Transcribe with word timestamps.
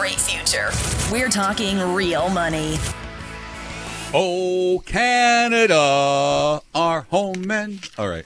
Great 0.00 0.18
future. 0.18 0.70
We're 1.12 1.28
talking 1.28 1.78
real 1.92 2.30
money. 2.30 2.78
Oh, 4.14 4.82
Canada, 4.86 6.62
our 6.74 7.02
homeland. 7.10 7.90
All 7.98 8.08
right. 8.08 8.24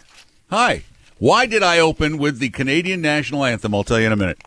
Hi. 0.50 0.84
Why 1.18 1.46
did 1.46 1.64
I 1.64 1.80
open 1.80 2.16
with 2.18 2.38
the 2.38 2.50
Canadian 2.50 3.00
national 3.00 3.44
anthem? 3.44 3.74
I'll 3.74 3.82
tell 3.82 3.98
you 3.98 4.06
in 4.06 4.12
a 4.12 4.16
minute. 4.16 4.38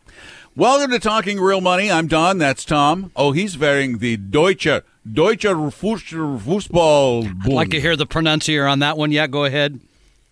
Welcome 0.56 0.90
to 0.92 1.00
Talking 1.00 1.42
Real 1.42 1.60
Money. 1.60 1.92
I'm 1.92 2.08
Don. 2.08 2.38
That's 2.38 2.64
Tom. 2.64 3.12
Oh, 3.14 3.34
he's 3.34 3.58
wearing 3.58 3.98
the 3.98 4.16
Deutsche 4.16 4.82
Deutsche 5.12 5.44
Fußball. 5.44 7.26
I'd 7.46 7.52
like 7.52 7.72
to 7.72 7.82
hear 7.82 7.98
the 7.98 8.06
pronuncier 8.06 8.66
on 8.66 8.80
that 8.80 8.98
one. 8.98 9.12
Yeah, 9.12 9.28
go 9.28 9.44
ahead. 9.44 9.82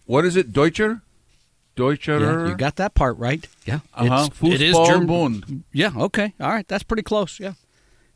What 0.05 0.23
is 0.23 0.37
it? 0.37 0.53
Deutscher? 0.53 1.01
Deutscher? 1.75 2.19
Yeah, 2.19 2.47
you 2.47 2.55
got 2.55 2.77
that 2.77 2.93
part 2.95 3.17
right. 3.17 3.45
Yeah. 3.65 3.79
Uh-huh. 3.93 4.29
It's, 4.41 4.55
it 4.55 4.61
is 4.61 4.77
German. 4.87 5.63
Yeah, 5.73 5.91
okay. 5.95 6.33
All 6.39 6.49
right. 6.49 6.67
That's 6.67 6.83
pretty 6.83 7.03
close. 7.03 7.39
Yeah. 7.39 7.53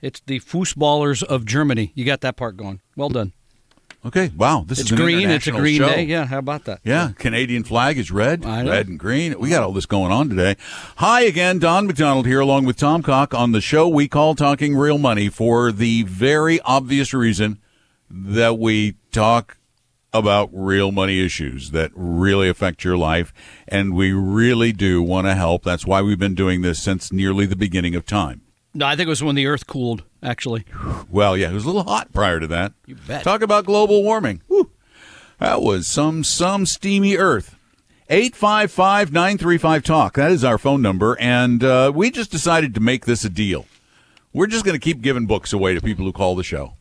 It's 0.02 0.22
the 0.26 0.40
Fußballers 0.40 1.24
of 1.24 1.46
Germany. 1.46 1.92
You 1.94 2.06
got 2.06 2.22
that 2.22 2.38
part 2.38 2.56
going. 2.56 2.80
Well 2.96 3.10
done. 3.10 3.34
Okay. 4.06 4.32
Wow. 4.38 4.64
This 4.66 4.80
It's 4.80 4.92
is 4.92 4.98
green. 4.98 5.30
It's 5.30 5.48
a 5.48 5.52
green 5.52 5.80
show. 5.80 5.90
day. 5.90 6.04
Yeah. 6.04 6.26
How 6.26 6.38
about 6.38 6.64
that? 6.66 6.80
Yeah, 6.86 7.12
Canadian 7.18 7.66
flag 7.66 7.98
is 7.98 8.12
red, 8.12 8.46
red 8.46 8.88
and 8.88 8.98
green. 8.98 9.38
We 9.38 9.50
got 9.50 9.62
all 9.64 9.74
this 9.74 9.86
going 9.86 10.12
on 10.14 10.30
today. 10.30 10.56
Hi 10.98 11.22
again, 11.24 11.60
Don 11.60 11.86
McDonald 11.86 12.26
here, 12.26 12.40
along 12.40 12.64
with 12.66 12.78
Tom 12.78 13.04
Cock 13.04 13.34
on 13.34 13.52
the 13.52 13.60
show 13.60 13.90
we 13.90 14.08
call 14.08 14.36
Talking 14.36 14.78
Real 14.78 14.98
Money 14.98 15.28
for 15.28 15.74
the 15.74 16.04
very 16.04 16.62
obvious 16.62 17.14
reason 17.14 17.60
that 18.10 18.58
we 18.58 18.96
talk 19.12 19.58
about 20.14 20.50
real 20.52 20.92
money 20.92 21.24
issues 21.24 21.72
that 21.72 21.92
really 21.94 22.50
affect 22.50 22.84
your 22.84 22.98
life, 22.98 23.34
and 23.68 23.96
we 23.96 24.12
really 24.12 24.72
do 24.72 25.02
want 25.02 25.28
to 25.28 25.36
help. 25.36 25.64
That's 25.64 25.86
why 25.86 26.02
we've 26.02 26.20
been 26.20 26.36
doing 26.36 26.62
this 26.62 26.82
since 26.82 27.12
nearly 27.12 27.46
the 27.46 27.56
beginning 27.56 27.96
of 27.96 28.06
time. 28.06 28.42
No, 28.74 28.86
I 28.86 28.96
think 28.96 29.08
it 29.08 29.10
was 29.10 29.24
when 29.24 29.36
the 29.36 29.48
Earth 29.48 29.68
cooled. 29.68 30.04
Actually, 30.22 30.66
Well, 31.10 31.38
yeah, 31.38 31.50
it 31.50 31.54
was 31.54 31.64
a 31.64 31.68
little 31.68 31.84
hot 31.84 32.12
prior 32.12 32.40
to 32.42 32.48
that. 32.48 32.74
You 32.86 32.96
bet. 32.96 33.24
Talk 33.24 33.42
about 33.42 33.66
global 33.66 34.04
warming. 34.04 34.42
Whew. 34.48 34.72
That 35.40 35.62
was 35.62 35.88
some 35.88 36.26
some 36.26 36.66
steamy 36.66 37.16
earth. 37.16 37.56
855-935 38.10 39.84
talk. 39.84 40.16
That 40.16 40.32
is 40.32 40.44
our 40.44 40.58
phone 40.58 40.82
number 40.82 41.16
and 41.20 41.64
uh, 41.64 41.92
we 41.94 42.12
just 42.12 42.32
decided 42.32 42.74
to 42.74 42.80
make 42.82 43.06
this 43.06 43.24
a 43.24 43.30
deal. 43.30 43.66
We're 44.34 44.48
just 44.48 44.66
going 44.66 44.76
to 44.78 44.84
keep 44.84 45.02
giving 45.02 45.26
books 45.26 45.54
away 45.54 45.74
to 45.74 45.82
people 45.82 46.06
who 46.06 46.12
call 46.12 46.36
the 46.36 46.44
show. 46.44 46.74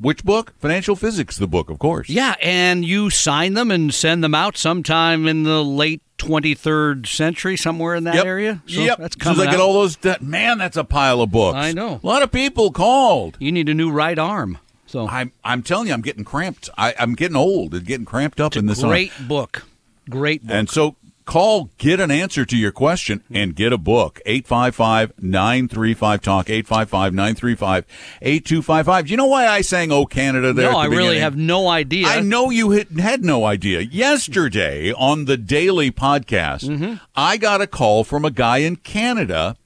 Which 0.00 0.24
book? 0.24 0.54
Financial 0.58 0.96
Physics, 0.96 1.36
the 1.36 1.46
book, 1.48 1.70
of 1.70 1.78
course. 1.78 2.08
yeah, 2.08 2.34
and 2.42 2.84
you 2.84 3.10
sign 3.10 3.54
them 3.54 3.70
and 3.70 3.92
send 3.92 4.22
them 4.24 4.34
out 4.34 4.56
sometime 4.56 5.26
in 5.28 5.42
the 5.44 5.62
late 5.64 6.02
23rd 6.18 7.06
century, 7.06 7.56
somewhere 7.56 7.94
in 7.94 8.04
that 8.04 8.14
Yep. 8.16 8.24
area. 8.26 8.62
So 8.66 8.80
yep. 8.80 8.98
that's 8.98 9.16
As 9.16 9.22
soon 9.22 9.32
as 9.32 9.36
coming 9.38 9.48
I 9.48 9.50
get 9.52 9.60
all 9.60 9.74
those, 9.74 9.96
that, 9.98 10.22
man, 10.22 10.58
that's 10.58 10.76
a 10.76 10.84
pile 10.84 11.20
of 11.20 11.30
books. 11.30 11.56
I 11.56 11.72
know. 11.72 12.00
A 12.02 12.06
lot 12.06 12.22
of 12.22 12.32
people 12.32 12.70
called. 12.72 13.36
You 13.40 13.52
need 13.52 13.68
a 13.68 13.74
new 13.74 13.90
right 13.90 14.18
arm. 14.18 14.58
So 14.86 15.06
I'm, 15.06 15.32
I'm 15.44 15.62
telling 15.62 15.88
you, 15.88 15.92
I'm 15.94 16.00
getting 16.00 16.24
cramped. 16.24 16.70
I, 16.78 16.94
I'm 16.98 17.14
getting 17.14 17.36
old 17.36 17.74
and 17.74 17.84
getting 17.84 18.06
cramped 18.06 18.40
up 18.40 18.56
in 18.56 18.66
this. 18.66 18.82
arm. 18.82 18.90
great 18.90 19.12
book. 19.28 19.64
Great 20.08 20.46
book. 20.46 20.56
And 20.56 20.70
so 20.70 20.96
call, 21.28 21.70
get 21.78 22.00
an 22.00 22.10
answer 22.10 22.44
to 22.46 22.56
your 22.56 22.72
question, 22.72 23.22
and 23.30 23.54
get 23.54 23.72
a 23.72 23.78
book. 23.78 24.20
855-935 24.26 26.20
talk 26.20 26.46
855-935-8255. 26.46 29.04
Do 29.04 29.10
you 29.10 29.16
know 29.16 29.26
why 29.26 29.46
I 29.46 29.60
sang 29.60 29.92
"Oh 29.92 30.06
Canada" 30.06 30.52
there? 30.52 30.70
no, 30.72 30.78
at 30.78 30.84
I 30.84 30.88
the 30.88 30.90
really 30.90 31.02
beginning? 31.08 31.22
have 31.22 31.36
no 31.36 31.68
idea. 31.68 32.06
I 32.06 32.20
know 32.20 32.50
you 32.50 32.70
had, 32.70 32.88
had 32.98 33.24
no 33.24 33.44
idea. 33.44 33.80
Yesterday 33.80 34.92
on 34.92 35.24
the 35.26 35.36
daily 35.36 35.90
podcast, 35.90 36.68
Mm-hmm. 36.68 36.94
I 37.14 37.36
got 37.36 37.60
a 37.60 37.66
call 37.66 38.04
from 38.04 38.24
a 38.24 38.30
guy 38.30 38.58
in 38.58 38.76
Canada 38.76 39.56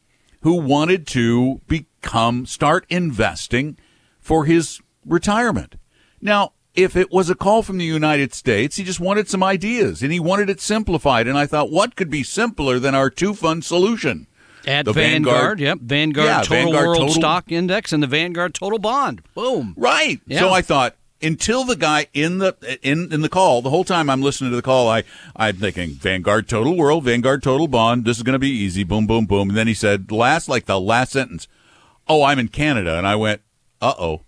who 0.42 0.54
wanted 0.60 1.06
to 1.08 1.60
become 1.68 2.46
start 2.46 2.84
investing 2.88 3.76
for 4.20 4.44
his 4.44 4.80
retirement. 5.06 5.76
Now, 6.20 6.52
if 6.74 6.96
it 6.96 7.10
was 7.12 7.28
a 7.30 7.34
call 7.34 7.62
from 7.62 7.78
the 7.78 7.84
United 7.84 8.32
States, 8.34 8.76
he 8.76 8.84
just 8.84 9.00
wanted 9.00 9.28
some 9.28 9.42
ideas 9.42 10.02
and 10.02 10.12
he 10.12 10.20
wanted 10.20 10.48
it 10.48 10.60
simplified. 10.60 11.26
And 11.26 11.36
I 11.36 11.46
thought, 11.46 11.70
what 11.70 11.96
could 11.96 12.10
be 12.10 12.22
simpler 12.22 12.78
than 12.78 12.94
our 12.94 13.10
two 13.10 13.34
fund 13.34 13.64
solution? 13.64 14.26
At 14.66 14.84
The 14.84 14.92
Vanguard, 14.92 15.58
Vanguard- 15.58 15.60
yep, 15.60 15.78
Vanguard 15.80 16.26
Yeah, 16.28 16.42
Total 16.42 16.56
Vanguard 16.64 16.86
World 16.86 16.98
Total- 17.00 17.14
Stock 17.14 17.50
Index 17.50 17.92
and 17.92 18.02
the 18.02 18.06
Vanguard 18.06 18.54
Total 18.54 18.78
Bond. 18.78 19.22
Boom. 19.34 19.74
Right. 19.76 20.20
Yeah. 20.26 20.38
So 20.40 20.50
I 20.50 20.62
thought 20.62 20.94
until 21.20 21.64
the 21.64 21.74
guy 21.76 22.06
in 22.14 22.38
the 22.38 22.56
in 22.80 23.12
in 23.12 23.22
the 23.22 23.28
call, 23.28 23.60
the 23.60 23.70
whole 23.70 23.82
time 23.84 24.08
I'm 24.08 24.22
listening 24.22 24.50
to 24.50 24.56
the 24.56 24.62
call, 24.62 24.88
I 24.88 25.02
I'm 25.34 25.56
thinking 25.56 25.90
Vanguard 25.90 26.48
Total 26.48 26.76
World, 26.76 27.02
Vanguard 27.04 27.42
Total 27.42 27.66
Bond. 27.66 28.04
This 28.04 28.18
is 28.18 28.22
going 28.22 28.34
to 28.34 28.38
be 28.38 28.50
easy. 28.50 28.84
Boom, 28.84 29.06
boom, 29.06 29.26
boom. 29.26 29.48
And 29.50 29.58
then 29.58 29.66
he 29.66 29.74
said 29.74 30.12
last 30.12 30.48
like 30.48 30.66
the 30.66 30.78
last 30.80 31.10
sentence, 31.12 31.48
"Oh, 32.06 32.22
I'm 32.22 32.38
in 32.38 32.46
Canada," 32.48 32.96
and 32.96 33.06
I 33.06 33.16
went, 33.16 33.40
"Uh 33.80 33.94
oh." 33.98 34.20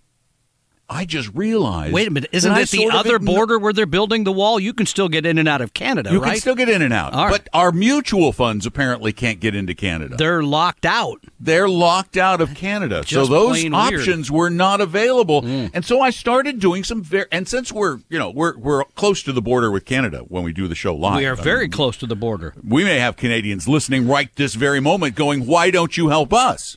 I 0.95 1.05
just 1.05 1.29
realized. 1.35 1.93
Wait 1.93 2.07
a 2.07 2.11
minute, 2.11 2.31
isn't 2.33 2.53
that 2.53 2.63
it 2.63 2.71
the 2.71 2.89
other 2.91 3.19
border 3.19 3.59
where 3.59 3.73
they're 3.73 3.85
building 3.85 4.23
the 4.23 4.31
wall? 4.33 4.61
You 4.61 4.73
can 4.73 4.87
still 4.87 5.09
get 5.09 5.27
in 5.27 5.39
and 5.39 5.49
out 5.49 5.61
of 5.61 5.75
Canada, 5.75 6.11
You 6.13 6.21
right? 6.21 6.31
can 6.33 6.41
still 6.41 6.55
get 6.55 6.69
in 6.69 6.83
and 6.83 6.93
out, 6.95 7.13
right. 7.13 7.31
but 7.31 7.49
our 7.53 7.73
mutual 7.73 8.33
funds 8.33 8.65
apparently 8.65 9.13
can't 9.13 9.41
get 9.41 9.57
into 9.57 9.75
Canada. 9.75 10.15
they're 10.17 10.43
locked 10.45 10.87
out. 10.87 11.21
they're 11.41 11.69
locked 11.69 12.17
out 12.17 12.41
of 12.41 12.55
Canada. 12.55 13.03
so 13.07 13.27
those 13.27 13.59
plain 13.61 13.73
weird. 13.73 13.93
Mm. 13.93 13.99
options 13.99 14.31
were 14.31 14.51
not 14.51 14.81
available. 14.81 15.45
And 15.45 15.85
so 15.85 16.01
I 16.01 16.11
started 16.11 16.61
doing 16.61 16.85
some 16.85 17.03
very 17.03 17.27
and 17.33 17.49
since 17.49 17.73
we're, 17.73 17.99
you 18.09 18.19
know, 18.19 18.31
we're 18.31 18.57
we're 18.57 18.85
close 18.95 19.23
to 19.25 19.33
the 19.33 19.43
border 19.43 19.71
with 19.73 19.85
Canada 19.85 20.19
when 20.29 20.45
we 20.45 20.53
do 20.53 20.69
the 20.69 20.75
show 20.77 20.95
live. 20.95 21.17
We 21.17 21.27
are 21.27 21.37
I 21.37 21.43
very 21.43 21.65
mean, 21.65 21.73
close 21.73 21.97
to 21.99 22.07
the 22.07 22.17
border. 22.17 22.55
we 22.67 22.85
may 22.85 22.99
have 23.01 23.17
Canadians 23.17 23.67
listening 23.67 24.07
right 24.07 24.29
this 24.37 24.55
very 24.55 24.79
moment 24.81 25.17
going, 25.17 25.47
"Why 25.47 25.71
don't 25.71 25.97
you 25.97 26.09
help 26.09 26.33
us?" 26.33 26.77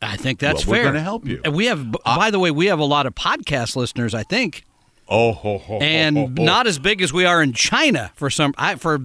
I 0.00 0.16
think 0.16 0.38
that's 0.38 0.64
Well, 0.66 0.78
we're 0.78 0.84
fair. 0.84 0.92
gonna 0.92 1.02
help 1.02 1.26
you. 1.26 1.40
And 1.44 1.54
we 1.54 1.66
have, 1.66 1.90
b 1.92 1.98
by 2.04 2.30
the 2.30 2.38
way, 2.38 2.50
we 2.50 2.66
have 2.66 2.78
a 2.78 2.84
lot 2.84 3.06
of 3.06 3.14
podcast 3.14 3.74
listeners. 3.76 4.14
I 4.14 4.22
think, 4.22 4.64
Oh, 5.08 5.32
ho, 5.32 5.58
ho, 5.58 5.78
and 5.78 6.16
ho, 6.16 6.26
not 6.44 6.66
as 6.66 6.78
big 6.78 7.00
as 7.02 7.12
we 7.12 7.24
are 7.24 7.42
in 7.42 7.52
China 7.52 8.12
for 8.14 8.28
some. 8.30 8.54
I, 8.58 8.74
for 8.76 8.98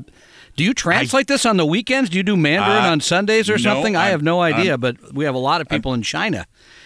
do 0.56 0.64
you 0.64 0.74
translate 0.74 1.26
this 1.28 1.46
on 1.48 1.58
the 1.58 1.66
weekends? 1.66 2.10
Do 2.12 2.18
you 2.18 2.24
do 2.24 2.36
Mandarin 2.38 2.86
Uh, 2.86 2.90
on 2.92 3.00
Sundays 3.00 3.50
or 3.50 3.54
no, 3.54 3.58
something? 3.58 3.96
I 3.96 4.04
I'm- 4.04 4.12
have 4.12 4.22
no 4.22 4.42
idea, 4.42 4.72
I'm- 4.74 4.80
but 4.82 5.14
we 5.14 5.26
have 5.26 5.34
a 5.34 5.40
lot 5.40 5.62
of 5.62 5.68
people 5.70 5.94
in 5.96 6.04
China 6.04 6.46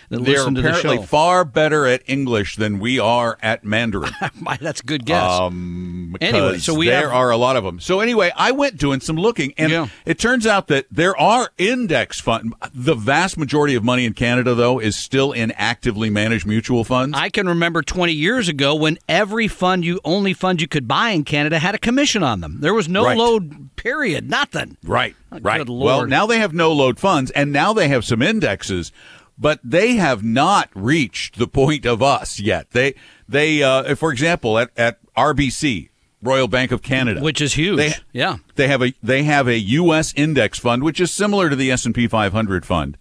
that 0.09 0.23
They're 0.23 0.35
listen 0.37 0.55
to 0.55 0.61
the 0.61 0.69
apparently 0.69 1.05
far 1.05 1.43
better 1.43 1.85
at 1.85 2.01
English 2.07 2.55
than 2.55 2.79
we 2.79 2.97
are 2.99 3.37
at 3.41 3.63
Mandarin. 3.63 4.11
that's 4.61 4.79
a 4.81 4.83
good 4.85 5.05
guess. 5.05 5.21
Um, 5.23 6.15
Anyway, 6.21 6.57
so 6.59 6.73
we 6.73 6.87
there 6.87 7.01
have- 7.09 7.11
are 7.15 7.29
a 7.31 7.37
lot 7.37 7.57
of 7.57 7.63
them. 7.63 7.79
So 7.79 7.99
anyway, 7.99 8.31
I 8.35 8.51
went 8.51 8.77
doing 8.77 9.01
some 9.01 9.17
looking, 9.17 9.53
and 9.57 9.71
Yeah. 9.71 9.87
it 10.05 10.17
turns 10.17 10.47
out 10.47 10.67
that 10.67 10.85
there 10.89 11.15
are 11.19 11.51
index 11.57 12.19
fund. 12.19 12.53
The 12.73 12.95
vast 12.95 13.37
majority 13.37 13.75
of 13.75 13.83
money 13.83 14.05
in 14.05 14.13
Canada, 14.13 14.55
though, 14.55 14.79
is 14.79 14.95
still 14.95 15.31
in 15.33 15.51
actively 15.51 16.09
managed 16.09 16.45
mutual 16.47 16.83
funds. 16.85 17.17
I 17.17 17.29
can 17.29 17.47
remember 17.47 17.81
20 17.81 18.13
years 18.13 18.47
ago 18.47 18.73
when 18.73 18.97
every 19.09 19.47
fund 19.47 19.83
you 19.85 19.99
only 20.05 20.33
fund 20.33 20.61
you 20.61 20.67
could 20.67 20.87
buy 20.87 21.09
in 21.09 21.23
Canada 21.25 21.59
had 21.59 21.75
a 21.75 21.79
commission 21.79 22.23
on 22.23 22.39
them. 22.41 22.57
There 22.61 22.73
was 22.73 22.87
no 22.87 23.03
Right. 23.03 23.17
load 23.17 23.75
period, 23.75 24.29
nothing. 24.29 24.77
right, 24.83 25.15
Oh, 25.31 25.39
right. 25.41 25.67
Well, 25.69 26.07
now 26.07 26.25
they 26.25 26.39
have 26.39 26.53
no 26.53 26.71
load 26.71 26.99
funds, 26.99 27.31
and 27.31 27.51
now 27.51 27.73
they 27.73 27.89
have 27.89 28.05
some 28.05 28.21
indexes, 28.21 28.91
but 29.37 29.59
they 29.63 29.95
have 29.95 30.23
not 30.23 30.69
reached 30.73 31.37
the 31.37 31.47
point 31.47 31.85
of 31.85 32.01
us 32.01 32.39
yet. 32.39 32.71
They, 32.71 32.95
they, 33.29 33.61
uh, 33.63 33.95
for 33.95 34.11
example, 34.11 34.57
at 34.57 34.71
at 34.77 34.99
RBC. 35.15 35.89
Royal 36.23 36.47
Bank 36.47 36.71
of 36.71 36.81
Canada, 36.81 37.21
Which 37.21 37.39
is 37.41 37.53
huge. 37.53 37.77
They, 37.77 37.93
Yeah. 38.11 38.37
they 38.55 38.67
have 38.67 38.81
a 38.81 38.91
they 39.03 39.21
have 39.23 39.47
a 39.47 39.59
U.S. 39.59 40.13
index 40.15 40.57
fund, 40.57 40.81
which 40.83 40.99
is 40.99 41.13
similar 41.13 41.47
to 41.47 41.55
the 41.55 41.71
S 41.71 41.85
and 41.85 41.93
P 41.93 42.07
500 42.07 42.65
fund. 42.65 42.97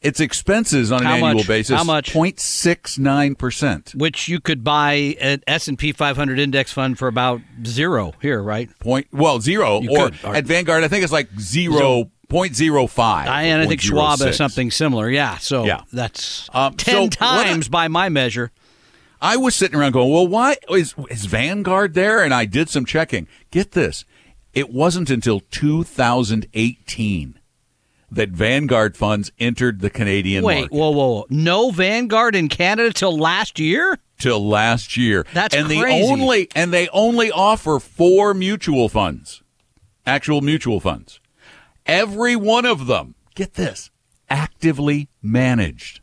Its 0.00 0.20
expenses 0.20 0.90
on 0.90 1.00
an 1.00 1.06
How 1.06 1.14
annual 1.16 1.34
much? 1.34 1.46
basis 1.46 1.76
How 1.76 1.84
much? 1.84 2.14
0.69 2.14 3.36
percent. 3.36 3.92
Which 3.94 4.26
you 4.28 4.40
could 4.40 4.64
buy 4.64 5.16
an 5.20 5.42
S&P 5.46 5.92
500 5.92 6.38
index 6.38 6.72
fund 6.72 6.98
for 6.98 7.08
about 7.08 7.42
zero 7.66 8.14
here, 8.22 8.42
right? 8.42 8.70
Point 8.78 9.08
well 9.12 9.38
zero 9.40 9.82
You 9.82 9.90
or 9.90 10.04
could, 10.10 10.24
or- 10.24 10.34
at 10.34 10.46
Vanguard 10.46 10.82
I 10.82 10.88
think 10.88 11.04
it's 11.04 11.12
like 11.12 11.28
zero 11.38 12.10
point 12.30 12.56
zero 12.56 12.86
five. 12.86 13.28
I, 13.28 13.42
and 13.42 13.60
I 13.60 13.66
think 13.66 13.82
Schwab 13.82 14.20
has 14.20 14.36
something 14.36 14.70
similar. 14.70 15.10
Yeah, 15.10 15.36
so 15.38 15.64
Yeah. 15.66 15.82
that's 15.92 16.48
Um, 16.54 16.74
10 16.76 16.94
so 16.94 17.02
what 17.02 17.16
I- 17.20 17.44
times 17.44 17.68
by 17.68 17.88
my 17.88 18.08
measure. 18.08 18.50
I 19.20 19.36
was 19.36 19.54
sitting 19.54 19.78
around 19.78 19.92
going, 19.92 20.10
well, 20.10 20.26
why 20.26 20.56
is, 20.70 20.94
is 21.10 21.26
Vanguard 21.26 21.92
there? 21.92 22.22
And 22.24 22.32
I 22.32 22.46
did 22.46 22.70
some 22.70 22.86
checking. 22.86 23.26
Get 23.50 23.72
this. 23.72 24.06
It 24.54 24.70
wasn't 24.70 25.10
until 25.10 25.40
2018 25.40 27.38
that 28.10 28.30
Vanguard 28.30 28.96
funds 28.96 29.30
entered 29.38 29.80
the 29.80 29.90
Canadian 29.90 30.42
Wait, 30.42 30.60
market. 30.62 30.72
whoa, 30.72 30.90
whoa, 30.90 31.08
whoa. 31.10 31.26
No 31.30 31.70
Vanguard 31.70 32.34
in 32.34 32.48
Canada 32.48 32.92
till 32.92 33.16
last 33.16 33.58
year? 33.60 33.98
till 34.18 34.46
last 34.46 34.96
year. 34.98 35.24
That's 35.32 35.54
and 35.54 35.66
crazy. 35.66 35.84
The 35.84 36.12
only, 36.12 36.48
and 36.54 36.72
they 36.74 36.88
only 36.88 37.30
offer 37.30 37.78
four 37.78 38.34
mutual 38.34 38.88
funds, 38.90 39.42
actual 40.04 40.42
mutual 40.42 40.78
funds. 40.80 41.19
Every 41.90 42.36
one 42.36 42.66
of 42.66 42.86
them, 42.86 43.16
get 43.34 43.54
this, 43.54 43.90
actively 44.28 45.08
managed. 45.20 46.00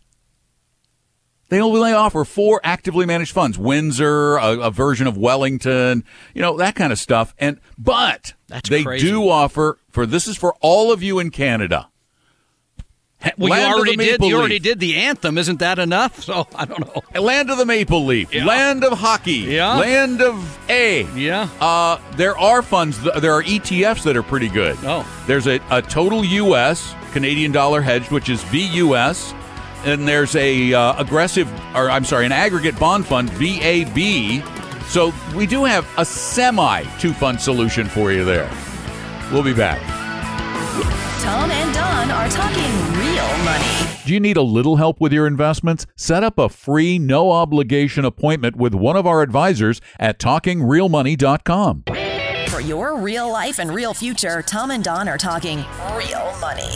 They 1.47 1.61
only 1.61 1.93
offer 1.93 2.25
four 2.25 2.59
actively 2.61 3.05
managed 3.05 3.31
funds: 3.31 3.57
Windsor, 3.57 4.35
a, 4.35 4.59
a 4.59 4.69
version 4.69 5.07
of 5.07 5.17
Wellington, 5.17 6.03
you 6.33 6.41
know 6.41 6.57
that 6.57 6.75
kind 6.75 6.91
of 6.91 6.99
stuff. 6.99 7.33
And 7.39 7.61
but 7.77 8.33
That's 8.47 8.69
they 8.69 8.83
crazy. 8.83 9.07
do 9.07 9.29
offer 9.29 9.77
for 9.89 10.05
this 10.05 10.27
is 10.27 10.35
for 10.35 10.55
all 10.59 10.91
of 10.91 11.01
you 11.01 11.19
in 11.19 11.31
Canada. 11.31 11.87
Well, 13.37 13.49
Land 13.49 13.61
you 13.61 13.67
of 13.67 13.71
the 13.71 13.77
already 13.77 13.95
did. 13.97 14.11
Maple 14.11 14.27
You 14.29 14.37
already 14.37 14.59
did 14.59 14.79
the 14.79 14.95
anthem. 14.95 15.37
Isn't 15.37 15.59
that 15.59 15.79
enough? 15.79 16.21
So 16.27 16.47
I 16.55 16.65
don't 16.65 16.79
know. 16.79 17.21
Land 17.21 17.49
of 17.49 17.57
the 17.57 17.65
Maple 17.65 18.05
Leaf, 18.05 18.33
Yeah. 18.33 18.45
land 18.45 18.83
of 18.83 18.97
hockey, 18.97 19.31
Yeah. 19.55 19.77
land 19.77 20.21
of 20.21 20.59
A. 20.69 21.03
Yeah. 21.15 21.49
Uh, 21.59 21.99
there 22.15 22.37
are 22.37 22.61
funds, 22.61 22.99
there 23.19 23.33
are 23.33 23.43
ETFs 23.43 24.03
that 24.03 24.15
are 24.17 24.23
pretty 24.23 24.49
good. 24.49 24.77
Oh. 24.83 25.05
There's 25.25 25.47
a, 25.47 25.59
a 25.71 25.81
total 25.81 26.23
U.S. 26.25 26.93
Canadian 27.13 27.51
dollar 27.51 27.81
hedged, 27.81 28.11
which 28.11 28.29
is 28.29 28.43
VUS, 28.45 29.33
and 29.85 30.07
there's 30.07 30.35
a 30.35 30.73
uh, 30.73 30.99
aggressive, 31.01 31.49
or 31.75 31.89
I'm 31.89 32.03
sorry, 32.05 32.25
an 32.25 32.31
aggregate 32.31 32.77
bond 32.79 33.05
fund, 33.07 33.29
VAB. 33.31 34.43
So 34.89 35.13
we 35.35 35.47
do 35.47 35.63
have 35.63 35.87
a 35.97 36.05
semi 36.05 36.83
two 36.99 37.13
fund 37.13 37.39
solution 37.41 37.87
for 37.87 38.11
you 38.11 38.23
there. 38.25 38.49
We'll 39.31 39.43
be 39.43 39.53
back. 39.53 39.81
Tom 41.23 41.49
and 41.51 41.73
Don 41.73 42.11
are 42.11 42.29
talking 42.29 42.96
real 43.17 43.37
money. 43.43 43.65
Do 44.05 44.13
you 44.13 44.19
need 44.19 44.37
a 44.37 44.41
little 44.41 44.77
help 44.77 45.01
with 45.01 45.11
your 45.11 45.27
investments? 45.27 45.85
Set 45.95 46.23
up 46.23 46.37
a 46.37 46.49
free, 46.49 46.99
no 46.99 47.31
obligation 47.31 48.05
appointment 48.05 48.55
with 48.55 48.73
one 48.73 48.95
of 48.95 49.05
our 49.05 49.21
advisors 49.21 49.81
at 49.99 50.19
talkingrealmoney.com. 50.19 51.83
For 52.49 52.61
your 52.61 52.97
real 52.97 53.29
life 53.31 53.59
and 53.59 53.71
real 53.73 53.93
future, 53.93 54.41
Tom 54.41 54.71
and 54.71 54.83
Don 54.83 55.09
are 55.09 55.17
talking 55.17 55.57
real 55.93 56.33
money. 56.39 56.71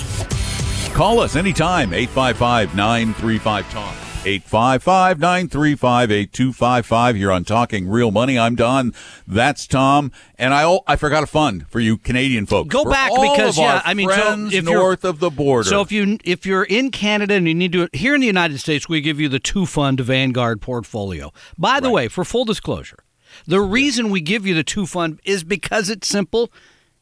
Call 0.93 1.19
us 1.19 1.35
anytime, 1.35 1.93
855 1.93 2.75
935 2.75 3.71
Talk. 3.71 4.00
855 4.23 5.19
935 5.19 6.11
8255. 6.11 7.17
You're 7.17 7.31
on 7.31 7.43
Talking 7.43 7.89
Real 7.89 8.11
Money. 8.11 8.37
I'm 8.37 8.55
Don. 8.55 8.93
That's 9.27 9.65
Tom. 9.65 10.11
And 10.37 10.53
I 10.53 10.77
I 10.85 10.95
forgot 10.95 11.23
a 11.23 11.27
fund 11.27 11.67
for 11.69 11.79
you 11.79 11.97
Canadian 11.97 12.45
folks. 12.45 12.69
Go 12.69 12.83
For 12.83 12.91
back 12.91 13.09
because, 13.09 13.57
yeah, 13.57 13.81
I 13.83 13.95
mean, 13.95 14.09
so 14.09 14.47
if 14.51 14.63
north 14.63 15.03
of 15.05 15.19
the 15.19 15.31
border. 15.31 15.67
So 15.67 15.81
if 15.81 15.91
you 15.91 16.19
if 16.23 16.45
you're 16.45 16.63
in 16.63 16.91
Canada 16.91 17.33
and 17.33 17.47
you 17.47 17.55
need 17.55 17.71
to 17.71 17.89
here 17.93 18.13
in 18.13 18.21
the 18.21 18.27
United 18.27 18.59
States, 18.59 18.87
we 18.87 19.01
give 19.01 19.19
you 19.19 19.27
the 19.27 19.39
two 19.39 19.65
fund 19.65 19.99
Vanguard 19.99 20.61
portfolio. 20.61 21.33
By 21.57 21.79
the 21.79 21.89
way, 21.89 22.07
for 22.07 22.23
full 22.23 22.45
disclosure, 22.45 23.03
the 23.47 23.61
reason 23.61 24.11
we 24.11 24.21
give 24.21 24.45
you 24.45 24.53
the 24.53 24.63
two 24.63 24.85
fund 24.85 25.19
is 25.23 25.43
because 25.43 25.89
it's 25.89 26.07
simple. 26.07 26.51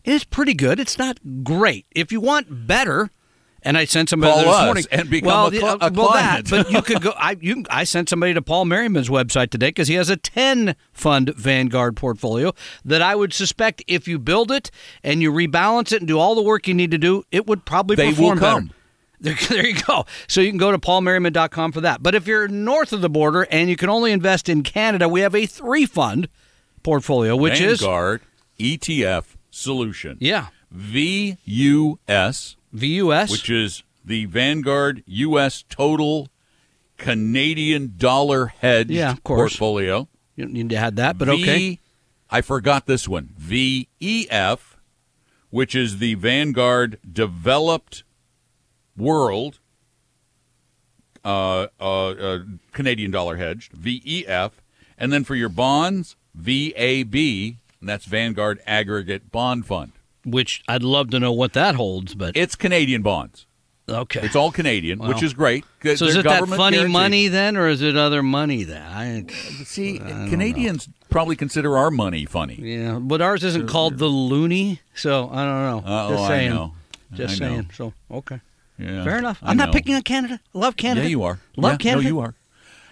It's 0.05 0.23
pretty 0.23 0.53
good. 0.53 0.79
It's 0.79 0.97
not 0.97 1.19
great. 1.43 1.85
If 1.91 2.13
you 2.13 2.21
want 2.21 2.65
better, 2.65 3.09
and 3.63 3.77
I 3.77 3.85
sent 3.85 4.09
somebody 4.09 4.33
Call 4.43 4.43
this 4.53 4.65
morning 4.65 4.85
and 4.91 5.09
become 5.09 5.27
well, 5.27 5.47
a 5.47 5.51
cl- 5.51 5.67
uh, 5.67 5.77
a 5.89 5.91
well, 5.91 6.07
client. 6.09 6.47
that, 6.47 6.65
but 6.65 6.71
you 6.71 6.81
could 6.81 7.01
go. 7.01 7.11
I 7.17 7.37
you 7.39 7.65
I 7.69 7.83
sent 7.83 8.09
somebody 8.09 8.33
to 8.33 8.41
Paul 8.41 8.65
Merriman's 8.65 9.09
website 9.09 9.49
today 9.49 9.69
because 9.69 9.87
he 9.87 9.95
has 9.95 10.09
a 10.09 10.17
ten 10.17 10.75
fund 10.91 11.33
Vanguard 11.35 11.95
portfolio 11.95 12.53
that 12.85 13.01
I 13.01 13.15
would 13.15 13.33
suspect 13.33 13.83
if 13.87 14.07
you 14.07 14.19
build 14.19 14.51
it 14.51 14.71
and 15.03 15.21
you 15.21 15.31
rebalance 15.31 15.91
it 15.91 15.99
and 15.99 16.07
do 16.07 16.17
all 16.19 16.35
the 16.35 16.41
work 16.43 16.67
you 16.67 16.73
need 16.73 16.91
to 16.91 16.97
do, 16.97 17.23
it 17.31 17.47
would 17.47 17.65
probably 17.65 17.95
They 17.95 18.07
will 18.07 18.13
perform 18.13 18.39
better. 18.39 18.51
come. 18.59 18.71
There, 19.21 19.35
there 19.49 19.67
you 19.67 19.75
go. 19.85 20.05
So 20.29 20.39
you 20.39 20.47
can 20.47 20.57
go 20.57 20.71
to 20.71 20.77
paulmerriman.com 20.77 21.73
for 21.73 21.81
that. 21.81 22.01
But 22.01 22.15
if 22.15 22.25
you're 22.25 22.47
north 22.47 22.93
of 22.93 23.01
the 23.01 23.09
border 23.09 23.45
and 23.51 23.69
you 23.69 23.75
can 23.75 23.89
only 23.89 24.13
invest 24.13 24.47
in 24.47 24.63
Canada, 24.63 25.09
we 25.09 25.19
have 25.19 25.35
a 25.35 25.45
three 25.45 25.85
fund 25.85 26.29
portfolio, 26.83 27.35
which 27.35 27.59
is 27.59 27.81
Vanguard 27.81 28.21
ETF 28.57 29.25
solution. 29.51 30.15
yeah, 30.21 30.47
VUS, 30.73 32.55
VUS. 32.73 33.31
which 33.31 33.49
is 33.49 33.83
the 34.05 34.25
Vanguard 34.25 35.03
U.S. 35.05 35.63
Total 35.69 36.27
Canadian 36.97 37.93
Dollar 37.97 38.47
Hedged 38.47 38.89
Yeah, 38.91 39.11
of 39.11 39.23
course. 39.23 39.53
portfolio. 39.53 40.07
you 40.35 40.45
don't 40.45 40.53
need 40.53 40.69
to 40.69 40.75
add 40.75 40.95
that, 40.97 41.17
but 41.17 41.27
V- 41.27 41.41
okay. 41.43 41.79
I 42.29 42.41
forgot 42.41 42.85
this 42.85 43.07
one. 43.07 43.33
VEF, 43.39 44.59
which 45.49 45.73
is 45.75 45.97
the 45.99 46.13
Vanguard 46.15 46.99
Developed 47.11 48.03
World 48.97 49.59
uh, 51.25 51.67
uh, 51.79 52.09
uh, 52.09 52.39
Canadian 52.71 53.11
Dollar 53.11 53.35
Hedged, 53.37 53.73
VEF. 53.73 54.51
And 54.97 55.11
then 55.13 55.23
for 55.23 55.35
your 55.35 55.49
bonds, 55.49 56.15
VAB, 56.35 57.15
and 57.15 57.87
that's 57.89 58.05
Vanguard 58.05 58.61
Aggregate 58.67 59.31
Bond 59.31 59.65
Fund. 59.65 59.93
Which 60.25 60.61
I'd 60.67 60.83
love 60.83 61.09
to 61.11 61.19
know 61.19 61.31
what 61.31 61.53
that 61.53 61.75
holds, 61.75 62.13
but 62.15 62.35
It's 62.35 62.55
Canadian 62.55 63.01
bonds. 63.01 63.45
okay. 63.87 64.19
It's 64.21 64.35
all 64.35 64.51
Canadian, 64.51 64.99
which 64.99 65.23
is 65.23 65.33
great. 65.33 65.63
so 65.83 65.89
is 65.91 65.99
They're 65.99 66.19
it 66.19 66.23
that 66.23 66.47
funny 66.47 66.77
guaranteed. 66.77 66.91
money 66.91 67.27
then, 67.29 67.55
or 67.57 67.67
is 67.67 67.81
it 67.81 67.95
other 67.97 68.21
money 68.21 68.63
then? 68.63 68.81
I, 68.81 69.25
See, 69.63 69.97
Canadians 69.99 70.89
probably 71.09 71.35
consider 71.35 71.77
our 71.77 71.89
money 71.89 72.25
funny. 72.25 72.55
yeah, 72.61 72.99
but 72.99 73.21
ours 73.21 73.43
isn't 73.43 73.67
called 73.67 73.97
the 73.97 74.07
loony, 74.07 74.81
so 74.93 75.29
I 75.31 75.43
don't 75.45 75.83
know. 75.85 75.91
Uh, 75.91 76.09
Just 76.09 76.27
saying. 76.27 76.51
I 76.51 76.55
know. 76.55 76.73
Just 77.13 77.41
I 77.41 77.45
know. 77.45 77.51
saying. 77.55 77.69
So 77.73 77.93
okay, 78.11 78.41
Yeah, 78.77 79.03
fair 79.03 79.17
enough. 79.17 79.39
I 79.41 79.49
I'm 79.51 79.57
not 79.57 79.71
picking 79.73 79.95
on 79.95 80.03
Canada. 80.03 80.39
Love 80.53 80.75
Canada. 80.75 81.01
Yeah, 81.01 81.09
you 81.09 81.23
are. 81.23 81.39
Love 81.57 81.71
Yeah, 81.73 81.77
Canada. 81.77 82.03
No, 82.03 82.09
you 82.09 82.19
are. 82.19 82.35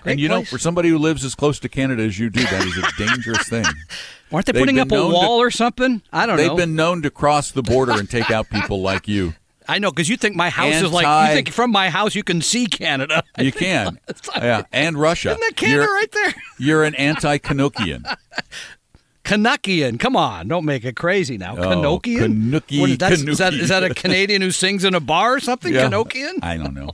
Great 0.08 0.12
and 0.14 0.20
you 0.22 0.30
know, 0.30 0.44
for 0.44 0.58
somebody 0.58 0.90
who 0.90 0.98
lives 0.98 1.24
as 1.26 1.36
close 1.36 1.60
to 1.60 1.70
Canada 1.70 2.04
as 2.04 2.18
you 2.18 2.30
do, 2.30 2.42
that 2.44 2.66
is 2.66 2.78
a 2.78 2.88
dangerous 3.08 3.48
thing. 3.50 3.66
Aren't 4.32 4.46
they 4.46 4.52
They've 4.54 4.62
putting 4.62 4.80
up 4.80 4.88
a 4.88 4.96
known 4.96 5.10
to- 5.12 5.16
wall 5.16 5.40
or 5.42 5.52
something? 5.52 6.02
I 6.12 6.26
don't 6.26 6.38
know. 6.38 6.48
They've 6.48 6.58
been 6.58 6.76
known 6.76 7.02
to 7.04 7.10
cross 7.10 7.52
the 7.52 7.62
border 7.64 7.94
and 7.94 8.10
take 8.10 8.32
out 8.32 8.50
people 8.50 8.82
like 8.82 9.08
you. 9.08 9.34
I 9.70 9.80
know 9.80 9.92
because 9.92 10.08
you 10.08 10.16
think 10.16 10.36
my 10.38 10.50
house 10.50 10.76
is 10.82 10.92
like 10.94 11.30
you 11.30 11.36
think 11.36 11.50
from 11.50 11.72
my 11.72 11.90
house 11.90 12.16
you 12.16 12.24
can 12.24 12.42
see 12.42 12.68
Canada. 12.68 13.24
You 13.38 13.52
can, 13.52 14.00
yeah, 14.36 14.64
and 14.72 14.98
Russia. 14.98 15.30
Isn't 15.32 15.42
that 15.42 15.56
Canada 15.58 15.84
you're, 15.84 15.94
right 15.94 16.12
there? 16.12 16.34
You're 16.58 16.84
an 16.86 16.96
anti-Canuckian. 16.96 18.04
Canuckian, 19.24 20.00
come 20.00 20.16
on, 20.16 20.48
don't 20.48 20.64
make 20.64 20.86
it 20.86 20.96
crazy 20.96 21.38
now. 21.38 21.58
Oh, 21.58 21.62
Canuckian? 22.00 22.20
Canucky, 22.50 22.80
What 22.80 22.90
is, 22.92 22.98
that's- 22.98 23.22
is 23.22 23.38
that, 23.40 23.54
is 23.54 23.70
that 23.70 23.84
a 23.84 23.94
Canadian 23.94 24.42
who 24.42 24.52
sings 24.52 24.86
in 24.86 24.96
a 24.96 25.00
bar 25.02 25.34
or 25.36 25.40
something? 25.42 25.74
Yeah. 25.74 25.90
Canuckian? 25.90 26.40
I 26.42 26.56
don't 26.58 26.74
know. 26.74 26.92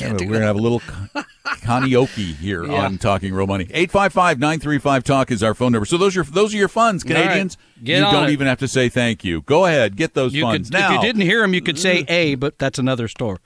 Can't 0.00 0.18
do 0.18 0.26
We're 0.26 0.34
gonna 0.34 0.46
have 0.46 0.56
a 0.56 0.60
little 0.60 0.80
karaoke 1.44 2.34
here 2.36 2.64
Yeah. 2.64 2.84
on 2.86 2.98
Talking 2.98 3.34
Real 3.34 3.46
Money. 3.46 3.66
855-935-TALK 3.66 5.30
is 5.30 5.42
our 5.42 5.54
phone 5.54 5.72
number. 5.72 5.84
So 5.84 5.98
those 5.98 6.16
are 6.16 6.22
those 6.22 6.54
are 6.54 6.56
your 6.56 6.68
funds, 6.68 7.04
Canadians. 7.04 7.56
Get 7.82 7.96
you 7.98 8.10
don't 8.10 8.28
it. 8.28 8.32
even 8.32 8.46
have 8.46 8.58
to 8.60 8.68
say 8.68 8.88
thank 8.88 9.24
you. 9.24 9.42
Go 9.42 9.66
ahead, 9.66 9.96
get 9.96 10.14
those 10.14 10.34
You 10.34 10.42
funds 10.42 10.70
could, 10.70 10.78
now. 10.78 10.94
if 10.94 11.00
you 11.00 11.06
didn't 11.06 11.22
hear 11.22 11.44
him, 11.44 11.52
you 11.54 11.60
could 11.60 11.78
say 11.78 12.02
mm. 12.04 12.10
A, 12.10 12.34
but 12.36 12.58
that's 12.58 12.78
another 12.78 13.08
store. 13.08 13.40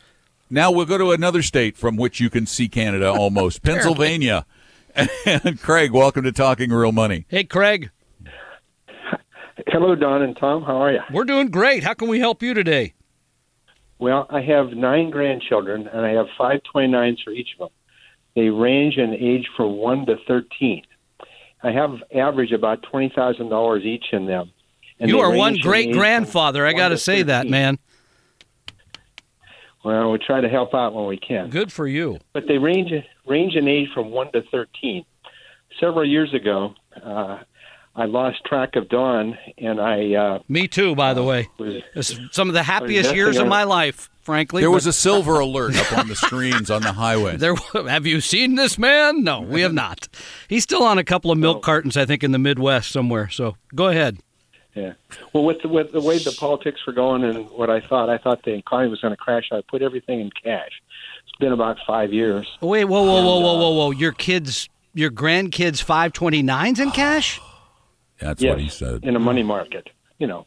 Now 0.50 0.70
we'll 0.70 0.87
go 0.87 0.99
to 0.99 1.11
another 1.11 1.42
state 1.42 1.76
from 1.76 1.96
which 1.96 2.20
you 2.20 2.30
can 2.30 2.46
see 2.46 2.68
Canada 2.68 3.11
almost, 3.12 3.62
Pennsylvania. 3.64 4.46
And 5.26 5.61
Craig, 5.61 5.90
welcome 5.90 6.23
to 6.23 6.30
Talking 6.30 6.70
Real 6.70 6.92
Money. 6.92 7.26
Hey, 7.28 7.42
Craig, 7.44 7.90
Hello, 9.68 9.94
Don 9.96 10.23
and 10.23 10.37
Tom. 10.37 10.62
How 10.62 10.76
are 10.82 10.92
you? 10.92 11.00
we're 11.12 11.25
doing 11.25 11.49
great. 11.50 11.82
How 11.82 11.94
can 11.94 12.06
we 12.08 12.20
help 12.20 12.42
you 12.42 12.54
today? 12.54 12.94
Well, 13.99 14.27
I 14.29 14.41
have 14.43 14.71
nine 14.71 15.11
grandchildren, 15.11 15.87
and 15.87 16.05
I 16.05 16.11
have 16.11 16.27
five 16.37 16.61
29s 16.75 17.23
for 17.23 17.31
each 17.31 17.49
of 17.55 17.59
them. 17.61 17.69
They 18.35 18.49
range 18.49 18.97
in 18.97 19.15
age 19.15 19.49
from 19.57 19.77
1 19.77 20.07
to 20.07 20.17
13. 20.27 20.83
I 21.63 21.71
have 21.71 22.03
average 22.15 22.53
about 22.53 22.83
$20,000 22.93 23.85
each 23.85 24.05
in 24.13 24.27
them. 24.27 24.51
And 24.99 25.09
you 25.11 25.21
are 25.21 25.31
one 25.31 25.57
great 25.57 25.93
grandfather. 25.93 26.67
I 26.67 26.73
got 26.73 26.89
to 26.89 26.99
say 26.99 27.23
that, 27.23 27.47
man. 27.47 27.79
Well, 29.85 30.13
we 30.13 30.19
try 30.19 30.41
to 30.41 30.49
help 30.49 30.75
out 30.75 30.95
when 30.95 31.07
we 31.07 31.19
can. 31.19 31.51
Good 31.51 31.73
for 31.73 31.87
you. 31.87 32.19
But 32.33 32.49
they 32.49 32.59
range 32.59 32.91
range 33.27 33.55
in 33.55 33.69
age 33.69 33.89
from 33.93 34.11
1 34.11 34.33
to 34.33 34.43
13. 34.51 35.05
Several 35.79 36.09
years 36.09 36.33
ago, 36.33 36.75
uh, 37.03 37.41
I 37.97 38.07
lost 38.07 38.45
track 38.45 38.77
of 38.77 38.89
Dawn, 38.89 39.39
and 39.57 39.81
I 39.81 40.15
uh, 40.15 40.39
Me 40.49 40.67
too, 40.67 40.95
by 40.95 41.15
the 41.15 41.23
way. 41.23 41.49
was 41.59 42.19
some 42.33 42.49
of 42.49 42.55
the 42.55 42.63
happiest 42.63 43.15
years 43.15 43.37
of 43.37 43.47
my 43.47 43.65
life, 43.65 44.11
frankly. 44.23 44.63
There 44.63 44.71
but 44.71 44.75
was 44.75 44.87
a 44.87 44.93
silver 44.93 45.39
alert 45.39 45.77
up 45.77 45.99
on 45.99 46.09
the 46.09 46.17
screens 46.17 46.71
on 46.71 46.83
the 46.83 46.93
highway. 46.93 47.37
There, 47.45 47.55
have 47.89 48.07
you 48.07 48.21
seen 48.21 48.55
this 48.55 48.79
man? 48.79 49.23
No, 49.23 49.41
we 49.41 49.61
have 49.61 49.73
not. 49.73 50.09
He's 50.49 50.63
still 50.63 50.83
on 50.83 50.99
a 50.99 51.05
couple 51.05 51.31
of 51.31 51.39
milk 51.39 51.63
cartons, 51.63 51.97
I 51.97 52.05
think, 52.05 52.25
in 52.25 52.33
the 52.33 52.39
Midwest 52.39 52.91
somewhere. 52.91 53.29
So 53.29 53.57
go 53.75 53.89
ahead. 53.89 54.19
Yeah. 54.75 54.95
Well, 55.33 55.45
with 55.45 55.63
the, 55.63 55.69
with 55.69 55.93
the 55.93 56.01
way 56.01 56.19
the 56.19 56.33
politics 56.33 56.81
were 56.87 56.93
going 56.93 57.23
and 57.23 57.49
what 57.51 57.71
I 57.71 57.81
thought, 57.81 58.09
I 58.09 58.19
thought 58.19 58.43
the 58.45 58.55
economy 58.55 58.91
was 58.91 59.01
going 59.01 59.13
to 59.13 59.17
crash. 59.17 59.51
I 59.53 59.61
put 59.69 59.83
everything 59.83 60.21
in 60.21 60.31
cash. 60.31 60.73
It's 61.23 61.37
been 61.39 61.53
about 61.53 61.77
five 61.87 62.13
years. 62.13 62.49
Wait, 62.61 62.85
whoa, 62.87 63.05
whoa, 63.05 63.23
whoa, 63.23 63.39
whoa, 63.41 63.59
whoa, 63.59 63.71
whoa! 63.71 63.91
Your 63.93 64.13
kids 64.13 64.69
your 64.95 65.11
grandkids 65.11 65.85
529s 65.85 66.79
in 66.79 66.91
cash? 66.93 67.41
That's 68.25 68.43
yes, 68.43 68.50
what 68.50 68.61
he 68.61 68.69
said. 68.71 69.04
in 69.04 69.16
a 69.16 69.19
money 69.19 69.43
market. 69.43 69.90
You 70.19 70.26
know, 70.26 70.47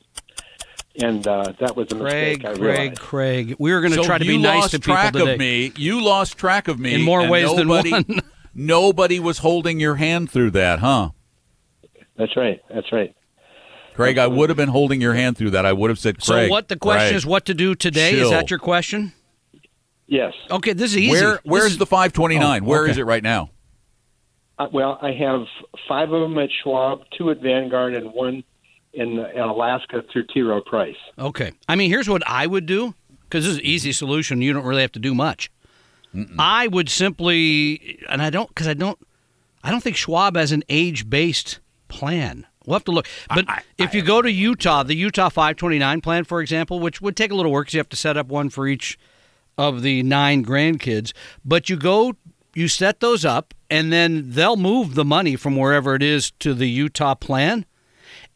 and 1.01 1.25
uh, 1.27 1.53
that 1.59 1.75
was 1.75 1.91
a 1.91 1.95
Craig, 1.95 2.39
mistake. 2.39 2.45
I 2.45 2.57
Craig, 2.57 2.61
realized. 2.79 2.99
Craig. 2.99 3.55
We 3.59 3.71
were 3.71 3.81
going 3.81 3.91
to 3.93 3.97
so 3.99 4.03
try 4.03 4.17
to 4.17 4.25
be 4.25 4.37
nice 4.37 4.61
lost 4.61 4.71
to 4.71 4.79
people 4.79 4.95
track 4.95 5.13
today. 5.13 5.33
of 5.33 5.39
me. 5.39 5.71
You 5.75 6.01
lost 6.01 6.37
track 6.37 6.67
of 6.67 6.79
me 6.79 6.95
In 6.95 7.03
more 7.03 7.21
and 7.21 7.29
ways 7.29 7.55
than 7.55 7.67
one. 7.67 8.21
nobody 8.55 9.19
was 9.19 9.37
holding 9.39 9.79
your 9.79 9.95
hand 9.95 10.31
through 10.31 10.51
that, 10.51 10.79
huh? 10.79 11.11
That's 12.17 12.35
right. 12.35 12.59
That's 12.73 12.91
right. 12.91 13.13
Craig, 13.93 14.17
I 14.17 14.27
would 14.27 14.49
have 14.49 14.57
been 14.57 14.69
holding 14.69 15.01
your 15.01 15.13
hand 15.13 15.37
through 15.37 15.51
that. 15.51 15.65
I 15.65 15.73
would 15.73 15.89
have 15.89 15.99
said, 15.99 16.19
Craig. 16.19 16.47
So 16.47 16.51
what 16.51 16.67
the 16.67 16.77
question 16.77 17.09
Craig, 17.09 17.15
is 17.15 17.25
what 17.25 17.45
to 17.45 17.53
do 17.53 17.75
today? 17.75 18.13
Is 18.13 18.29
that 18.31 18.49
your 18.49 18.59
question? 18.59 19.13
Yes. 20.07 20.33
Okay, 20.49 20.73
this 20.73 20.91
is 20.91 20.97
easy. 20.97 21.11
Where 21.11 21.39
where's 21.43 21.73
is- 21.73 21.77
the 21.77 21.85
529? 21.85 22.63
Oh, 22.63 22.65
Where 22.65 22.87
is 22.87 22.97
it 22.97 23.05
right 23.05 23.23
now? 23.23 23.51
Uh, 24.59 24.67
well, 24.71 24.97
I 25.01 25.11
have 25.11 25.45
five 25.87 26.11
of 26.11 26.21
them 26.21 26.37
at 26.39 26.49
Schwab, 26.63 27.01
two 27.17 27.29
at 27.29 27.41
Vanguard, 27.41 27.93
and 27.93 28.11
one 28.11 28.43
in, 28.93 29.19
in 29.19 29.41
Alaska 29.41 30.03
through 30.11 30.25
T. 30.33 30.41
Rowe 30.41 30.61
Price. 30.61 30.95
Okay. 31.17 31.51
I 31.69 31.75
mean, 31.75 31.89
here's 31.89 32.09
what 32.09 32.23
I 32.27 32.47
would 32.47 32.65
do 32.65 32.95
because 33.23 33.43
this 33.45 33.53
is 33.53 33.59
an 33.59 33.65
easy 33.65 33.91
solution. 33.91 34.41
You 34.41 34.53
don't 34.53 34.65
really 34.65 34.81
have 34.81 34.91
to 34.93 34.99
do 34.99 35.13
much. 35.13 35.51
I 36.39 36.67
would 36.67 36.89
simply, 36.89 37.99
and 38.09 38.21
I 38.21 38.31
don't, 38.31 38.47
because 38.47 38.67
I 38.67 38.73
don't, 38.73 38.97
I 39.63 39.69
don't 39.69 39.81
think 39.81 39.95
Schwab 39.97 40.35
has 40.35 40.51
an 40.51 40.63
age-based 40.69 41.59
plan. 41.89 42.47
We'll 42.65 42.75
have 42.75 42.85
to 42.85 42.91
look. 42.91 43.07
But 43.29 43.45
if 43.77 43.93
you 43.93 44.01
go 44.01 44.21
to 44.21 44.31
Utah, 44.31 44.83
the 44.83 44.95
Utah 44.95 45.29
529 45.29 46.01
plan, 46.01 46.23
for 46.23 46.41
example, 46.41 46.79
which 46.79 47.01
would 47.01 47.15
take 47.15 47.31
a 47.31 47.35
little 47.35 47.51
work 47.51 47.67
because 47.67 47.75
you 47.75 47.79
have 47.79 47.89
to 47.89 47.97
set 47.97 48.17
up 48.17 48.27
one 48.27 48.49
for 48.49 48.67
each 48.67 48.97
of 49.57 49.83
the 49.83 50.03
nine 50.03 50.43
grandkids. 50.43 51.13
But 51.45 51.69
you 51.69 51.75
go, 51.75 52.15
you 52.57 52.67
set 52.67 52.99
those 52.99 53.23
up, 53.23 53.53
and 53.69 53.93
then 53.93 54.31
they'll 54.31 54.57
move 54.57 54.95
the 54.95 55.05
money 55.05 55.35
from 55.35 55.55
wherever 55.55 55.93
it 55.93 56.01
is 56.01 56.31
to 56.39 56.53
the 56.53 56.67
Utah 56.67 57.13
plan 57.13 57.65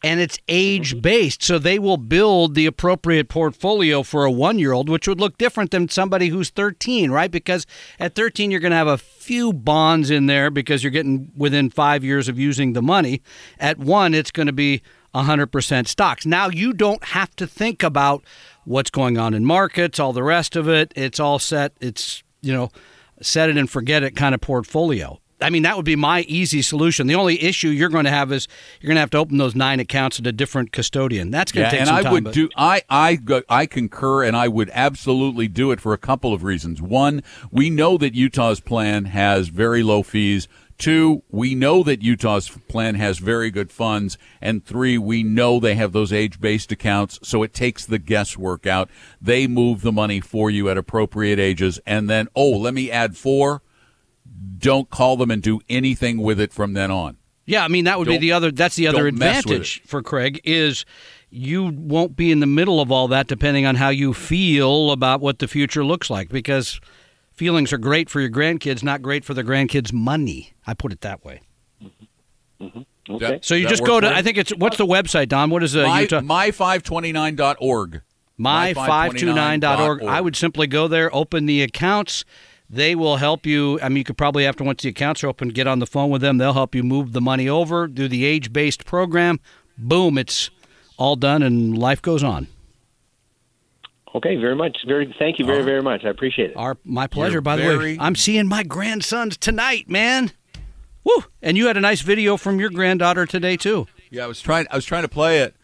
and 0.02 0.20
it's 0.20 0.38
age 0.48 1.00
based. 1.00 1.42
So 1.42 1.58
they 1.58 1.78
will 1.78 1.96
build 1.96 2.54
the 2.54 2.66
appropriate 2.66 3.28
portfolio 3.28 4.02
for 4.02 4.24
a 4.24 4.30
one 4.30 4.58
year 4.58 4.72
old, 4.72 4.88
which 4.88 5.06
would 5.06 5.20
look 5.20 5.38
different 5.38 5.70
than 5.70 5.88
somebody 5.88 6.28
who's 6.28 6.50
13, 6.50 7.10
right? 7.10 7.30
Because 7.30 7.66
at 7.98 8.14
13, 8.14 8.50
you're 8.50 8.60
going 8.60 8.72
to 8.72 8.76
have 8.76 8.88
a 8.88 8.98
few 8.98 9.52
bonds 9.52 10.10
in 10.10 10.26
there 10.26 10.50
because 10.50 10.82
you're 10.82 10.90
getting 10.90 11.30
within 11.36 11.70
five 11.70 12.04
years 12.04 12.28
of 12.28 12.38
using 12.38 12.72
the 12.72 12.82
money. 12.82 13.22
At 13.58 13.78
one, 13.78 14.14
it's 14.14 14.30
going 14.30 14.46
to 14.46 14.52
be 14.52 14.82
100% 15.14 15.86
stocks. 15.86 16.26
Now, 16.26 16.48
you 16.48 16.72
don't 16.72 17.04
have 17.04 17.34
to 17.36 17.46
think 17.46 17.82
about 17.82 18.24
what's 18.64 18.90
going 18.90 19.18
on 19.18 19.34
in 19.34 19.44
markets, 19.44 20.00
all 20.00 20.12
the 20.12 20.22
rest 20.22 20.56
of 20.56 20.68
it. 20.68 20.92
It's 20.96 21.20
all 21.20 21.38
set. 21.38 21.72
It's, 21.80 22.22
you 22.40 22.52
know, 22.52 22.70
set 23.22 23.48
it 23.48 23.56
and 23.56 23.68
forget 23.70 24.02
it 24.02 24.16
kind 24.16 24.34
of 24.34 24.40
portfolio. 24.40 25.18
I 25.40 25.50
mean, 25.50 25.64
that 25.64 25.74
would 25.76 25.84
be 25.84 25.96
my 25.96 26.20
easy 26.22 26.62
solution. 26.62 27.08
The 27.08 27.16
only 27.16 27.42
issue 27.42 27.68
you're 27.68 27.88
going 27.88 28.04
to 28.04 28.12
have 28.12 28.30
is 28.30 28.46
you're 28.80 28.86
going 28.86 28.94
to 28.96 29.00
have 29.00 29.10
to 29.10 29.18
open 29.18 29.38
those 29.38 29.56
nine 29.56 29.80
accounts 29.80 30.20
at 30.20 30.26
a 30.28 30.30
different 30.30 30.70
custodian. 30.70 31.32
That's 31.32 31.50
going 31.50 31.68
to 31.68 31.70
take 31.76 31.84
some 31.84 31.88
time. 31.88 31.96
and 31.96 31.96
some 31.96 31.96
I 31.96 32.02
time. 32.04 32.12
would 32.12 32.24
but- 32.24 32.34
do 32.34 32.48
I 32.56 32.82
I 32.88 33.14
go- 33.16 33.42
I 33.48 33.66
concur 33.66 34.22
and 34.22 34.36
I 34.36 34.46
would 34.46 34.70
absolutely 34.72 35.48
do 35.48 35.72
it 35.72 35.80
for 35.80 35.92
a 35.94 35.98
couple 35.98 36.32
of 36.32 36.44
reasons. 36.44 36.80
One, 36.80 37.24
we 37.50 37.70
know 37.70 37.98
that 37.98 38.14
Utah's 38.14 38.60
plan 38.60 39.06
has 39.06 39.48
very 39.48 39.82
low 39.82 40.04
fees. 40.04 40.46
Two, 40.82 41.22
we 41.30 41.54
know 41.54 41.84
that 41.84 42.02
Utah's 42.02 42.48
plan 42.48 42.96
has 42.96 43.18
very 43.18 43.52
good 43.52 43.70
funds. 43.70 44.18
And 44.40 44.64
three, 44.64 44.98
we 44.98 45.22
know 45.22 45.60
they 45.60 45.76
have 45.76 45.92
those 45.92 46.12
age 46.12 46.40
based 46.40 46.72
accounts, 46.72 47.20
so 47.22 47.44
it 47.44 47.54
takes 47.54 47.86
the 47.86 48.00
guesswork 48.00 48.66
out. 48.66 48.90
They 49.20 49.46
move 49.46 49.82
the 49.82 49.92
money 49.92 50.18
for 50.18 50.50
you 50.50 50.68
at 50.68 50.76
appropriate 50.76 51.38
ages. 51.38 51.78
And 51.86 52.10
then, 52.10 52.26
oh, 52.34 52.50
let 52.50 52.74
me 52.74 52.90
add 52.90 53.16
four. 53.16 53.62
Don't 54.58 54.90
call 54.90 55.16
them 55.16 55.30
and 55.30 55.40
do 55.40 55.60
anything 55.68 56.18
with 56.18 56.40
it 56.40 56.52
from 56.52 56.72
then 56.72 56.90
on. 56.90 57.16
Yeah, 57.46 57.62
I 57.64 57.68
mean 57.68 57.84
that 57.84 58.00
would 58.00 58.08
be 58.08 58.14
Don't- 58.14 58.20
the 58.20 58.32
other. 58.32 58.50
That's 58.50 58.74
the 58.74 58.88
other 58.88 59.04
don't 59.08 59.20
mess 59.20 59.44
with 59.44 59.52
advantage 59.52 59.82
for 59.86 60.02
Craig 60.02 60.40
is 60.42 60.84
you 61.30 61.62
won't 61.62 62.16
be 62.16 62.32
in 62.32 62.40
the 62.40 62.46
middle 62.46 62.80
of 62.80 62.90
all 62.90 63.06
that, 63.06 63.28
depending 63.28 63.66
on 63.66 63.76
how 63.76 63.90
you 63.90 64.12
feel 64.12 64.90
about 64.90 65.20
what 65.20 65.38
the 65.38 65.46
future 65.46 65.84
looks 65.84 66.10
like. 66.10 66.28
Because 66.28 66.80
feelings 67.42 67.72
are 67.72 67.78
great 67.78 68.08
for 68.08 68.20
your 68.20 68.30
grandkids, 68.30 68.84
not 68.84 69.02
great 69.02 69.24
for 69.24 69.34
the 69.34 69.42
grandkids' 69.42 69.92
money. 69.92 70.52
I 70.64 70.74
put 70.74 70.92
it 70.92 71.00
that 71.00 71.24
way. 71.24 71.40
Okay. 73.10 73.40
So 73.42 73.56
you 73.56 73.66
just 73.68 73.84
go 73.84 73.98
to, 73.98 74.06
I 74.08 74.22
think 74.22 74.38
it's 74.38 74.54
what's 74.54 74.76
the 74.76 74.86
website, 74.86 75.28
Don? 75.28 75.50
What 75.50 75.64
is 75.64 75.74
uh, 75.74 75.82
My, 75.82 76.02
Utah? 76.02 76.20
my529.org. 76.20 78.02
my529.org. 78.38 80.04
I 80.04 80.20
would 80.20 80.36
simply 80.36 80.68
go 80.68 80.86
there, 80.86 81.12
open 81.12 81.46
the 81.46 81.62
accounts. 81.62 82.24
They 82.70 82.94
will 82.94 83.16
help 83.16 83.44
you. 83.44 83.80
I 83.82 83.88
mean, 83.88 83.96
you 83.96 84.04
could 84.04 84.16
probably, 84.16 84.46
after 84.46 84.62
once 84.62 84.84
the 84.84 84.90
accounts 84.90 85.24
are 85.24 85.26
open, 85.26 85.48
get 85.48 85.66
on 85.66 85.80
the 85.80 85.86
phone 85.86 86.10
with 86.10 86.22
them. 86.22 86.38
They'll 86.38 86.52
help 86.52 86.76
you 86.76 86.84
move 86.84 87.12
the 87.12 87.20
money 87.20 87.48
over, 87.48 87.88
do 87.88 88.06
the 88.06 88.24
age 88.24 88.52
based 88.52 88.84
program. 88.84 89.40
Boom, 89.76 90.16
it's 90.16 90.50
all 90.96 91.16
done 91.16 91.42
and 91.42 91.76
life 91.76 92.00
goes 92.00 92.22
on. 92.22 92.46
Okay. 94.14 94.36
Very 94.36 94.54
much. 94.56 94.76
Very. 94.86 95.14
Thank 95.18 95.38
you 95.38 95.46
very 95.46 95.62
very 95.62 95.82
much. 95.82 96.04
I 96.04 96.08
appreciate 96.10 96.50
it. 96.50 96.56
Our, 96.56 96.76
my 96.84 97.06
pleasure, 97.06 97.34
You're 97.34 97.40
by 97.40 97.56
the 97.56 97.78
way. 97.78 97.96
I'm 98.00 98.14
seeing 98.14 98.46
my 98.46 98.62
grandsons 98.62 99.36
tonight, 99.36 99.88
man. 99.88 100.32
Woo! 101.04 101.24
And 101.42 101.56
you 101.56 101.66
had 101.66 101.76
a 101.76 101.80
nice 101.80 102.00
video 102.02 102.36
from 102.36 102.60
your 102.60 102.70
granddaughter 102.70 103.26
today, 103.26 103.56
too. 103.56 103.86
Yeah, 104.10 104.24
I 104.24 104.26
was 104.26 104.40
trying. 104.40 104.66
I 104.70 104.76
was 104.76 104.84
trying 104.84 105.02
to 105.02 105.08
play 105.08 105.38
it. 105.40 105.54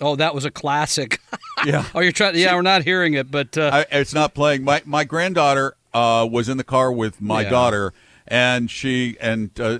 Oh, 0.00 0.16
that 0.16 0.34
was 0.34 0.44
a 0.44 0.50
classic. 0.50 1.20
Yeah, 1.64 1.86
oh, 1.94 2.00
you're 2.00 2.12
trying. 2.12 2.36
Yeah, 2.36 2.54
we're 2.54 2.60
not 2.60 2.84
hearing 2.84 3.14
it, 3.14 3.30
but 3.30 3.56
uh, 3.56 3.70
I, 3.90 3.98
it's 3.98 4.12
not 4.12 4.34
playing. 4.34 4.62
My 4.62 4.82
my 4.84 5.04
granddaughter 5.04 5.74
uh, 5.94 6.28
was 6.30 6.50
in 6.50 6.58
the 6.58 6.64
car 6.64 6.92
with 6.92 7.18
my 7.22 7.40
Yeah. 7.42 7.48
daughter, 7.48 7.94
and 8.28 8.70
she 8.70 9.16
and 9.22 9.58
uh, 9.58 9.78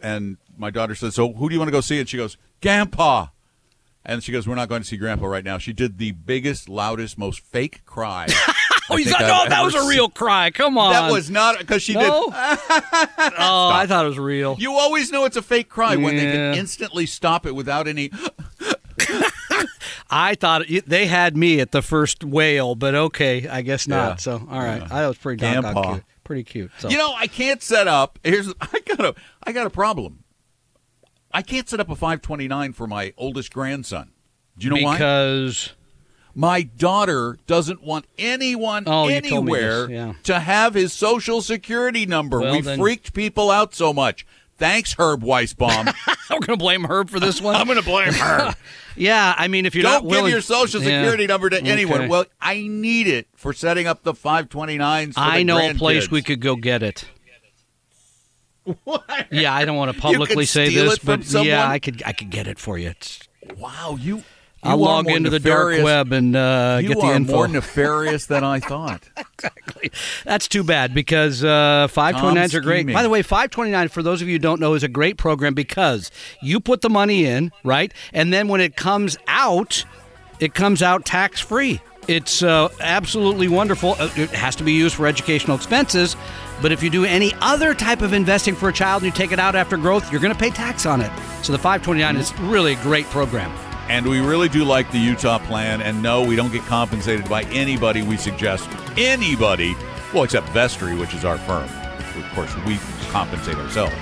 and 0.00 0.36
my 0.58 0.70
daughter 0.70 0.94
said, 0.94 1.14
"So 1.14 1.32
who 1.32 1.48
do 1.48 1.54
you 1.54 1.58
want 1.58 1.68
to 1.68 1.72
go 1.72 1.80
see?" 1.80 1.98
And 1.98 2.06
she 2.06 2.18
goes, 2.18 2.36
"Grandpa." 2.60 3.28
And 4.08 4.24
she 4.24 4.32
goes, 4.32 4.48
"We're 4.48 4.54
not 4.54 4.70
going 4.70 4.80
to 4.80 4.88
see 4.88 4.96
Grandpa 4.96 5.26
right 5.26 5.44
now." 5.44 5.58
She 5.58 5.74
did 5.74 5.98
the 5.98 6.12
biggest, 6.12 6.66
loudest, 6.68 7.18
most 7.18 7.40
fake 7.40 7.84
cry. 7.84 8.26
oh, 8.90 8.96
you 8.96 9.04
thought, 9.04 9.20
no, 9.20 9.48
that 9.50 9.62
was 9.62 9.74
a 9.74 9.80
seen- 9.80 9.88
real 9.90 10.08
cry. 10.08 10.50
Come 10.50 10.78
on, 10.78 10.92
That 10.94 11.12
was 11.12 11.30
not 11.30 11.58
because 11.58 11.82
she 11.82 11.92
no. 11.92 12.00
did. 12.00 12.10
oh, 12.32 13.68
I 13.70 13.84
thought 13.86 14.06
it 14.06 14.08
was 14.08 14.18
real. 14.18 14.56
You 14.58 14.72
always 14.72 15.12
know 15.12 15.26
it's 15.26 15.36
a 15.36 15.42
fake 15.42 15.68
cry 15.68 15.96
when 15.96 16.16
they 16.16 16.24
can 16.32 16.54
instantly 16.54 17.04
stop 17.04 17.44
it 17.44 17.54
without 17.54 17.86
any. 17.86 18.10
I 20.10 20.34
thought 20.36 20.70
it, 20.70 20.88
they 20.88 21.06
had 21.06 21.36
me 21.36 21.60
at 21.60 21.72
the 21.72 21.82
first 21.82 22.24
wail, 22.24 22.74
but 22.74 22.94
okay, 22.94 23.46
I 23.46 23.60
guess 23.60 23.86
not. 23.86 24.12
Yeah. 24.12 24.16
So, 24.16 24.32
all 24.50 24.58
right, 24.58 24.90
I 24.90 25.06
was 25.06 25.18
pretty 25.18 25.40
Grandpa. 25.40 25.92
cute. 25.92 26.04
Pretty 26.24 26.44
cute. 26.44 26.70
So. 26.78 26.88
You 26.88 26.96
know, 26.96 27.12
I 27.14 27.26
can't 27.26 27.62
set 27.62 27.88
up. 27.88 28.18
Here's 28.24 28.48
I 28.60 28.80
got 28.86 29.00
a 29.00 29.14
I 29.42 29.52
got 29.52 29.66
a 29.66 29.70
problem. 29.70 30.24
I 31.32 31.42
can't 31.42 31.68
set 31.68 31.80
up 31.80 31.88
a 31.90 31.94
529 31.94 32.72
for 32.72 32.86
my 32.86 33.12
oldest 33.16 33.52
grandson. 33.52 34.10
Do 34.58 34.66
you 34.66 34.74
know 34.74 34.82
why? 34.82 34.94
because 34.96 35.72
My 36.34 36.62
daughter 36.62 37.38
doesn't 37.46 37.82
want 37.82 38.06
anyone 38.18 38.84
Oh, 38.86 39.08
you 39.08 39.20
told 39.20 39.44
me 39.46 39.52
anywhere 39.54 39.90
yeah. 39.90 40.12
to 40.24 40.40
have 40.40 40.74
his 40.74 40.92
social 40.92 41.42
security 41.42 42.06
number. 42.06 42.40
Well, 42.40 42.52
we 42.52 42.60
then- 42.62 42.78
freaked 42.78 43.12
people 43.12 43.50
out 43.50 43.74
so 43.74 43.92
much. 43.92 44.26
Thanks, 44.56 44.96
Herb 44.98 45.22
Weisbaum. 45.22 45.94
I'm 46.30 46.40
going 46.40 46.46
to 46.46 46.56
blame 46.56 46.84
Herb 46.86 47.10
for 47.10 47.20
this 47.20 47.40
one. 47.40 47.54
I'm 47.56 47.66
going 47.68 47.78
to 47.78 47.84
blame 47.84 48.12
her. 48.12 48.56
yeah, 48.96 49.32
I 49.38 49.46
mean, 49.46 49.66
if 49.66 49.74
you're 49.76 49.84
Don't 49.84 49.92
not 49.92 50.04
willing, 50.04 50.24
give 50.24 50.32
your 50.32 50.40
social 50.40 50.82
Yeah. 50.82 51.00
security 51.02 51.28
number 51.28 51.48
to 51.50 51.62
anyone. 51.62 52.08
Well, 52.08 52.24
I 52.40 52.66
need 52.66 53.06
it 53.06 53.28
for 53.36 53.52
setting 53.52 53.86
up 53.86 54.02
the 54.02 54.14
529s. 54.14 55.14
For 55.14 55.20
I 55.20 55.38
the 55.38 55.44
know 55.44 55.70
a 55.70 55.74
place 55.74 56.10
we 56.10 56.22
could 56.22 56.40
go 56.40 56.56
get 56.56 56.82
it. 56.82 57.04
What? 58.84 59.26
Yeah, 59.30 59.54
I 59.54 59.64
don't 59.64 59.76
want 59.76 59.94
to 59.94 60.00
publicly 60.00 60.44
say 60.46 60.72
this, 60.74 60.98
but 60.98 61.24
someone? 61.24 61.46
yeah, 61.48 61.68
I 61.68 61.78
could. 61.78 62.02
I 62.04 62.12
could 62.12 62.30
get 62.30 62.46
it 62.46 62.58
for 62.58 62.76
you. 62.78 62.88
It's, 62.90 63.20
Wow, 63.56 63.96
you. 63.98 64.22
I'll 64.62 64.76
log 64.76 65.08
into 65.08 65.30
the 65.30 65.38
dark 65.38 65.82
web 65.84 66.12
and 66.12 66.34
uh, 66.34 66.78
You 66.82 66.88
get 66.88 66.98
the 66.98 67.06
are 67.06 67.14
info. 67.14 67.32
more 67.32 67.48
nefarious 67.58 68.26
than 68.26 68.42
I 68.42 68.58
thought. 68.58 69.08
Exactly. 69.16 69.92
That's 70.24 70.48
too 70.48 70.64
bad 70.64 70.92
because 70.94 71.44
uh, 71.44 71.86
529s 71.90 72.54
are 72.54 72.60
great. 72.60 72.86
By 72.92 73.04
the 73.04 73.08
way, 73.08 73.22
529, 73.22 73.88
for 73.88 74.02
those 74.02 74.20
of 74.20 74.26
you 74.26 74.34
who 74.34 74.38
don't 74.40 74.60
know, 74.60 74.74
is 74.74 74.82
a 74.82 74.88
great 74.88 75.16
program 75.16 75.54
because 75.54 76.10
you 76.42 76.58
put 76.58 76.80
the 76.80 76.90
money 76.90 77.24
in, 77.24 77.52
right? 77.62 77.94
And 78.12 78.32
then 78.32 78.48
when 78.48 78.60
it 78.60 78.74
comes 78.74 79.16
out, 79.28 79.84
it 80.40 80.54
comes 80.54 80.82
out 80.82 81.04
tax 81.04 81.40
free. 81.40 81.80
It's 82.08 82.42
uh, 82.42 82.68
absolutely 82.80 83.46
wonderful. 83.48 83.94
Uh, 83.98 84.10
It 84.16 84.30
has 84.30 84.56
to 84.56 84.64
be 84.64 84.72
used 84.72 84.96
for 84.96 85.06
educational 85.06 85.56
expenses. 85.56 86.16
But 86.60 86.72
if 86.72 86.82
you 86.82 86.90
do 86.90 87.04
any 87.04 87.32
other 87.40 87.74
type 87.74 88.02
of 88.02 88.12
investing 88.12 88.54
for 88.54 88.68
a 88.68 88.72
child 88.72 89.02
and 89.02 89.12
you 89.12 89.16
take 89.16 89.32
it 89.32 89.38
out 89.38 89.54
after 89.54 89.76
growth, 89.76 90.10
you're 90.10 90.20
going 90.20 90.32
to 90.32 90.38
pay 90.38 90.50
tax 90.50 90.86
on 90.86 91.00
it. 91.00 91.10
So 91.42 91.52
the 91.52 91.58
529 91.58 92.16
is 92.16 92.30
mm-hmm. 92.30 92.50
really 92.50 92.72
a 92.72 92.82
great 92.82 93.06
program. 93.06 93.50
And 93.88 94.06
we 94.06 94.20
really 94.20 94.48
do 94.48 94.64
like 94.64 94.90
the 94.92 94.98
Utah 94.98 95.38
plan. 95.38 95.80
And 95.80 96.02
no, 96.02 96.22
we 96.22 96.36
don't 96.36 96.52
get 96.52 96.62
compensated 96.62 97.28
by 97.28 97.44
anybody 97.44 98.02
we 98.02 98.16
suggest. 98.16 98.68
Anybody. 98.96 99.74
Well, 100.12 100.24
except 100.24 100.48
Vestry, 100.50 100.94
which 100.94 101.14
is 101.14 101.24
our 101.24 101.38
firm. 101.38 101.64
Of 101.64 102.30
course, 102.34 102.54
we 102.66 102.78
compensate 103.10 103.56
ourselves. 103.56 103.94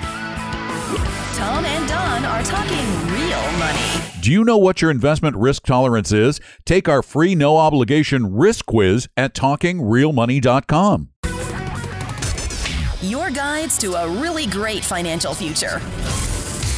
Tom 1.37 1.63
and 1.65 1.87
Don 1.87 2.25
are 2.25 2.43
talking 2.43 2.85
real 3.13 3.59
money. 3.59 4.03
Do 4.21 4.31
you 4.31 4.43
know 4.43 4.57
what 4.57 4.81
your 4.81 4.89
investment 4.89 5.35
risk 5.35 5.65
tolerance 5.65 6.11
is? 6.11 6.39
Take 6.65 6.89
our 6.89 7.03
free 7.03 7.35
no 7.35 7.57
obligation 7.57 8.33
risk 8.33 8.65
quiz 8.65 9.07
at 9.15 9.33
talkingrealmoney.com. 9.33 11.09
your 13.01 13.29
guides 13.29 13.77
to 13.79 13.93
a 13.93 14.09
really 14.09 14.45
great 14.45 14.83
financial 14.83 15.33
future. 15.33 15.81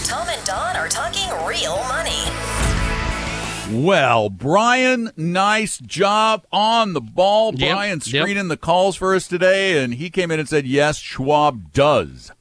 Tom 0.04 0.28
and 0.30 0.46
Don 0.46 0.76
are 0.76 0.90
talking 0.90 1.30
real 1.46 1.78
money. 1.88 2.26
Well, 3.72 4.30
Brian, 4.30 5.12
nice 5.16 5.78
job 5.78 6.46
on 6.52 6.94
the 6.94 7.02
ball. 7.02 7.54
Yep, 7.54 7.70
Brian 7.72 8.02
yep. 8.04 8.24
screening 8.24 8.48
the 8.48 8.58
calls 8.58 8.96
for 8.96 9.14
us 9.14 9.28
today, 9.28 9.84
and 9.84 9.94
he 9.94 10.10
came 10.10 10.32
in 10.32 10.40
and 10.40 10.50
said, 10.50 10.66
yes, 10.66 10.98
Schwab 10.98 11.72
does 11.72 12.32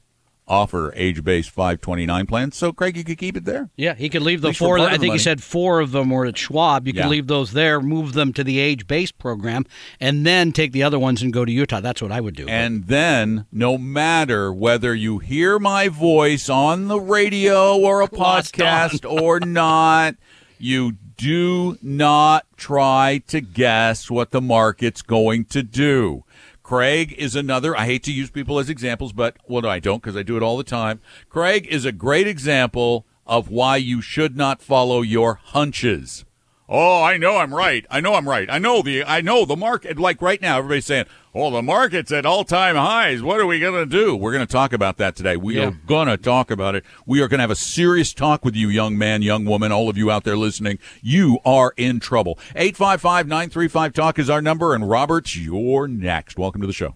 offer 0.49 0.91
age-based 0.95 1.49
529 1.51 2.25
plans. 2.25 2.57
So, 2.57 2.73
Craig, 2.73 2.97
you 2.97 3.03
could 3.03 3.17
keep 3.17 3.37
it 3.37 3.45
there. 3.45 3.69
Yeah, 3.77 3.93
he 3.93 4.09
could 4.09 4.23
leave 4.23 4.41
the 4.41 4.51
four. 4.53 4.79
I 4.79 4.97
think 4.97 5.13
he 5.13 5.19
said 5.19 5.43
four 5.43 5.79
of 5.79 5.91
them 5.91 6.09
were 6.09 6.25
at 6.25 6.37
Schwab. 6.37 6.87
You 6.87 6.93
could 6.93 6.99
Yeah. 7.03 7.07
leave 7.07 7.27
those 7.27 7.51
there, 7.51 7.79
move 7.79 8.13
them 8.13 8.33
to 8.33 8.43
the 8.43 8.59
age-based 8.59 9.17
program, 9.19 9.65
and 9.99 10.25
then 10.25 10.51
take 10.51 10.71
the 10.71 10.83
other 10.83 10.97
ones 10.99 11.21
and 11.21 11.31
go 11.31 11.45
to 11.45 11.51
Utah. 11.51 11.79
That's 11.79 12.01
what 12.01 12.11
I 12.11 12.19
would 12.19 12.35
do. 12.35 12.47
And 12.47 12.85
then, 12.87 13.45
no 13.51 13.77
matter 13.77 14.51
whether 14.51 14.95
you 14.95 15.19
hear 15.19 15.59
my 15.59 15.87
voice 15.87 16.49
on 16.49 16.87
the 16.87 16.99
radio 16.99 17.77
or 17.77 18.01
a 18.01 18.05
Lost 18.11 18.55
podcast 18.55 19.09
or 19.09 19.39
not, 19.39 20.15
you 20.57 20.93
do 21.17 21.77
not 21.81 22.45
try 22.57 23.21
to 23.27 23.41
guess 23.41 24.09
what 24.09 24.31
the 24.31 24.41
market's 24.41 25.01
going 25.01 25.45
to 25.45 25.61
do. 25.61 26.23
Craig 26.69 27.15
is 27.17 27.35
another. 27.35 27.75
I 27.75 27.85
hate 27.85 28.03
to 28.03 28.13
use 28.13 28.29
people 28.29 28.59
as 28.59 28.69
examples, 28.69 29.11
but 29.11 29.37
well, 29.47 29.63
no, 29.63 29.69
I 29.69 29.79
don't 29.79 30.03
because 30.03 30.15
I 30.15 30.21
do 30.21 30.37
it 30.37 30.43
all 30.43 30.55
the 30.55 30.63
time. 30.63 31.01
Craig 31.27 31.65
is 31.65 31.83
a 31.83 31.91
great 31.91 32.27
example 32.27 33.07
of 33.25 33.49
why 33.49 33.77
you 33.77 34.03
should 34.03 34.37
not 34.37 34.61
follow 34.61 35.01
your 35.01 35.39
hunches. 35.45 36.25
Oh, 36.71 37.01
I 37.01 37.17
know 37.17 37.37
I'm 37.37 37.51
right. 37.51 37.83
I 37.89 37.99
know 37.99 38.13
I'm 38.13 38.29
right. 38.29 38.47
I 38.47 38.59
know 38.59 38.83
the 38.83 39.03
I 39.03 39.21
know 39.21 39.43
the 39.43 39.55
market 39.55 39.97
like 39.97 40.21
right 40.21 40.39
now 40.39 40.59
everybody's 40.59 40.85
saying, 40.85 41.05
"Oh, 41.33 41.49
the 41.49 41.63
market's 41.63 42.11
at 42.11 42.27
all-time 42.27 42.75
highs. 42.75 43.23
What 43.23 43.39
are 43.39 43.47
we 43.47 43.59
going 43.59 43.73
to 43.73 43.85
do?" 43.87 44.15
We're 44.15 44.31
going 44.33 44.45
to 44.45 44.51
talk 44.51 44.71
about 44.71 44.97
that 44.97 45.15
today. 45.15 45.35
We 45.35 45.55
Yeah. 45.57 45.69
are 45.69 45.71
going 45.71 46.09
to 46.09 46.17
talk 46.17 46.51
about 46.51 46.75
it. 46.75 46.85
We 47.07 47.21
are 47.21 47.27
going 47.27 47.39
to 47.39 47.41
have 47.43 47.49
a 47.49 47.55
serious 47.55 48.13
talk 48.13 48.45
with 48.45 48.55
you, 48.55 48.69
young 48.69 48.99
man, 48.99 49.23
young 49.23 49.45
woman, 49.45 49.71
all 49.71 49.89
of 49.89 49.97
you 49.97 50.11
out 50.11 50.25
there 50.25 50.37
listening. 50.37 50.77
You 51.01 51.39
are 51.43 51.73
in 51.75 51.99
trouble. 51.99 52.37
855-935 52.55 53.91
talk 53.93 54.19
is 54.19 54.29
our 54.29 54.41
number 54.41 54.75
and 54.75 54.87
Roberts, 54.87 55.35
you're 55.35 55.87
next. 55.87 56.37
Welcome 56.37 56.61
to 56.61 56.67
the 56.67 56.73
show. 56.73 56.93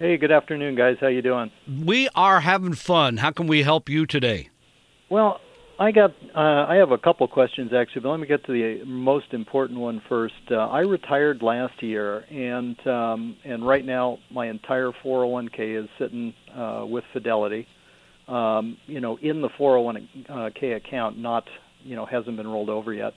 Hey, 0.00 0.16
good 0.16 0.32
afternoon, 0.32 0.74
guys. 0.74 0.96
How 1.00 1.06
you 1.06 1.22
doing? 1.22 1.52
we 1.84 2.08
are 2.16 2.40
having 2.40 2.72
fun. 2.74 3.18
How 3.18 3.30
can 3.30 3.46
we 3.46 3.62
help 3.62 3.88
you 3.88 4.06
today? 4.06 4.48
Well, 5.08 5.40
I 5.80 5.92
got 5.92 6.10
uh, 6.36 6.66
I 6.68 6.74
have 6.74 6.90
a 6.90 6.98
couple 6.98 7.26
questions 7.26 7.72
actually, 7.72 8.02
but 8.02 8.10
let 8.10 8.20
me 8.20 8.26
get 8.26 8.44
to 8.44 8.52
the 8.52 8.84
most 8.84 9.32
important 9.32 9.78
one 9.78 10.02
first. 10.10 10.34
Uh, 10.50 10.56
I 10.56 10.80
retired 10.80 11.40
last 11.40 11.82
year, 11.82 12.18
and 12.30 12.76
um, 12.86 13.36
and 13.46 13.66
right 13.66 13.84
now 13.84 14.18
my 14.30 14.50
entire 14.50 14.90
401k 15.02 15.82
is 15.82 15.88
sitting 15.98 16.34
uh, 16.54 16.84
with 16.86 17.04
Fidelity. 17.14 17.66
Um, 18.28 18.76
you 18.86 19.00
know, 19.00 19.18
in 19.22 19.40
the 19.40 19.48
401k 19.58 20.76
account, 20.76 21.16
not 21.16 21.44
you 21.82 21.96
know 21.96 22.04
hasn't 22.04 22.36
been 22.36 22.46
rolled 22.46 22.68
over 22.68 22.92
yet, 22.92 23.14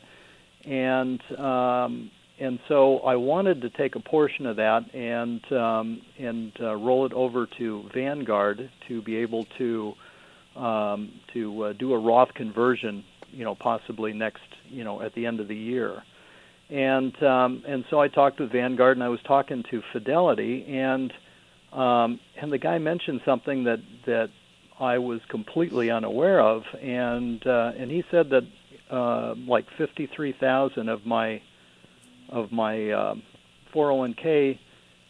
and 0.63 1.21
um, 1.37 2.11
and 2.39 2.59
so 2.69 2.99
I 2.99 3.17
wanted 3.17 3.61
to 3.63 3.71
take 3.71 3.95
a 3.95 3.99
portion 3.99 4.45
of 4.45 4.55
that 4.55 4.83
and 4.95 5.51
um, 5.51 6.01
and 6.17 6.53
uh, 6.61 6.75
roll 6.75 7.05
it 7.05 7.11
over 7.11 7.45
to 7.57 7.89
Vanguard 7.93 8.71
to 8.87 9.01
be 9.01 9.17
able 9.17 9.45
to 9.57 9.95
um, 10.55 11.11
to 11.33 11.63
uh, 11.63 11.73
do 11.73 11.93
a 11.93 11.99
Roth 11.99 12.33
conversion, 12.33 13.03
you 13.31 13.43
know, 13.43 13.55
possibly 13.55 14.13
next, 14.13 14.43
you 14.69 14.83
know, 14.83 15.01
at 15.01 15.13
the 15.15 15.25
end 15.25 15.39
of 15.39 15.47
the 15.47 15.55
year. 15.55 16.03
And 16.69 17.21
um, 17.23 17.63
and 17.67 17.85
so 17.89 17.99
I 17.99 18.07
talked 18.07 18.39
with 18.39 18.51
Vanguard, 18.51 18.97
and 18.97 19.03
I 19.03 19.09
was 19.09 19.19
talking 19.27 19.63
to 19.69 19.81
Fidelity, 19.91 20.65
and 20.67 21.13
um, 21.71 22.19
and 22.41 22.51
the 22.51 22.57
guy 22.57 22.77
mentioned 22.77 23.21
something 23.25 23.65
that 23.65 23.79
that 24.05 24.29
I 24.79 24.97
was 24.97 25.19
completely 25.29 25.91
unaware 25.91 26.39
of, 26.39 26.63
and 26.81 27.45
uh, 27.45 27.73
and 27.77 27.91
he 27.91 28.03
said 28.09 28.29
that 28.29 28.43
uh, 28.89 29.35
like 29.47 29.65
fifty 29.77 30.07
three 30.07 30.33
thousand 30.39 30.89
of 30.89 31.05
my 31.05 31.41
of 32.29 32.51
my 32.51 32.91
um, 32.91 33.23
401k 33.73 34.57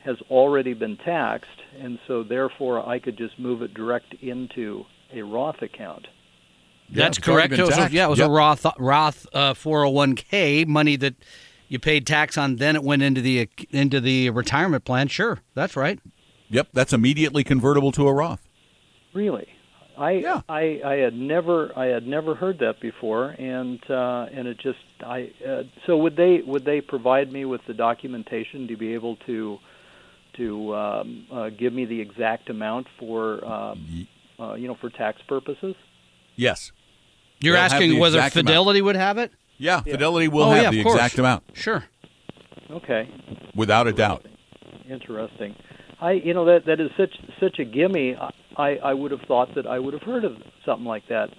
has 0.03 0.17
already 0.29 0.73
been 0.73 0.97
taxed, 0.97 1.49
and 1.79 1.99
so 2.07 2.23
therefore 2.23 2.87
I 2.87 2.99
could 2.99 3.17
just 3.17 3.39
move 3.39 3.61
it 3.61 3.73
direct 3.73 4.13
into 4.15 4.85
a 5.13 5.21
Roth 5.23 5.61
account. 5.61 6.07
That's 6.89 7.17
it's 7.17 7.25
correct. 7.25 7.51
been 7.51 7.59
It 7.59 7.63
was 7.65 7.73
a- 7.75 7.77
taxed. 7.77 7.93
yeah, 7.93 8.05
it 8.05 8.09
was 8.09 8.19
Yep. 8.19 8.27
a 8.29 8.31
Roth 8.31 8.65
Roth 8.77 9.25
uh, 9.33 9.53
401k 9.53 10.65
money 10.67 10.95
that 10.97 11.15
you 11.69 11.79
paid 11.79 12.05
tax 12.05 12.37
on. 12.37 12.57
Then 12.57 12.75
it 12.75 12.83
went 12.83 13.01
into 13.01 13.21
the 13.21 13.49
into 13.71 13.99
the 13.99 14.29
retirement 14.29 14.85
plan. 14.85 15.07
Sure, 15.07 15.39
that's 15.55 15.75
right. 15.75 15.99
Yep, 16.49 16.67
that's 16.73 16.93
immediately 16.93 17.43
convertible 17.43 17.91
to 17.93 18.07
a 18.07 18.13
Roth. 18.13 18.47
Really, 19.13 19.47
I 19.97 20.11
Yeah. 20.11 20.41
I, 20.49 20.81
I 20.85 20.95
had 20.97 21.15
never 21.15 21.71
I 21.77 21.85
had 21.85 22.05
never 22.05 22.35
heard 22.35 22.59
that 22.59 22.79
before, 22.79 23.29
and 23.39 23.79
uh, 23.89 24.27
and 24.31 24.47
it 24.47 24.59
just 24.59 24.79
I 25.03 25.31
uh, 25.47 25.63
so 25.87 25.97
would 25.97 26.15
they 26.15 26.41
would 26.45 26.65
they 26.65 26.81
provide 26.81 27.31
me 27.31 27.45
with 27.45 27.61
the 27.65 27.73
documentation 27.73 28.67
to 28.67 28.75
be 28.77 28.93
able 28.93 29.15
to 29.25 29.57
to 30.37 30.75
um, 30.75 31.25
uh, 31.31 31.49
give 31.49 31.73
me 31.73 31.85
the 31.85 32.01
exact 32.01 32.49
amount 32.49 32.87
for 32.99 33.43
um, 33.45 34.07
uh, 34.39 34.53
you 34.53 34.67
know 34.67 34.75
for 34.75 34.89
tax 34.89 35.21
purposes? 35.27 35.75
Yes. 36.35 36.71
You're 37.39 37.55
They'll 37.55 37.63
asking 37.63 37.99
whether 37.99 38.17
exact 38.17 38.35
amount. 38.35 38.47
Fidelity 38.47 38.81
would 38.81 38.95
have 38.95 39.17
it? 39.17 39.31
Yeah, 39.57 39.81
Fidelity 39.81 40.27
will 40.27 40.43
oh, 40.43 40.51
have 40.51 40.63
yeah, 40.63 40.71
the 40.71 40.83
course. 40.83 40.95
exact 40.95 41.19
amount 41.19 41.43
Sure. 41.53 41.83
Okay. 42.71 43.09
without 43.55 43.87
a 43.87 43.93
doubt. 43.93 44.25
Interesting. 44.89 45.55
I, 46.01 46.13
you 46.13 46.33
know, 46.33 46.45
that 46.45 46.65
that 46.65 46.79
is 46.79 46.89
such 46.97 47.13
such 47.39 47.59
a 47.59 47.65
gimme. 47.65 48.15
I 48.57 48.77
I 48.77 48.93
would 48.93 49.11
have 49.11 49.21
thought 49.21 49.55
that 49.55 49.65
I 49.67 49.79
would 49.79 49.93
have 49.93 50.03
heard 50.03 50.25
of 50.25 50.37
something 50.65 50.85
like 50.85 51.07
that. 51.07 51.29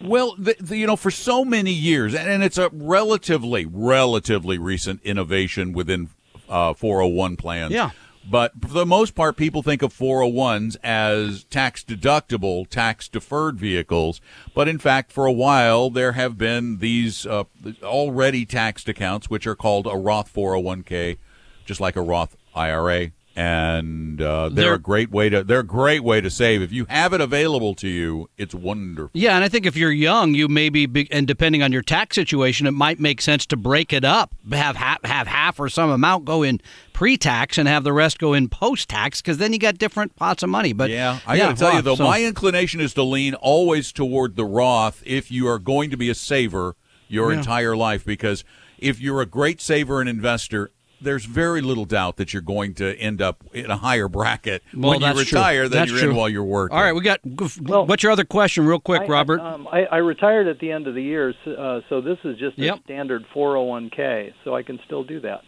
Well, 0.00 0.36
the, 0.38 0.54
the, 0.60 0.76
you 0.76 0.86
know, 0.86 0.96
for 0.96 1.10
so 1.10 1.44
many 1.44 1.72
years, 1.72 2.14
and, 2.14 2.28
and 2.28 2.42
it's 2.42 2.56
a 2.56 2.70
relatively, 2.72 3.66
relatively 3.66 4.56
recent 4.56 5.02
innovation 5.02 5.72
within 5.72 6.10
uh, 6.48 6.72
401 6.74 7.36
plans. 7.36 7.72
Yeah. 7.72 7.90
But 8.30 8.52
for 8.60 8.68
the 8.68 8.86
most 8.86 9.14
part, 9.14 9.36
people 9.36 9.62
think 9.62 9.82
of 9.82 9.92
401s 9.92 10.76
as 10.82 11.44
tax 11.44 11.82
deductible, 11.82 12.68
tax 12.68 13.08
deferred 13.08 13.58
vehicles. 13.58 14.20
But 14.54 14.68
in 14.68 14.78
fact, 14.78 15.12
for 15.12 15.26
a 15.26 15.32
while, 15.32 15.90
there 15.90 16.12
have 16.12 16.36
been 16.36 16.78
these 16.78 17.26
uh, 17.26 17.44
already 17.82 18.44
taxed 18.44 18.88
accounts, 18.88 19.30
which 19.30 19.46
are 19.46 19.56
called 19.56 19.86
a 19.86 19.96
Roth 19.96 20.32
401k, 20.32 21.18
just 21.64 21.80
like 21.80 21.96
a 21.96 22.02
Roth 22.02 22.36
IRA. 22.54 23.12
And 23.38 24.20
uh, 24.20 24.48
they're, 24.48 24.64
They're- 24.64 24.74
a 24.74 24.78
great 24.80 25.10
way 25.12 25.28
to 25.28 25.44
they're 25.44 25.60
a 25.60 25.64
great 25.64 26.02
way 26.02 26.20
to 26.20 26.28
save. 26.28 26.60
If 26.60 26.72
you 26.72 26.86
have 26.86 27.12
it 27.12 27.20
available 27.20 27.74
to 27.76 27.86
you, 27.86 28.28
it's 28.36 28.52
wonderful. 28.54 29.10
Yeah, 29.14 29.36
and 29.36 29.44
I 29.44 29.48
think 29.48 29.64
if 29.64 29.76
you're 29.76 29.92
young, 29.92 30.34
you 30.34 30.48
maybe, 30.48 30.86
be, 30.86 31.06
and 31.12 31.24
depending 31.26 31.62
on 31.62 31.70
your 31.70 31.82
tax 31.82 32.16
situation, 32.16 32.66
it 32.66 32.72
might 32.72 32.98
make 32.98 33.20
sense 33.20 33.46
to 33.46 33.56
break 33.56 33.92
it 33.92 34.04
up, 34.04 34.34
have 34.50 34.74
half, 34.74 35.04
have 35.04 35.28
half 35.28 35.60
or 35.60 35.68
some 35.68 35.88
amount 35.88 36.24
go 36.24 36.42
in 36.42 36.60
pre-tax 36.92 37.58
and 37.58 37.68
have 37.68 37.84
the 37.84 37.92
rest 37.92 38.18
go 38.18 38.34
in 38.34 38.48
post-tax, 38.48 39.22
because 39.22 39.38
then 39.38 39.52
you 39.52 39.58
got 39.60 39.78
different 39.78 40.16
pots 40.16 40.42
of 40.42 40.48
money. 40.50 40.72
But 40.72 40.90
Yeah, 40.90 41.20
I 41.24 41.38
got 41.38 41.50
to 41.50 41.54
tell 41.54 41.74
you 41.74 41.82
though, 41.82 41.94
so- 41.94 42.04
my 42.04 42.22
inclination 42.24 42.80
is 42.80 42.92
to 42.94 43.04
lean 43.04 43.34
always 43.34 43.92
toward 43.92 44.34
the 44.34 44.44
Roth 44.44 45.00
if 45.06 45.30
you 45.30 45.46
are 45.46 45.60
going 45.60 45.90
to 45.90 45.96
be 45.96 46.10
a 46.10 46.14
saver 46.14 46.74
your 47.06 47.30
Yeah. 47.32 47.38
entire 47.38 47.76
life 47.76 48.04
because 48.04 48.42
if 48.78 49.00
you're 49.00 49.20
a 49.20 49.26
great 49.26 49.60
saver 49.60 50.00
and 50.00 50.08
investor, 50.08 50.70
there's 51.00 51.24
very 51.24 51.60
little 51.60 51.84
doubt 51.84 52.16
that 52.16 52.32
you're 52.32 52.42
going 52.42 52.74
to 52.74 52.96
end 52.98 53.22
up 53.22 53.44
in 53.52 53.70
a 53.70 53.76
higher 53.76 54.08
bracket 54.08 54.62
Well, 54.74 54.90
when 54.90 55.00
you 55.00 55.06
that's 55.06 55.28
true. 55.28 55.38
retire 55.38 55.68
than 55.68 55.78
That's 55.80 55.90
you're 55.90 56.00
true. 56.00 56.10
in 56.10 56.16
while 56.16 56.28
you're 56.28 56.42
working. 56.44 56.76
All 56.76 56.82
right, 56.82 56.92
we 56.92 57.00
got. 57.02 57.20
Well- 57.62 57.86
what's 57.86 58.02
your 58.02 58.12
other 58.12 58.24
question, 58.24 58.66
real 58.66 58.80
quick, 58.80 59.02
I- 59.02 59.06
Robert? 59.06 59.40
Um, 59.40 59.68
I, 59.70 59.84
I 59.84 59.96
retired 59.98 60.48
at 60.48 60.58
the 60.58 60.70
end 60.72 60.86
of 60.86 60.94
the 60.94 61.02
year, 61.02 61.32
so, 61.44 61.50
uh, 61.52 61.80
so 61.88 62.00
this 62.00 62.18
is 62.24 62.36
just 62.38 62.58
Yep. 62.58 62.78
a 62.78 62.82
standard 62.84 63.24
401k. 63.34 64.32
So 64.44 64.54
I 64.54 64.62
can 64.62 64.78
still 64.86 65.04
do 65.04 65.20
that. 65.20 65.42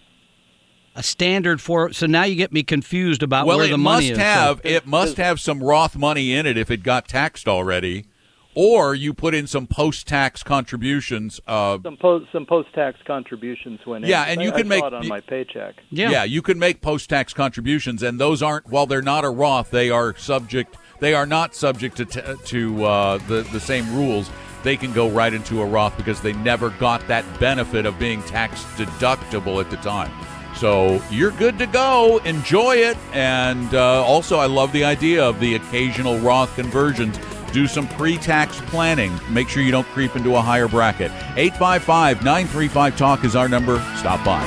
a 0.96 1.02
standard 1.04 1.60
for. 1.60 1.92
So 1.92 2.06
now 2.06 2.24
you 2.24 2.34
get 2.34 2.52
me 2.52 2.62
confused 2.64 3.22
about 3.22 3.46
well, 3.46 3.58
where 3.58 3.66
it 3.66 3.70
the 3.70 3.78
must 3.78 3.94
money 4.02 4.10
is. 4.10 4.16
So- 4.18 4.22
have 4.24 4.60
it 4.64 4.86
must 4.86 5.16
have 5.18 5.38
some 5.40 5.62
Roth 5.62 5.96
money 5.96 6.32
in 6.34 6.46
it 6.46 6.56
if 6.58 6.68
it 6.70 6.82
got 6.82 7.06
taxed 7.06 7.46
already, 7.46 8.06
or 8.54 8.94
you 8.94 9.14
put 9.14 9.34
in 9.34 9.46
some 9.46 9.66
post-tax 9.66 10.42
contributions. 10.42 11.40
Uh, 11.46 11.78
Some 11.82 11.96
post 11.96 12.26
some 12.32 12.46
post 12.46 12.72
tax 12.74 12.98
contributions 13.06 13.80
went 13.86 14.04
in. 14.04 14.10
Yeah, 14.10 14.24
and 14.24 14.40
you 14.42 14.48
I 14.50 14.62
can 14.62 14.62
saw 14.64 14.68
make- 14.68 14.84
it 14.84 14.94
on 14.94 15.08
my 15.08 15.20
paycheck. 15.20 15.76
yeah. 15.90 16.24
you 16.24 16.42
can 16.42 16.58
make 16.58 16.80
post-tax 16.80 17.32
contributions, 17.32 18.02
and 18.02 18.18
those 18.20 18.42
aren't. 18.42 18.66
While 18.68 18.86
they're 18.86 19.02
not 19.02 19.24
a 19.24 19.30
Roth, 19.30 19.70
they 19.70 19.90
are 19.90 20.16
subject. 20.16 20.76
They 21.00 21.14
are 21.14 21.26
not 21.26 21.54
subject 21.54 21.96
to 21.98 22.04
t- 22.04 22.20
to 22.46 22.84
uh, 22.84 23.18
the 23.28 23.42
the 23.52 23.60
same 23.60 23.94
rules. 23.94 24.30
They 24.62 24.76
can 24.76 24.92
go 24.92 25.08
right 25.08 25.32
into 25.32 25.62
a 25.62 25.64
Roth 25.66 25.96
because 25.96 26.20
they 26.20 26.34
never 26.34 26.68
got 26.70 27.06
that 27.08 27.24
benefit 27.40 27.86
of 27.86 27.98
being 27.98 28.22
tax 28.24 28.62
deductible 28.76 29.58
at 29.60 29.70
the 29.70 29.78
time. 29.78 30.12
So 30.54 31.00
you're 31.10 31.30
good 31.30 31.56
to 31.60 31.66
go. 31.66 32.18
Enjoy 32.24 32.74
it, 32.76 32.98
and 33.14 33.72
uh, 33.74 34.04
also 34.04 34.38
I 34.38 34.46
love 34.46 34.72
the 34.72 34.84
idea 34.84 35.24
of 35.24 35.40
the 35.40 35.54
occasional 35.54 36.18
Roth 36.18 36.54
conversions. 36.56 37.16
Do 37.52 37.66
some 37.66 37.88
pre-tax 37.88 38.60
planning. 38.66 39.12
Make 39.28 39.48
sure 39.48 39.62
you 39.62 39.72
don't 39.72 39.86
creep 39.88 40.14
into 40.16 40.36
a 40.36 40.40
higher 40.40 40.68
bracket. 40.68 41.10
855-935 41.36 42.96
talk 42.96 43.24
is 43.24 43.34
our 43.36 43.48
number. 43.48 43.80
Stop 43.96 44.24
by. 44.24 44.42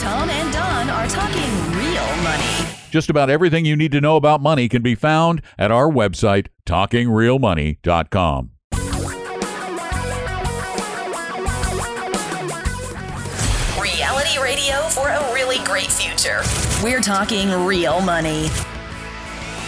Tom 0.00 0.28
and 0.28 0.52
Don 0.52 0.90
are 0.90 1.06
talking 1.08 1.78
real 1.78 2.16
money. 2.22 2.68
Just 2.90 3.08
about 3.08 3.30
everything 3.30 3.64
you 3.64 3.76
need 3.76 3.92
to 3.92 4.00
know 4.00 4.16
about 4.16 4.42
money 4.42 4.68
can 4.68 4.82
be 4.82 4.94
found 4.94 5.40
at 5.58 5.70
our 5.70 5.88
website, 5.88 6.48
talkingrealmoney.com. 6.66 8.50
Reality 13.80 14.38
radio 14.42 14.82
for 14.88 15.08
a 15.08 15.32
really 15.32 15.64
great 15.64 15.90
future. 15.90 16.42
We're 16.82 17.00
talking 17.00 17.50
real 17.64 18.00
money. 18.00 18.48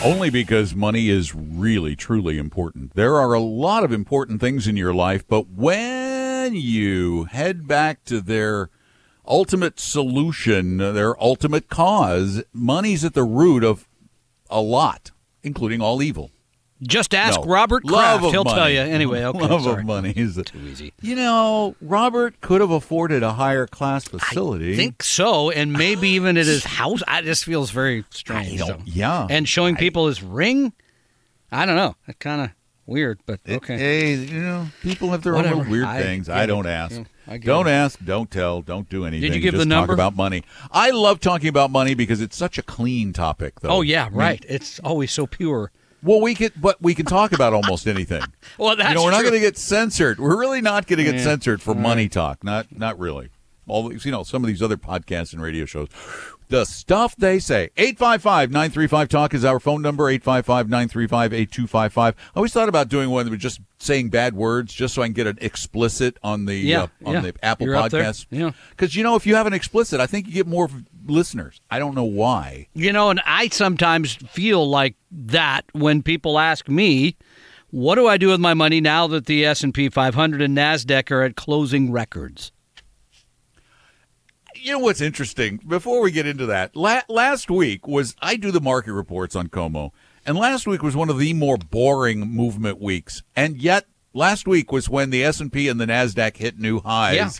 Only 0.05 0.29
because 0.29 0.75
money 0.75 1.09
is 1.09 1.35
really, 1.35 1.97
truly 1.97 2.37
important. 2.37 2.93
There 2.93 3.17
are 3.17 3.33
a 3.33 3.41
lot 3.41 3.85
of 3.85 3.91
important 3.91 4.39
things 4.39 4.69
in 4.69 4.77
your 4.77 4.93
life, 4.93 5.27
but 5.27 5.49
when 5.49 6.55
you 6.55 7.25
head 7.25 7.67
back 7.67 8.05
to 8.05 8.21
their 8.21 8.69
ultimate 9.27 9.81
solution, 9.81 10.77
their 10.77 11.19
ultimate 11.23 11.71
cause, 11.71 12.43
money's 12.53 13.03
at 13.03 13.15
the 13.15 13.25
root 13.25 13.65
of 13.65 13.89
a 14.51 14.61
lot, 14.61 15.11
including 15.43 15.81
all 15.81 16.03
evil. 16.03 16.31
Just 16.87 17.15
ask 17.15 17.41
No. 17.41 17.47
Robert 17.47 17.85
Love 17.85 18.21
Kraft. 18.21 18.25
of 18.27 18.31
He'll 18.33 18.45
tell 18.45 18.69
you. 18.71 18.81
Anyway, 18.81 19.23
okay. 19.25 19.39
Love 19.39 19.63
sorry. 19.63 19.81
of 19.81 19.87
money 19.87 20.13
is 20.15 20.41
Too 20.45 20.59
easy. 20.59 20.93
You 21.01 21.17
know, 21.17 21.75
Robert 21.81 22.41
could 22.41 22.61
have 22.61 22.71
afforded 22.71 23.23
a 23.23 23.33
higher 23.35 23.67
class 23.67 24.05
facility. 24.05 24.75
I 24.75 24.77
think 24.77 25.03
so, 25.03 25.51
and 25.51 25.73
maybe 25.73 26.09
even 26.11 26.37
at 26.37 26.47
his 26.47 26.65
house. 26.65 27.03
I 27.09 27.23
just 27.23 27.45
feels 27.45 27.71
very 27.71 28.05
strange. 28.11 28.61
I 28.61 28.67
don't- 28.67 28.81
so. 28.81 28.85
yeah. 28.87 29.27
and 29.31 29.49
showing 29.49 29.77
people 29.77 30.07
his 30.09 30.23
ring. 30.23 30.73
I 31.53 31.67
don't 31.67 31.77
know. 31.77 31.95
That 32.07 32.19
kind 32.19 32.41
of 32.43 32.51
weird, 32.87 33.21
but 33.27 33.41
It- 33.45 33.57
okay. 33.57 33.79
Hey, 33.79 34.15
you 34.15 34.41
know, 34.43 34.67
people 34.83 35.11
have 35.11 35.23
their 35.23 35.35
Whatever. 35.35 35.61
own 35.63 35.71
weird 35.71 35.85
I 35.87 36.03
things. 36.03 36.29
I 36.29 36.47
don't 36.47 36.67
ask. 36.67 36.97
Yeah, 36.97 37.05
I 37.29 37.39
don't 37.39 37.67
it. 37.67 37.71
ask. 37.71 37.99
Don't 38.05 38.31
tell. 38.31 38.61
Don't 38.61 38.89
do 38.89 39.05
anything. 39.07 39.31
Did 39.31 39.37
you 39.37 39.41
give 39.41 39.53
Just 39.55 39.63
the 39.63 39.67
number? 39.69 39.93
Talk 39.93 39.95
about 39.95 40.17
money. 40.17 40.43
I 40.71 40.91
love 40.91 41.21
talking 41.21 41.49
about 41.49 41.71
money 41.71 41.95
because 41.95 42.21
it's 42.21 42.37
such 42.37 42.59
a 42.59 42.63
clean 42.63 43.13
topic, 43.13 43.61
though. 43.61 43.69
oh 43.71 43.81
yeah, 43.83 44.07
I 44.07 44.09
mean, 44.11 44.19
right. 44.19 44.45
It's 44.49 44.81
always 44.81 45.13
so 45.13 45.27
pure. 45.27 45.71
Well, 46.05 46.21
we 46.21 46.35
can, 46.35 46.51
but 46.57 46.81
we 46.83 46.95
can 46.95 47.07
talk 47.07 47.33
about 47.33 47.53
almost 47.55 47.87
anything. 47.87 48.23
Well, 48.59 48.77
that's 48.77 48.91
you 48.91 48.95
know, 48.95 49.05
we're 49.05 49.11
not 49.11 49.23
going 49.23 49.35
to 49.35 49.41
get 49.41 49.59
censored. 49.59 50.21
We're 50.21 50.39
really 50.39 50.61
not 50.61 50.87
going 50.87 50.99
to 50.99 51.05
get 51.05 51.17
Yeah. 51.17 51.25
censored 51.25 51.61
for 51.61 51.75
money 51.75 52.09
talk. 52.09 52.45
Not, 52.45 52.67
not 52.77 52.97
really. 52.99 53.31
All 53.67 53.93
you 53.93 54.11
know, 54.13 54.23
some 54.23 54.45
of 54.45 54.49
these 54.49 54.63
other 54.63 54.77
podcasts 54.77 55.33
and 55.33 55.43
radio 55.43 55.65
shows, 55.65 55.89
the 56.49 56.65
stuff 56.67 57.17
they 57.17 57.39
say. 57.39 57.71
855-935 57.77 59.09
talk 59.09 59.35
is 59.35 59.45
our 59.45 59.59
phone 59.59 59.81
number. 59.83 60.05
855-935-8255. 60.19 61.99
I 61.99 62.15
always 62.37 62.53
thought 62.53 62.69
about 62.69 62.89
doing 62.89 63.11
one 63.11 63.25
that 63.25 63.31
was 63.31 63.41
just 63.41 63.61
saying 63.79 64.11
bad 64.11 64.35
words, 64.35 64.73
just 64.73 64.95
so 64.95 65.03
I 65.03 65.07
can 65.07 65.15
get 65.15 65.27
an 65.27 65.39
explicit 65.41 66.17
on 66.23 66.45
the 66.45 66.55
Yeah, 66.57 66.83
uh, 66.83 66.87
on 67.07 67.15
yeah. 67.15 67.21
the 67.23 67.35
Apple 67.43 67.67
You're 67.67 67.77
up 67.77 67.91
there. 67.91 68.13
Yeah. 68.31 68.51
because 68.71 68.95
you 68.95 69.03
know, 69.03 69.17
if 69.17 69.27
you 69.27 69.35
have 69.35 69.47
an 69.47 69.53
explicit, 69.55 70.01
I 70.01 70.07
think 70.07 70.27
you 70.27 70.33
get 70.33 70.47
more 70.47 70.69
listeners. 71.07 71.61
I 71.71 71.79
don't 71.79 71.95
know 71.95 72.05
why. 72.05 72.69
You 72.75 72.93
know, 72.93 73.11
and 73.11 73.21
I 73.25 73.49
sometimes 73.49 74.15
feel 74.15 74.69
like 74.69 74.95
that 75.11 75.65
when 75.73 76.03
people 76.03 76.39
ask 76.39 76.69
me, 76.69 77.17
"What 77.71 77.95
do 77.97 78.07
I 78.07 78.17
do 78.17 78.29
with 78.29 78.41
my 78.41 78.55
money 78.55 78.81
now 78.81 79.07
that 79.09 79.27
the 79.27 79.45
S 79.45 79.63
and 79.63 79.73
P 79.75 79.89
500 79.89 80.41
and 80.43 80.57
Nasdaq 80.57 81.11
are 81.11 81.23
at 81.23 81.37
closing 81.37 81.91
records?" 81.93 82.53
You 84.57 84.73
know 84.73 84.79
what's 84.79 85.01
interesting? 85.01 85.61
Before 85.67 86.01
we 86.01 86.11
get 86.11 86.27
into 86.27 86.47
that, 86.47 86.75
la- 86.77 87.03
last 87.09 87.51
week 87.51 87.87
was 87.87 88.15
I 88.23 88.37
do 88.37 88.51
the 88.51 88.61
market 88.61 88.93
reports 88.95 89.37
on 89.37 89.49
KOMO, 89.49 89.91
and 90.25 90.39
last 90.39 90.67
week 90.67 90.83
was 90.83 90.97
one 90.97 91.11
of 91.11 91.19
the 91.19 91.35
more 91.35 91.59
boring 91.59 92.21
movement 92.21 92.81
weeks. 92.81 93.23
And 93.37 93.61
yet, 93.61 93.85
last 94.15 94.47
week 94.47 94.73
was 94.73 94.89
when 94.89 95.11
the 95.11 95.23
S 95.25 95.41
and 95.41 95.53
P 95.53 95.69
and 95.69 95.79
the 95.81 95.87
Nasdaq 95.87 96.37
hit 96.39 96.59
new 96.59 96.81
highs, 96.81 97.15
Yeah. 97.17 97.31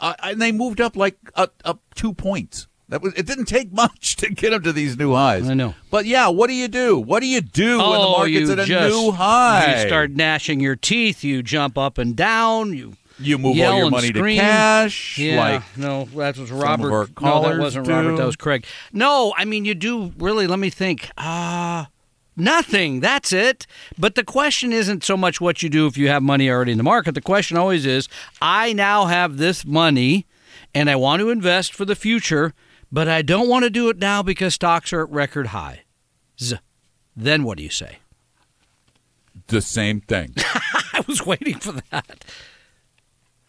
uh, 0.00 0.14
and 0.22 0.40
they 0.40 0.52
moved 0.52 0.80
up 0.80 0.94
like 0.94 1.16
up, 1.34 1.54
up 1.64 1.80
two 1.96 2.12
points. 2.12 2.68
That 2.92 3.00
was 3.00 3.14
it. 3.14 3.24
Didn't 3.24 3.46
take 3.46 3.72
much 3.72 4.16
to 4.16 4.28
get 4.28 4.50
them 4.50 4.62
to 4.64 4.72
these 4.72 4.98
new 4.98 5.14
highs. 5.14 5.48
I 5.48 5.54
know. 5.54 5.74
But 5.90 6.04
yeah, 6.04 6.28
what 6.28 6.48
do 6.48 6.52
you 6.52 6.68
do? 6.68 6.98
What 6.98 7.20
do 7.20 7.26
you 7.26 7.40
do 7.40 7.78
when 7.78 7.90
the 7.90 7.98
oh, 7.98 8.18
market's 8.18 8.50
at 8.50 8.58
a 8.58 8.66
just, 8.66 8.94
new 8.94 9.12
high? 9.12 9.80
You 9.80 9.88
start 9.88 10.10
gnashing 10.10 10.60
your 10.60 10.76
teeth. 10.76 11.24
You 11.24 11.42
jump 11.42 11.78
up 11.78 11.96
and 11.96 12.14
down. 12.14 12.74
You 12.74 12.98
You 13.18 13.38
move 13.38 13.58
all 13.60 13.78
your 13.78 13.88
money 13.90 14.08
scream. 14.08 14.36
to 14.36 14.42
cash. 14.42 15.16
Yeah, 15.16 15.40
Like 15.40 15.62
no, 15.78 16.04
that 16.16 16.36
was 16.36 16.52
Robert. 16.52 17.18
no, 17.18 17.42
that 17.48 17.58
wasn't 17.58 17.88
Robert. 17.88 18.16
That 18.16 18.26
was 18.26 18.36
Craig. 18.36 18.66
No, 18.92 19.32
I 19.38 19.46
mean 19.46 19.64
you 19.64 19.74
do 19.74 20.12
really. 20.18 20.46
Let 20.46 20.58
me 20.58 20.68
think. 20.68 21.08
Ah, 21.16 21.88
nothing. 22.36 23.00
That's 23.00 23.32
it. 23.32 23.66
But 23.98 24.16
the 24.16 24.24
question 24.24 24.70
isn't 24.70 25.02
so 25.02 25.16
much 25.16 25.40
what 25.40 25.62
you 25.62 25.70
do 25.70 25.86
if 25.86 25.96
you 25.96 26.08
have 26.08 26.22
money 26.22 26.50
already 26.50 26.72
in 26.72 26.78
the 26.78 26.84
market. 26.84 27.14
The 27.14 27.22
question 27.22 27.56
always 27.56 27.86
is, 27.86 28.06
I 28.42 28.74
now 28.74 29.06
have 29.06 29.38
this 29.38 29.64
money, 29.64 30.26
and 30.74 30.90
I 30.90 30.96
want 30.96 31.20
to 31.20 31.30
invest 31.30 31.72
for 31.72 31.86
the 31.86 31.96
future, 31.96 32.52
but 32.92 33.08
I 33.08 33.22
don't 33.22 33.48
want 33.48 33.64
to 33.64 33.70
do 33.70 33.88
it 33.88 33.98
now 33.98 34.22
because 34.22 34.54
stocks 34.54 34.92
are 34.92 35.02
at 35.02 35.10
record 35.10 35.48
high. 35.48 35.82
Z. 36.40 36.58
Then 37.16 37.42
what 37.42 37.58
do 37.58 37.64
you 37.64 37.70
say? 37.70 37.98
the 39.48 39.60
same 39.60 40.00
thing. 40.00 40.34
I 40.92 41.04
was 41.06 41.24
waiting 41.24 41.58
for 41.58 41.72
that. 41.90 42.24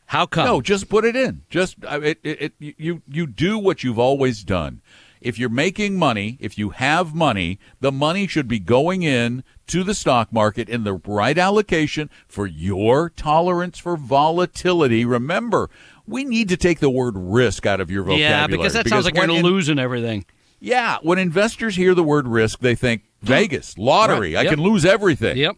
How 0.08 0.26
come? 0.26 0.46
No, 0.46 0.62
just 0.62 0.90
put 0.90 1.06
it 1.06 1.16
in. 1.16 1.44
Just 1.50 1.78
it, 1.84 2.20
it, 2.24 2.54
it, 2.60 2.76
you 2.78 3.02
you 3.08 3.26
do 3.26 3.58
what 3.58 3.84
you've 3.84 4.00
always 4.00 4.44
done. 4.44 4.82
If 5.22 5.40
you're 5.40 5.50
making 5.50 5.98
money, 5.98 6.38
if 6.42 6.58
you 6.58 6.72
have 6.72 7.16
money, 7.16 7.58
the 7.80 7.94
money 7.94 8.28
should 8.28 8.48
be 8.48 8.60
going 8.60 9.04
in 9.04 9.44
to 9.68 9.84
the 9.84 9.96
stock 9.96 10.34
market 10.34 10.68
in 10.68 10.84
the 10.84 10.96
right 10.96 11.38
allocation 11.38 12.10
for 12.28 12.46
your 12.46 13.10
tolerance 13.10 13.80
for 13.80 13.96
volatility. 13.96 15.06
Remember, 15.06 15.70
we 16.08 16.24
need 16.26 16.50
to 16.50 16.58
take 16.58 16.80
the 16.80 16.90
word 16.90 17.16
risk 17.18 17.66
out 17.66 17.80
of 17.80 17.90
your 17.90 18.04
vocabulary. 18.04 18.30
yeah, 18.32 18.48
because 18.48 18.74
that 18.74 18.88
sounds 18.88 19.06
like 19.06 19.16
you're 19.16 19.30
in- 19.30 19.44
losing 19.44 19.80
everything. 19.80 20.26
Yeah, 20.60 20.98
when 21.02 21.20
investors 21.20 21.76
hear 21.76 21.94
the 21.94 22.04
word 22.04 22.28
risk, 22.28 22.60
they 22.60 22.76
think 22.76 23.04
Vegas, 23.22 23.78
lottery. 23.78 24.36
Right, 24.36 24.48
I 24.48 24.50
can 24.50 24.62
lose 24.62 24.86
everything. 24.86 25.36
Yep. 25.38 25.56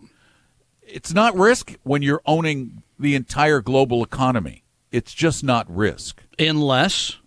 It's 0.81 1.13
not 1.13 1.35
risk 1.35 1.75
when 1.83 2.01
you're 2.01 2.21
owning 2.25 2.81
the 2.97 3.13
entire 3.15 3.61
global 3.61 4.03
economy. 4.03 4.63
It's 4.91 5.13
just 5.13 5.43
not 5.43 5.65
risk. 5.69 6.21
Unless 6.39 7.17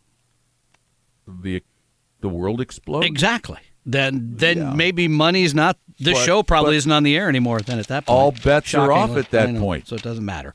the 1.26 1.62
the 2.20 2.28
world 2.28 2.60
explodes. 2.60 3.06
Exactly. 3.06 3.58
Then 3.86 4.32
then 4.36 4.58
Yeah. 4.58 4.74
maybe 4.74 5.06
money's 5.08 5.54
not 5.54 5.78
the 6.00 6.14
show 6.14 6.42
probably 6.42 6.70
but- 6.72 6.76
isn't 6.78 6.92
on 6.92 7.02
the 7.02 7.16
air 7.16 7.28
anymore 7.28 7.60
then 7.60 7.78
at 7.78 7.86
that 7.88 8.06
point. 8.06 8.18
All 8.18 8.32
bets 8.32 8.74
are 8.74 8.90
off 8.92 9.16
at 9.16 9.30
that 9.30 9.50
know, 9.50 9.60
point. 9.60 9.88
So 9.88 9.96
it 9.96 10.02
doesn't 10.02 10.24
matter. 10.24 10.54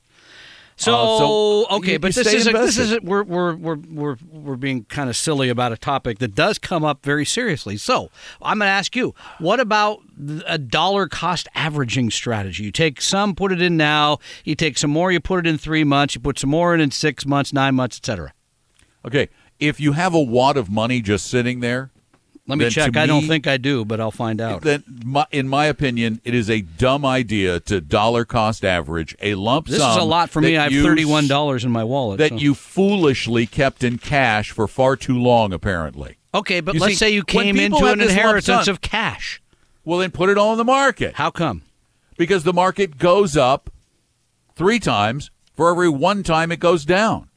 So, 0.83 0.93
Uh, 0.95 1.17
so 1.17 1.67
okay, 1.77 1.93
you- 1.93 1.99
but 1.99 2.15
you 2.15 2.23
this 2.23 2.33
is 2.33 2.47
a, 2.47 2.51
this 2.51 2.77
is 2.77 2.91
a, 2.93 2.99
we're 3.01 3.23
we're 3.23 3.55
we're 3.55 3.75
we're 3.89 4.17
we're 4.31 4.55
being 4.55 4.83
kind 4.85 5.09
of 5.09 5.15
silly 5.15 5.49
about 5.49 5.71
a 5.71 5.77
topic 5.77 6.19
that 6.19 6.35
does 6.35 6.57
come 6.59 6.83
up 6.83 7.03
very 7.03 7.25
seriously. 7.25 7.77
So 7.77 8.09
I'm 8.41 8.59
going 8.59 8.67
to 8.67 8.71
ask 8.73 8.95
you, 8.95 9.15
what 9.39 9.59
about 9.59 9.99
a 10.45 10.57
dollar 10.57 11.07
cost 11.07 11.47
averaging 11.55 12.11
strategy? 12.11 12.63
You 12.63 12.71
take 12.71 12.99
some, 13.01 13.33
put 13.35 13.51
it 13.51 13.61
in 13.61 13.77
now. 13.77 14.17
You 14.43 14.55
take 14.55 14.77
some 14.77 14.91
more, 14.91 15.11
you 15.11 15.19
put 15.19 15.45
it 15.45 15.49
in 15.49 15.57
three 15.57 15.83
months. 15.83 16.15
You 16.15 16.21
put 16.21 16.37
some 16.39 16.49
more 16.49 16.75
in 16.75 16.81
in 16.81 16.91
six 16.91 17.25
months, 17.25 17.53
nine 17.53 17.75
months, 17.75 17.97
etc. 17.97 18.33
Okay, 19.05 19.29
if 19.59 19.79
you 19.79 19.93
have 19.93 20.13
a 20.13 20.19
wad 20.21 20.57
of 20.57 20.69
money 20.69 21.01
just 21.01 21.27
sitting 21.27 21.61
there, 21.61 21.91
Let 22.45 22.57
me 22.57 22.69
check. 22.69 22.97
I 22.97 23.05
don't 23.05 23.25
think 23.25 23.47
I 23.47 23.55
do, 23.55 23.85
but 23.85 24.01
I'll 24.01 24.11
find 24.11 24.41
out. 24.41 24.63
then 24.63 24.83
my, 25.05 25.25
in 25.31 25.47
my 25.47 25.65
opinion, 25.67 26.19
it 26.25 26.33
is 26.35 26.49
a 26.49 26.59
dumb 26.61 27.05
idea 27.05 27.61
to 27.61 27.79
dollar 27.79 28.25
cost 28.25 28.65
average 28.65 29.15
a 29.21 29.35
lump 29.35 29.67
This 29.67 29.79
sum. 29.79 29.91
is 29.91 29.97
a 29.97 30.03
lot 30.03 30.29
for 30.29 30.41
me. 30.41 30.57
I 30.57 30.63
have 30.69 30.73
thirty-one 30.83 31.27
dollars 31.29 31.63
in 31.63 31.71
my 31.71 31.85
wallet. 31.85 32.17
that 32.17 32.31
so- 32.31 32.35
you 32.37 32.53
foolishly 32.53 33.45
kept 33.47 33.81
in 33.83 33.97
cash 33.97 34.51
for 34.51 34.67
far 34.67 34.97
too 34.97 35.17
long. 35.17 35.53
Apparently, 35.53 36.17
Okay, 36.33 36.59
but 36.59 36.73
You 36.75 36.81
let's 36.81 36.93
see, 36.93 36.97
say 36.97 37.09
you 37.11 37.23
came 37.23 37.57
into 37.57 37.85
an 37.85 38.01
inheritance 38.01 38.65
sum- 38.65 38.69
of 38.73 38.81
cash. 38.81 39.41
well 39.85 39.99
then 39.99 40.11
put 40.11 40.29
it 40.29 40.37
all 40.37 40.51
in 40.51 40.57
the 40.57 40.63
market 40.65 41.13
How 41.15 41.31
come? 41.31 41.61
because 42.17 42.43
the 42.43 42.53
market 42.53 42.97
goes 42.97 43.37
up 43.37 43.69
three 44.55 44.79
times 44.79 45.31
for 45.55 45.69
every 45.69 45.87
one 45.89 46.23
time 46.23 46.51
it 46.51 46.59
goes 46.59 46.83
down. 46.83 47.29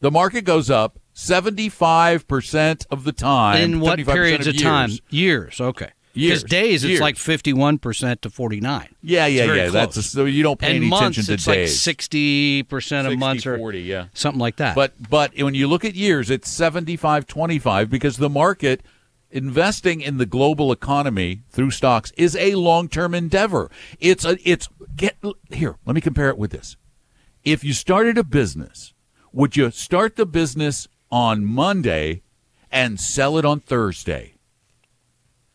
The 0.00 0.10
market 0.10 0.42
goes 0.42 0.68
up 0.68 0.98
75% 1.14 2.86
of 2.90 3.04
the 3.04 3.12
time. 3.12 3.60
In 3.60 3.80
what 3.80 3.98
periods 3.98 4.46
of, 4.46 4.56
time? 4.58 4.90
years. 4.90 5.00
Years. 5.10 5.60
Okay. 5.60 5.90
Years. 6.14 6.42
Because 6.42 6.50
days, 6.50 6.84
it's 6.84 7.00
like 7.00 7.16
fifty-one 7.16 7.78
percent 7.78 8.20
to 8.20 8.28
forty-nine. 8.28 8.88
Yeah, 9.02 9.26
It's 9.26 9.36
yeah, 9.36 9.54
yeah. 9.54 9.70
That's 9.70 9.96
a, 9.96 10.02
so 10.02 10.26
you 10.26 10.42
don't 10.42 10.58
pay 10.58 10.68
and 10.68 10.76
any 10.76 10.88
months, 10.88 11.16
attention 11.16 11.24
to 11.24 11.32
it's 11.32 11.46
like 11.46 11.56
days. 11.56 11.80
sixty 11.80 12.62
percent 12.64 13.06
of 13.06 13.12
60, 13.12 13.18
months 13.18 13.46
or 13.46 13.56
40, 13.56 13.80
yeah. 13.80 14.06
something 14.12 14.38
like 14.38 14.56
that. 14.56 14.74
But 14.74 14.92
but 15.08 15.32
when 15.38 15.54
you 15.54 15.66
look 15.68 15.86
at 15.86 15.94
years, 15.94 16.28
it's 16.28 16.50
75 16.50 17.26
25 17.26 17.88
because 17.88 18.18
the 18.18 18.28
market 18.28 18.82
investing 19.30 20.02
in 20.02 20.18
the 20.18 20.26
global 20.26 20.70
economy 20.70 21.44
through 21.48 21.70
stocks 21.70 22.12
is 22.18 22.36
a 22.36 22.56
long-term 22.56 23.14
endeavor. 23.14 23.70
It's 23.98 24.26
a 24.26 24.36
it's 24.46 24.68
get 24.94 25.16
here, 25.50 25.76
let 25.86 25.94
me 25.94 26.02
compare 26.02 26.28
it 26.28 26.36
with 26.36 26.50
this. 26.50 26.76
If 27.42 27.64
you 27.64 27.72
started 27.72 28.18
a 28.18 28.24
business, 28.24 28.92
would 29.32 29.56
you 29.56 29.70
start 29.70 30.16
the 30.16 30.26
business 30.26 30.86
on 31.12 31.44
Monday 31.44 32.22
and 32.72 32.98
sell 32.98 33.38
it 33.38 33.44
on 33.44 33.60
Thursday? 33.60 34.34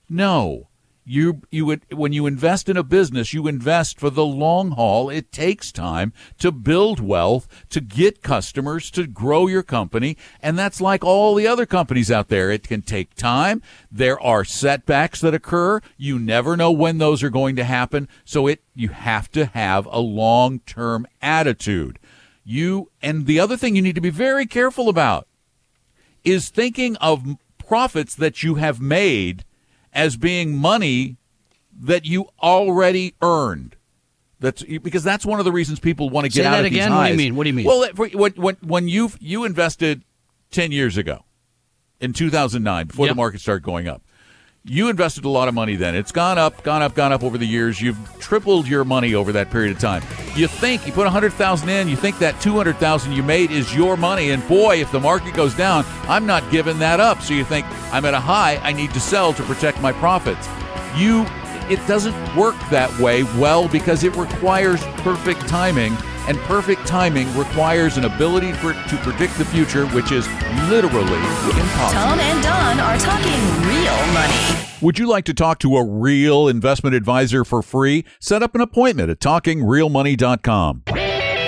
No. 0.10 0.70
you 1.10 1.42
you 1.52 1.66
would 1.66 1.82
when 1.92 2.12
you 2.12 2.26
invest 2.26 2.68
in 2.68 2.76
a 2.76 2.84
business 2.84 3.34
you 3.34 3.48
invest 3.48 3.98
for 3.98 4.10
the 4.10 4.26
long 4.26 4.72
haul. 4.72 5.10
It 5.10 5.32
takes 5.32 5.72
time 5.72 6.12
to 6.40 6.52
build 6.52 7.00
wealth 7.00 7.48
to 7.70 7.80
get 7.80 8.22
customers 8.22 8.92
to 8.92 9.08
grow 9.08 9.48
your 9.48 9.64
company 9.64 10.18
and 10.42 10.60
that's 10.60 10.82
like 10.82 11.04
all 11.06 11.34
the 11.34 11.48
other 11.48 11.66
companies 11.66 12.12
out 12.12 12.28
there. 12.28 12.52
It 12.52 12.68
can 12.68 12.82
take 12.82 13.16
time. 13.16 13.62
There 13.90 14.20
are 14.22 14.44
setbacks 14.44 15.22
that 15.22 15.34
occur. 15.34 15.80
You 15.98 16.20
never 16.20 16.58
know 16.58 16.72
when 16.72 16.98
those 16.98 17.24
are 17.24 17.30
going 17.30 17.56
to 17.56 17.64
happen. 17.64 18.10
So 18.26 18.48
it 18.48 18.62
you 18.76 18.90
have 18.90 19.32
to 19.32 19.46
have 19.46 19.88
a 19.90 20.00
long-term 20.00 21.08
attitude. 21.22 22.00
You 22.44 22.92
and 23.02 23.26
the 23.26 23.40
other 23.40 23.58
thing 23.58 23.76
you 23.76 23.82
need 23.82 23.96
to 23.96 24.02
be 24.02 24.10
very 24.10 24.46
careful 24.46 24.90
about 24.90 25.28
is 26.28 26.50
thinking 26.50 26.96
of 26.98 27.38
profits 27.58 28.16
that 28.16 28.44
you 28.44 28.56
have 28.56 28.80
made 28.80 29.44
as 29.94 30.18
being 30.18 30.56
money 30.58 31.18
that 31.80 32.06
you 32.06 32.28
already 32.42 33.14
earned. 33.22 33.76
That's 34.40 34.62
because 34.64 35.04
that's 35.04 35.26
one 35.26 35.40
of 35.40 35.46
the 35.46 35.52
reasons 35.52 35.80
people 35.80 36.10
want 36.10 36.26
to 36.26 36.30
get 36.30 36.44
Say 36.44 36.48
out 36.48 36.52
that 36.52 36.60
of 36.60 36.66
again? 36.68 36.94
What 36.94 37.06
do 37.06 37.12
you 37.12 37.18
mean? 37.18 37.36
What 37.36 37.44
do 37.46 37.50
you 37.50 37.56
mean? 37.56 37.66
Well, 37.66 37.90
when 37.96 38.34
when 38.34 38.56
when 38.62 38.88
you 38.88 39.12
you 39.20 39.46
invested 39.46 40.04
ten 40.52 40.72
years 40.72 40.96
ago, 40.98 41.26
in 42.00 42.14
two 42.14 42.30
thousand 42.30 42.64
nine, 42.64 42.86
before 42.88 43.08
Yep. 43.08 43.14
the 43.14 43.18
market 43.18 43.42
started 43.42 43.64
going 43.64 43.88
up, 43.88 44.04
you 44.68 44.90
invested 44.90 45.26
a 45.26 45.30
lot 45.30 45.48
of 45.48 45.54
money. 45.54 45.76
Then 45.76 45.96
it's 45.96 46.12
gone 46.12 46.38
up, 46.38 46.62
gone 46.64 46.82
up, 46.82 46.94
gone 46.94 47.14
up 47.14 47.24
over 47.24 47.38
the 47.38 47.46
years. 47.46 47.82
You've 47.82 47.98
tripled 48.20 48.68
your 48.68 48.84
money 48.84 49.16
over 49.16 49.32
that 49.32 49.50
period 49.50 49.76
of 49.76 49.80
time. 49.80 50.04
You 50.36 50.48
think 50.48 50.86
you 50.86 50.94
put 50.94 51.08
a 51.08 51.10
hundred 51.10 51.34
thousand 51.34 51.70
in, 51.70 51.88
you 51.88 51.96
think 51.96 52.20
that 52.20 52.40
two 52.42 52.56
hundred 52.56 52.78
thousand 52.78 53.14
you 53.14 53.24
made 53.24 53.52
is 53.52 53.74
your 53.74 53.98
money, 53.98 54.32
and 54.32 54.46
boy, 54.48 54.82
if 54.82 54.92
the 54.92 55.00
market 55.00 55.34
goes 55.34 55.56
down, 55.56 55.86
I'm 56.04 56.26
not 56.26 56.50
giving 56.52 56.80
that 56.80 57.00
up. 57.00 57.22
So 57.22 57.34
you 57.34 57.44
think 57.44 57.66
I'm 57.94 58.06
at 58.06 58.14
a 58.14 58.20
high, 58.20 58.58
I 58.58 58.74
need 58.74 58.92
to 58.94 59.00
sell 59.00 59.34
to 59.34 59.44
protect 59.44 59.82
my 59.82 59.94
profits. 59.94 60.48
You 60.96 61.26
it 61.70 61.86
doesn't 61.86 62.16
work 62.36 62.56
that 62.70 62.98
way 62.98 63.24
well 63.24 63.68
because 63.68 64.06
it 64.06 64.16
requires 64.16 64.82
perfect 65.04 65.48
timing 65.50 65.98
and 66.28 66.38
perfect 66.40 66.86
timing 66.86 67.34
requires 67.38 67.98
an 67.98 68.06
ability 68.06 68.54
for, 68.54 68.74
to 68.74 68.98
predict 68.98 69.38
the 69.38 69.46
future 69.46 69.86
which 69.88 70.12
is 70.12 70.28
literally 70.70 71.02
impossible. 71.14 71.92
Tom 71.92 72.20
and 72.20 72.44
Don 72.44 72.80
are 72.80 72.98
talking 72.98 73.42
real 73.68 74.14
money. 74.14 74.68
Would 74.82 75.00
you 75.00 75.08
like 75.08 75.26
to 75.26 75.34
talk 75.34 75.60
to 75.60 75.76
a 75.78 75.84
real 75.84 76.48
investment 76.48 76.96
advisor 76.96 77.44
for 77.44 77.62
free? 77.62 78.06
Set 78.20 78.44
up 78.44 78.54
an 78.54 78.62
appointment 78.62 79.10
at 79.10 79.20
talkingrealmoney.com. 79.20 80.84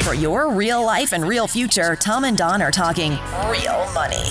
For 0.01 0.13
your 0.15 0.51
real 0.51 0.83
life 0.83 1.13
and 1.13 1.27
real 1.27 1.47
future, 1.47 1.95
Tom 1.95 2.23
and 2.23 2.37
Don 2.37 2.61
are 2.61 2.71
talking 2.71 3.11
real 3.47 3.87
money. 3.93 4.23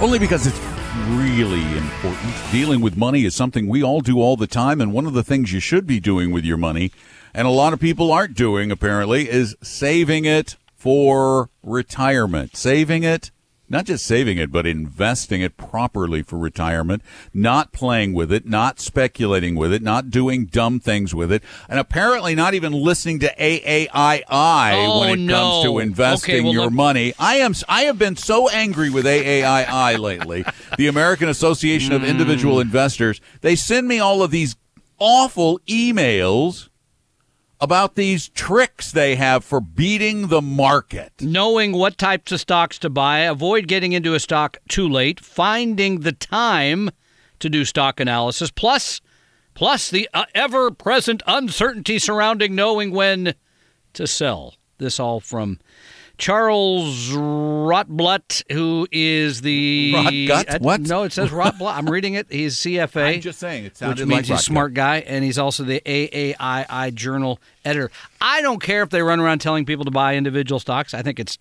Only 0.00 0.18
because 0.18 0.46
it's 0.46 0.60
really 1.08 1.62
important. 1.76 2.34
Dealing 2.50 2.80
with 2.80 2.96
money 2.96 3.24
is 3.24 3.34
something 3.34 3.66
we 3.66 3.82
all 3.82 4.00
do 4.00 4.20
all 4.20 4.36
the 4.36 4.46
time, 4.46 4.80
and 4.80 4.92
one 4.92 5.06
of 5.06 5.14
the 5.14 5.22
things 5.22 5.52
you 5.52 5.60
should 5.60 5.86
be 5.86 5.98
doing 5.98 6.30
with 6.30 6.44
your 6.44 6.56
money, 6.56 6.92
and 7.34 7.46
a 7.46 7.50
lot 7.50 7.72
of 7.72 7.80
people 7.80 8.12
aren't 8.12 8.34
doing 8.36 8.70
apparently, 8.70 9.28
is 9.30 9.56
saving 9.62 10.24
it 10.24 10.56
for 10.74 11.48
retirement. 11.62 12.56
Saving 12.56 13.04
it, 13.04 13.30
not 13.68 13.86
just 13.86 14.04
saving 14.04 14.36
it, 14.36 14.50
but 14.52 14.66
investing 14.66 15.40
it 15.40 15.56
properly 15.56 16.22
for 16.22 16.36
retirement, 16.38 17.00
not 17.32 17.72
playing 17.72 18.12
with 18.12 18.30
it, 18.32 18.44
not 18.46 18.78
speculating 18.80 19.54
with 19.54 19.72
it, 19.72 19.80
not 19.80 20.10
doing 20.10 20.44
dumb 20.44 20.78
things 20.78 21.14
with 21.14 21.32
it, 21.32 21.42
and 21.70 21.78
apparently 21.78 22.34
not 22.34 22.52
even 22.52 22.72
listening 22.72 23.18
to 23.20 23.32
AAII 23.40 24.24
Oh, 24.28 25.00
when 25.00 25.20
it 25.20 25.32
comes 25.32 25.64
to 25.64 25.78
investing 25.78 26.34
Okay, 26.34 26.40
well, 26.42 26.52
your 26.52 26.64
look- 26.64 26.72
money. 26.74 27.14
I 27.18 27.36
am 27.36 27.54
I 27.68 27.82
have 27.82 27.98
been 27.98 28.16
so 28.16 28.48
angry 28.50 28.90
with 28.90 29.06
AAII 29.06 29.98
lately, 29.98 30.44
the 30.76 30.88
American 30.88 31.28
Association 31.30 31.92
of 31.94 32.04
Individual 32.04 32.56
Mm. 32.56 32.62
Investors. 32.62 33.20
They 33.40 33.56
send 33.56 33.88
me 33.88 34.00
all 34.00 34.22
of 34.22 34.30
these 34.30 34.56
awful 34.98 35.60
emails 35.68 36.68
about 37.62 37.94
these 37.94 38.28
tricks 38.30 38.90
they 38.90 39.14
have 39.14 39.44
for 39.44 39.60
beating 39.60 40.26
the 40.26 40.42
market. 40.42 41.12
knowing 41.20 41.72
what 41.72 41.96
types 41.96 42.32
of 42.32 42.40
stocks 42.40 42.76
to 42.76 42.90
buy, 42.90 43.20
avoid 43.20 43.68
getting 43.68 43.92
into 43.92 44.14
a 44.14 44.20
stock 44.20 44.58
too 44.68 44.88
late, 44.88 45.20
finding 45.20 46.00
the 46.00 46.10
time 46.10 46.90
to 47.38 47.48
do 47.48 47.64
stock 47.64 48.00
analysis, 48.00 48.50
plus 48.50 49.00
plus 49.54 49.90
the 49.90 50.08
uh, 50.12 50.24
ever-present 50.34 51.22
uncertainty 51.26 52.00
surrounding 52.00 52.54
knowing 52.56 52.90
when 52.90 53.32
to 53.92 54.08
sell. 54.08 54.54
This 54.78 54.98
all 54.98 55.20
from 55.20 55.60
Charles 56.22 57.08
Rotblut, 57.08 58.44
who 58.52 58.86
is 58.92 59.40
the 59.40 59.92
Rotgut? 59.92 60.60
What? 60.60 60.82
No, 60.82 61.02
it 61.02 61.12
says 61.12 61.30
Rotblut. 61.30 61.74
I'm 61.74 61.90
reading 61.90 62.14
it. 62.14 62.28
He's 62.30 62.58
CFA. 62.58 63.16
I'm 63.16 63.20
just 63.20 63.40
saying, 63.40 63.64
it 63.64 63.80
which 63.80 63.98
means 63.98 64.08
like 64.08 64.24
he's 64.26 64.38
a 64.38 64.38
smart 64.38 64.72
guy, 64.72 64.98
and 64.98 65.24
he's 65.24 65.36
also 65.36 65.64
the 65.64 65.80
AAII 65.84 66.94
Journal 66.94 67.40
editor. 67.64 67.90
I 68.20 68.40
don't 68.40 68.62
care 68.62 68.84
if 68.84 68.90
they 68.90 69.02
run 69.02 69.18
around 69.18 69.40
telling 69.40 69.64
people 69.64 69.84
to 69.84 69.90
buy 69.90 70.14
individual 70.14 70.60
stocks. 70.60 70.94
I 70.94 71.02
think 71.02 71.18
it's 71.18 71.38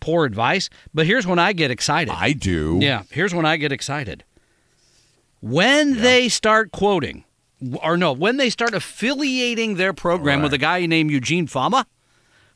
poor 0.00 0.24
advice. 0.24 0.68
But 0.92 1.06
here's 1.06 1.24
when 1.24 1.38
I 1.38 1.52
get 1.52 1.70
excited. 1.70 2.12
I 2.12 2.32
do. 2.32 2.80
Yeah, 2.82 3.04
here's 3.12 3.32
when 3.32 3.46
I 3.46 3.56
get 3.56 3.70
excited. 3.70 4.24
When 5.40 6.02
they 6.02 6.28
start 6.28 6.72
quoting, 6.72 7.22
or 7.84 7.96
no, 7.96 8.10
when 8.10 8.36
they 8.36 8.50
start 8.50 8.74
affiliating 8.74 9.76
their 9.76 9.92
program 9.92 10.42
with 10.42 10.52
a 10.52 10.58
guy 10.58 10.84
named 10.86 11.12
Eugene 11.12 11.46
Fama, 11.46 11.86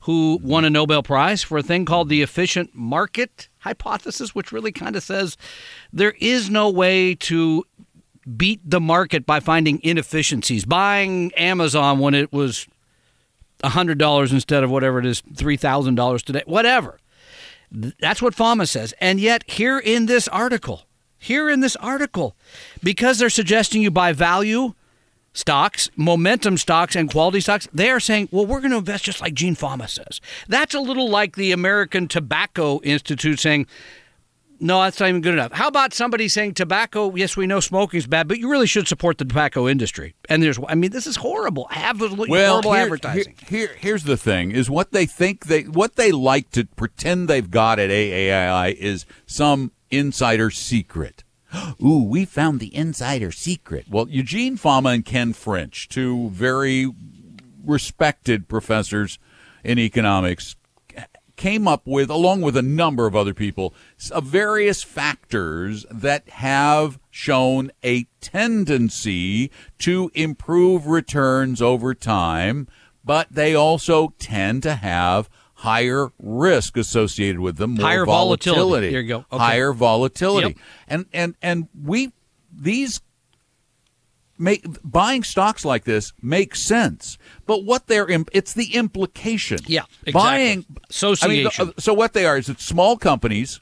who 0.03 0.41
won 0.43 0.65
a 0.65 0.71
Nobel 0.71 1.03
Prize 1.03 1.43
for 1.43 1.59
a 1.59 1.63
thing 1.63 1.85
called 1.85 2.09
the 2.09 2.23
efficient 2.23 2.71
market 2.75 3.49
hypothesis, 3.59 4.35
which 4.35 4.53
really 4.53 4.73
kind 4.73 4.97
of 4.97 5.03
says 5.03 5.37
there 5.93 6.15
is 6.19 6.51
no 6.51 6.69
way 6.69 7.15
to 7.15 7.65
beat 8.37 8.61
the 8.65 8.81
market 8.81 9.25
by 9.27 9.41
finding 9.41 9.81
inefficiencies. 9.83 10.65
Buying 10.65 11.33
Amazon 11.35 11.99
when 11.99 12.15
it 12.15 12.33
was 12.33 12.67
$100 13.63 14.33
instead 14.33 14.65
of 14.65 14.71
whatever 14.71 14.99
it 14.99 15.07
is, 15.07 15.23
$3,000 15.23 16.23
today, 16.23 16.43
whatever. 16.47 16.99
That's 17.71 18.21
what 18.21 18.35
Fama 18.35 18.67
says. 18.67 18.93
And 19.01 19.21
yet, 19.21 19.49
here 19.49 19.79
in 19.79 20.07
this 20.07 20.29
article, 20.29 20.83
here 21.17 21.49
in 21.49 21.61
this 21.61 21.77
article, 21.77 22.37
because 22.83 23.19
they're 23.19 23.31
suggesting 23.31 23.83
you 23.83 23.91
buy 23.91 24.13
value 24.13 24.75
stocks, 25.33 25.91
momentum 25.97 26.57
stocks, 26.59 26.95
and 26.97 27.11
quality 27.11 27.41
stocks, 27.41 27.69
they 27.73 27.91
are 27.91 28.01
saying, 28.01 28.29
well, 28.31 28.47
we're 28.47 28.61
going 28.61 28.71
to 28.73 28.79
invest 28.79 29.05
just 29.05 29.21
like 29.21 29.35
Gene 29.35 29.55
Fama 29.55 29.89
says. 29.89 30.21
That's 30.49 30.75
a 30.75 30.81
little 30.81 31.09
like 31.09 31.37
the 31.37 31.53
American 31.53 32.09
Tobacco 32.09 32.81
Institute 32.83 33.41
saying, 33.41 33.67
no, 34.61 34.81
that's 34.81 35.01
not 35.01 35.09
even 35.09 35.23
good 35.23 35.33
enough. 35.33 35.51
How 35.51 35.67
about 35.67 35.93
somebody 35.93 36.29
saying 36.29 36.55
tobacco? 36.55 37.13
Yes, 37.17 37.37
we 37.37 37.49
know 37.49 37.59
smoking 37.59 37.99
is 37.99 38.07
bad, 38.07 38.29
but 38.29 38.39
you 38.39 38.49
really 38.49 38.69
should 38.69 38.87
support 38.87 39.19
the 39.19 39.25
tobacco 39.25 39.67
industry. 39.67 40.15
And 40.29 40.41
there's, 40.41 40.57
I 40.69 40.77
mean, 40.77 40.93
this 40.93 41.09
is 41.09 41.17
horrible. 41.17 41.67
Absolutely 41.73 42.31
Well, 42.31 42.53
horrible 42.63 42.73
here- 42.75 42.83
advertising. 42.85 43.35
Here, 43.49 43.59
here, 43.67 43.77
here's 43.77 44.05
the 44.05 44.17
thing: 44.17 44.53
is 44.53 44.71
what 44.71 44.93
they 44.93 45.05
think 45.05 45.47
they, 45.47 45.63
what 45.65 45.97
they 45.97 46.13
like 46.13 46.51
to 46.51 46.67
pretend 46.77 47.27
they've 47.27 47.51
got 47.51 47.81
at 47.81 47.91
AAII 47.91 48.73
is 48.77 49.05
some 49.27 49.73
insider 49.91 50.49
secret. 50.49 51.25
Ooh, 51.83 52.03
we 52.03 52.25
found 52.25 52.61
the 52.61 52.75
insider 52.75 53.31
secret. 53.31 53.87
Well, 53.89 54.09
Eugene 54.09 54.57
Fama 54.57 54.91
and 54.91 55.05
Ken 55.05 55.33
French, 55.33 55.89
two 55.89 56.31
very 56.31 56.91
respected 57.65 58.49
professors 58.49 59.19
in 59.63 59.79
economics, 59.79 60.57
came 61.37 61.67
up 61.67 61.83
with, 61.87 62.11
along 62.11 62.43
with 62.43 62.57
a 62.57 62.63
number 62.63 63.07
of 63.07 63.17
other 63.17 63.35
people, 63.35 63.75
various 64.23 64.83
factors 64.83 65.85
that 65.91 66.29
have 66.29 66.99
shown 67.11 67.73
a 67.83 68.05
tendency 68.21 69.51
to 69.79 70.11
improve 70.15 70.87
returns 70.87 71.61
over 71.61 71.95
time, 71.95 72.69
but 73.05 73.27
they 73.31 73.55
also 73.55 74.15
tend 74.19 74.63
to 74.63 74.77
have 74.77 75.29
higher 75.63 76.11
risk 76.19 76.77
associated 76.77 77.39
with 77.39 77.57
them, 77.57 77.75
more 77.75 77.87
Higher 77.87 78.05
volatility. 78.05 78.91
There 78.91 79.01
you 79.01 79.09
go. 79.09 79.25
Okay. 79.31 79.39
Higher 79.45 79.73
volatility. 79.73 80.49
Yep. 80.49 80.57
And 80.89 81.07
and 81.13 81.35
and 81.41 81.69
we 81.81 82.11
these 82.53 83.01
make 84.39 84.67
buying 84.83 85.23
stocks 85.23 85.65
like 85.65 85.85
this 85.85 86.13
makes 86.21 86.61
sense. 86.61 87.17
But 87.47 87.65
what 87.65 87.87
they're 87.87 88.09
it's 88.33 88.55
the 88.55 88.75
implication. 88.75 89.61
Yeah, 89.67 89.83
exactly. 90.05 90.13
Buying 90.13 90.59
I 90.59 90.73
mean, 90.73 90.79
Association. 90.91 91.73
the- 91.77 91.81
so 91.81 91.95
what 91.95 92.13
they 92.13 92.27
are 92.27 92.37
is 92.37 92.49
it's 92.49 92.65
small 92.65 92.97
companies, 92.97 93.61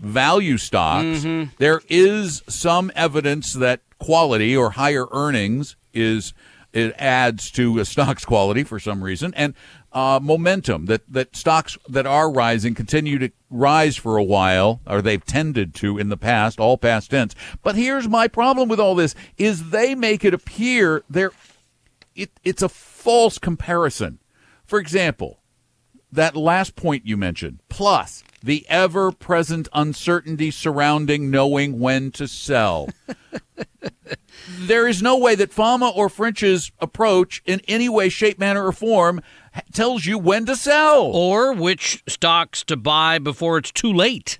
value 0.00 0.58
stocks. 0.58 1.04
Mm-hmm. 1.20 1.54
There 1.58 1.80
is 1.88 2.42
some 2.48 2.90
evidence 2.96 3.52
that 3.52 3.82
quality 4.00 4.56
or 4.56 4.70
higher 4.70 5.06
earnings 5.12 5.76
is 5.94 6.34
it 6.76 6.94
adds 6.98 7.50
to 7.50 7.78
a 7.78 7.84
stock's 7.86 8.26
quality 8.26 8.62
for 8.62 8.78
some 8.78 9.02
reason 9.02 9.32
and 9.34 9.54
uh, 9.92 10.20
momentum 10.22 10.84
that 10.86 11.00
that 11.10 11.34
stocks 11.34 11.78
that 11.88 12.06
are 12.06 12.30
rising 12.30 12.74
continue 12.74 13.18
to 13.18 13.30
rise 13.48 13.96
for 13.96 14.18
a 14.18 14.22
while 14.22 14.80
or 14.86 15.00
they've 15.00 15.24
tended 15.24 15.74
to 15.74 15.96
in 15.96 16.10
the 16.10 16.18
past 16.18 16.60
all 16.60 16.76
past 16.76 17.10
tense. 17.10 17.34
But 17.62 17.76
here's 17.76 18.06
my 18.06 18.28
problem 18.28 18.68
with 18.68 18.78
all 18.78 18.94
this 18.94 19.14
is 19.38 19.70
they 19.70 19.94
make 19.94 20.22
it 20.22 20.34
appear 20.34 21.02
they're 21.08 21.32
it, 22.14 22.30
it's 22.44 22.62
a 22.62 22.68
false 22.68 23.38
comparison. 23.38 24.18
For 24.66 24.78
example 24.78 25.40
that 26.12 26.36
last 26.36 26.76
point 26.76 27.06
you 27.06 27.16
mentioned, 27.16 27.60
plus 27.68 28.22
the 28.42 28.64
ever 28.68 29.10
present 29.12 29.68
uncertainty 29.72 30.50
surrounding 30.50 31.30
knowing 31.30 31.78
when 31.78 32.10
to 32.12 32.28
sell. 32.28 32.88
there 34.58 34.86
is 34.86 35.02
no 35.02 35.16
way 35.16 35.34
that 35.34 35.52
Fama 35.52 35.88
or 35.88 36.08
French's 36.08 36.70
approach 36.78 37.42
in 37.44 37.60
any 37.66 37.88
way, 37.88 38.08
shape, 38.08 38.38
manner, 38.38 38.66
or 38.66 38.72
form 38.72 39.20
tells 39.72 40.04
you 40.06 40.18
when 40.18 40.46
to 40.46 40.56
sell 40.56 41.04
or 41.04 41.52
which 41.52 42.02
stocks 42.06 42.62
to 42.64 42.76
buy 42.76 43.18
before 43.18 43.58
it's 43.58 43.72
too 43.72 43.92
late. 43.92 44.38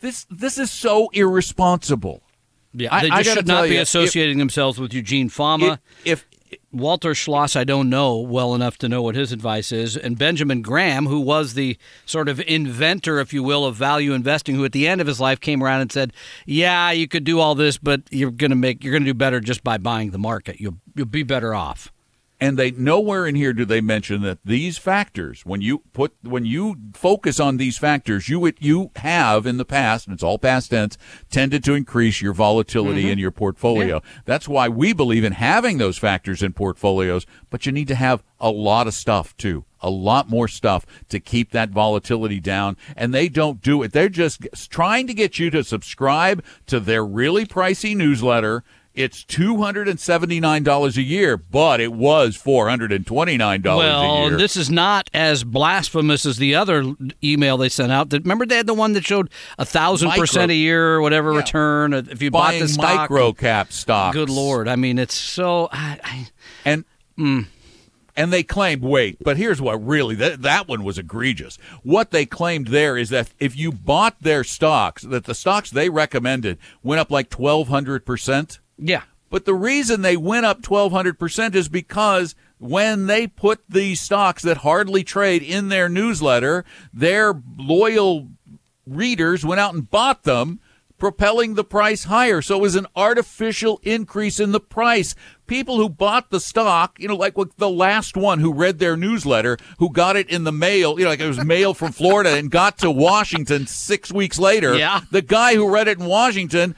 This 0.00 0.26
this 0.30 0.58
is 0.58 0.70
so 0.70 1.08
irresponsible. 1.12 2.22
Yeah, 2.72 2.94
I, 2.94 3.02
they 3.02 3.08
just 3.10 3.30
should 3.30 3.46
not 3.46 3.64
be 3.64 3.74
you, 3.74 3.80
associating 3.80 4.38
if, 4.38 4.42
themselves 4.42 4.78
with 4.78 4.94
Eugene 4.94 5.28
Fama. 5.28 5.80
If, 6.04 6.22
if 6.22 6.26
Walter 6.72 7.14
Schloss, 7.14 7.56
I 7.56 7.64
don't 7.64 7.90
know 7.90 8.18
well 8.18 8.54
enough 8.54 8.78
to 8.78 8.88
know 8.88 9.02
what 9.02 9.16
his 9.16 9.32
advice 9.32 9.72
is, 9.72 9.96
and 9.96 10.16
Benjamin 10.16 10.62
Graham, 10.62 11.06
who 11.06 11.18
was 11.20 11.54
the 11.54 11.76
sort 12.06 12.28
of 12.28 12.40
inventor, 12.40 13.18
if 13.18 13.32
you 13.32 13.42
will, 13.42 13.64
of 13.64 13.74
value 13.74 14.12
investing, 14.12 14.54
who 14.54 14.64
at 14.64 14.72
the 14.72 14.86
end 14.86 15.00
of 15.00 15.06
his 15.08 15.20
life 15.20 15.40
came 15.40 15.64
around 15.64 15.80
and 15.80 15.90
said, 15.90 16.12
"Yeah, 16.46 16.92
you 16.92 17.08
could 17.08 17.24
do 17.24 17.40
all 17.40 17.56
this, 17.56 17.76
but 17.76 18.02
you're 18.10 18.30
going 18.30 18.50
to 18.50 18.56
make 18.56 18.84
you're 18.84 18.92
going 18.92 19.04
to 19.04 19.10
do 19.10 19.14
better 19.14 19.40
just 19.40 19.64
by 19.64 19.78
buying 19.78 20.10
the 20.10 20.18
market. 20.18 20.60
You'll 20.60 20.76
you'll 20.94 21.06
be 21.06 21.24
better 21.24 21.54
off." 21.54 21.92
And 22.40 22.58
they 22.58 22.70
nowhere 22.72 23.26
in 23.26 23.34
here 23.34 23.52
do 23.52 23.64
they 23.64 23.80
mention 23.80 24.22
that 24.22 24.38
these 24.44 24.78
factors 24.78 25.44
when 25.44 25.60
you 25.60 25.78
put 25.92 26.14
when 26.22 26.44
you 26.44 26.76
focus 26.94 27.38
on 27.38 27.56
these 27.56 27.76
factors 27.76 28.28
you 28.28 28.40
would 28.40 28.56
you 28.60 28.90
have 28.96 29.46
in 29.46 29.58
the 29.58 29.64
past 29.64 30.06
and 30.06 30.14
it's 30.14 30.22
all 30.22 30.38
past 30.38 30.70
tense 30.70 30.96
tended 31.30 31.62
to 31.62 31.74
increase 31.74 32.20
your 32.20 32.32
volatility 32.32 33.02
mm-hmm. 33.02 33.12
in 33.12 33.18
your 33.18 33.30
portfolio 33.30 33.96
yeah. 33.96 34.22
that's 34.24 34.48
why 34.48 34.68
we 34.68 34.92
believe 34.92 35.24
in 35.24 35.32
having 35.32 35.78
those 35.78 35.98
factors 35.98 36.42
in 36.42 36.52
portfolios 36.52 37.26
but 37.50 37.66
you 37.66 37.72
need 37.72 37.88
to 37.88 37.94
have 37.94 38.22
a 38.40 38.50
lot 38.50 38.86
of 38.86 38.94
stuff 38.94 39.36
too 39.36 39.64
a 39.82 39.90
lot 39.90 40.28
more 40.28 40.48
stuff 40.48 40.84
to 41.08 41.18
keep 41.20 41.52
that 41.52 41.70
volatility 41.70 42.40
down 42.40 42.76
and 42.96 43.14
they 43.14 43.28
don't 43.28 43.60
do 43.60 43.82
it 43.82 43.92
they're 43.92 44.08
just 44.08 44.46
trying 44.70 45.06
to 45.06 45.14
get 45.14 45.38
you 45.38 45.50
to 45.50 45.64
subscribe 45.64 46.42
to 46.66 46.80
their 46.80 47.04
really 47.04 47.46
pricey 47.46 47.96
newsletter 47.96 48.64
it's 49.02 49.24
two 49.24 49.58
hundred 49.58 49.88
and 49.88 49.98
seventy 49.98 50.40
nine 50.40 50.62
dollars 50.62 50.96
a 50.96 51.02
year, 51.02 51.36
but 51.36 51.80
it 51.80 51.92
was 51.92 52.36
four 52.36 52.68
hundred 52.68 52.92
and 52.92 53.06
twenty 53.06 53.36
nine 53.36 53.62
dollars 53.62 53.84
well, 53.84 54.02
a 54.02 54.28
year. 54.28 54.36
this 54.36 54.56
is 54.56 54.70
not 54.70 55.10
as 55.14 55.44
blasphemous 55.44 56.26
as 56.26 56.38
the 56.38 56.54
other 56.54 56.94
email 57.22 57.56
they 57.56 57.68
sent 57.68 57.92
out. 57.92 58.12
Remember, 58.12 58.46
they 58.46 58.56
had 58.56 58.66
the 58.66 58.74
one 58.74 58.92
that 58.94 59.04
showed 59.04 59.30
a 59.58 59.64
thousand 59.64 60.10
percent 60.10 60.50
a 60.50 60.54
year 60.54 60.94
or 60.94 61.00
whatever 61.00 61.32
yeah. 61.32 61.38
return 61.38 61.92
if 61.92 62.22
you 62.22 62.30
Buying 62.30 62.60
bought 62.60 62.66
the 62.66 62.72
stock. 62.72 63.10
micro 63.10 63.32
cap 63.32 63.72
stocks. 63.72 64.14
Good 64.14 64.30
lord! 64.30 64.68
I 64.68 64.76
mean, 64.76 64.98
it's 64.98 65.14
so. 65.14 65.68
I, 65.72 65.98
I, 66.02 66.28
and. 66.64 66.84
Mm. 67.18 67.46
And 68.16 68.32
they 68.32 68.42
claimed, 68.42 68.82
wait, 68.82 69.16
but 69.22 69.36
here's 69.36 69.62
what 69.62 69.76
really 69.76 70.14
that 70.16 70.42
that 70.42 70.68
one 70.68 70.84
was 70.84 70.98
egregious. 70.98 71.56
What 71.82 72.10
they 72.10 72.26
claimed 72.26 72.66
there 72.68 72.98
is 72.98 73.08
that 73.10 73.30
if 73.38 73.56
you 73.56 73.72
bought 73.72 74.20
their 74.20 74.44
stocks, 74.44 75.02
that 75.02 75.24
the 75.24 75.34
stocks 75.34 75.70
they 75.70 75.88
recommended 75.88 76.58
went 76.82 77.00
up 77.00 77.10
like 77.10 77.30
twelve 77.30 77.68
hundred 77.68 78.04
percent 78.04 78.58
yeah. 78.80 79.02
But 79.30 79.44
the 79.44 79.54
reason 79.54 80.02
they 80.02 80.16
went 80.16 80.46
up 80.46 80.62
1,200% 80.62 81.54
is 81.54 81.68
because 81.68 82.34
when 82.58 83.06
they 83.06 83.26
put 83.26 83.62
these 83.68 84.00
stocks 84.00 84.42
that 84.42 84.58
hardly 84.58 85.04
trade 85.04 85.42
in 85.42 85.68
their 85.68 85.88
newsletter, 85.88 86.64
their 86.92 87.40
loyal 87.56 88.28
readers 88.86 89.44
went 89.44 89.60
out 89.60 89.72
and 89.72 89.88
bought 89.88 90.24
them, 90.24 90.60
propelling 90.98 91.54
the 91.54 91.64
price 91.64 92.04
higher. 92.04 92.42
So 92.42 92.56
it 92.56 92.60
was 92.60 92.74
an 92.74 92.88
artificial 92.94 93.80
increase 93.82 94.38
in 94.38 94.52
the 94.52 94.60
price. 94.60 95.14
People 95.46 95.76
who 95.76 95.88
bought 95.88 96.30
the 96.30 96.40
stock, 96.40 96.98
you 97.00 97.08
know, 97.08 97.16
like 97.16 97.34
the 97.56 97.70
last 97.70 98.16
one 98.16 98.40
who 98.40 98.52
read 98.52 98.78
their 98.78 98.96
newsletter, 98.96 99.56
who 99.78 99.90
got 99.90 100.16
it 100.16 100.28
in 100.28 100.44
the 100.44 100.52
mail, 100.52 100.98
you 100.98 101.04
know, 101.04 101.10
like 101.10 101.20
it 101.20 101.26
was 101.26 101.42
mail 101.44 101.72
from 101.72 101.92
Florida 101.92 102.36
and 102.36 102.50
got 102.50 102.78
to 102.78 102.90
Washington 102.90 103.66
six 103.66 104.12
weeks 104.12 104.38
later. 104.38 104.74
Yeah. 104.74 105.00
The 105.10 105.22
guy 105.22 105.54
who 105.54 105.72
read 105.72 105.88
it 105.88 105.98
in 105.98 106.04
Washington 106.04 106.76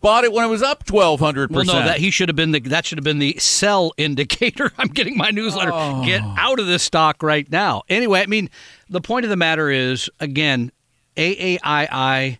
bought 0.00 0.24
it 0.24 0.32
when 0.32 0.44
it 0.44 0.48
was 0.48 0.62
up 0.62 0.84
twelve 0.84 1.20
hundred 1.20 1.48
percent. 1.50 1.68
Well, 1.68 1.80
no, 1.80 1.86
that 1.86 1.98
he 1.98 2.10
should 2.10 2.28
have 2.28 2.36
been 2.36 2.52
the 2.52 2.60
that 2.60 2.86
should 2.86 2.98
have 2.98 3.04
been 3.04 3.18
the 3.18 3.36
sell 3.38 3.92
indicator. 3.96 4.72
I'm 4.78 4.88
getting 4.88 5.16
my 5.16 5.30
newsletter. 5.30 5.72
Oh. 5.72 6.04
Get 6.04 6.22
out 6.36 6.58
of 6.58 6.66
this 6.66 6.82
stock 6.82 7.22
right 7.22 7.50
now. 7.50 7.82
Anyway, 7.88 8.20
I 8.20 8.26
mean, 8.26 8.50
the 8.88 9.00
point 9.00 9.24
of 9.24 9.30
the 9.30 9.36
matter 9.36 9.70
is 9.70 10.10
again, 10.20 10.72
AAII 11.16 12.38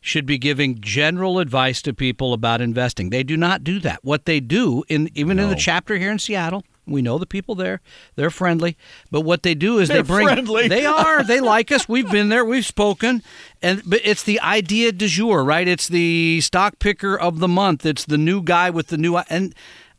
should 0.00 0.26
be 0.26 0.36
giving 0.36 0.80
general 0.80 1.38
advice 1.38 1.80
to 1.80 1.94
people 1.94 2.34
about 2.34 2.60
investing. 2.60 3.08
They 3.08 3.22
do 3.22 3.38
not 3.38 3.64
do 3.64 3.80
that. 3.80 4.00
What 4.04 4.26
they 4.26 4.38
do 4.38 4.84
in 4.88 5.10
even 5.14 5.38
no. 5.38 5.44
in 5.44 5.48
the 5.48 5.56
chapter 5.56 5.96
here 5.96 6.10
in 6.10 6.18
Seattle, 6.18 6.62
we 6.86 7.02
know 7.02 7.18
the 7.18 7.26
people 7.26 7.54
there. 7.54 7.80
They're 8.16 8.30
friendly. 8.30 8.76
But 9.10 9.22
what 9.22 9.42
they 9.42 9.54
do 9.54 9.78
is 9.78 9.88
They're 9.88 10.02
they 10.02 10.06
bring 10.06 10.26
friendly. 10.26 10.68
They 10.68 10.86
are. 10.86 11.24
They 11.24 11.40
like 11.40 11.72
us. 11.72 11.88
We've 11.88 12.10
been 12.10 12.28
there. 12.28 12.44
We've 12.44 12.64
spoken. 12.64 13.22
And 13.62 13.82
but 13.86 14.00
it's 14.04 14.22
the 14.22 14.40
idea 14.40 14.92
du 14.92 15.08
jour, 15.08 15.44
right? 15.44 15.66
It's 15.66 15.88
the 15.88 16.40
stock 16.40 16.78
picker 16.78 17.16
of 17.18 17.38
the 17.38 17.48
month. 17.48 17.86
It's 17.86 18.04
the 18.04 18.18
new 18.18 18.42
guy 18.42 18.70
with 18.70 18.88
the 18.88 18.98
new 18.98 19.16
and 19.16 19.54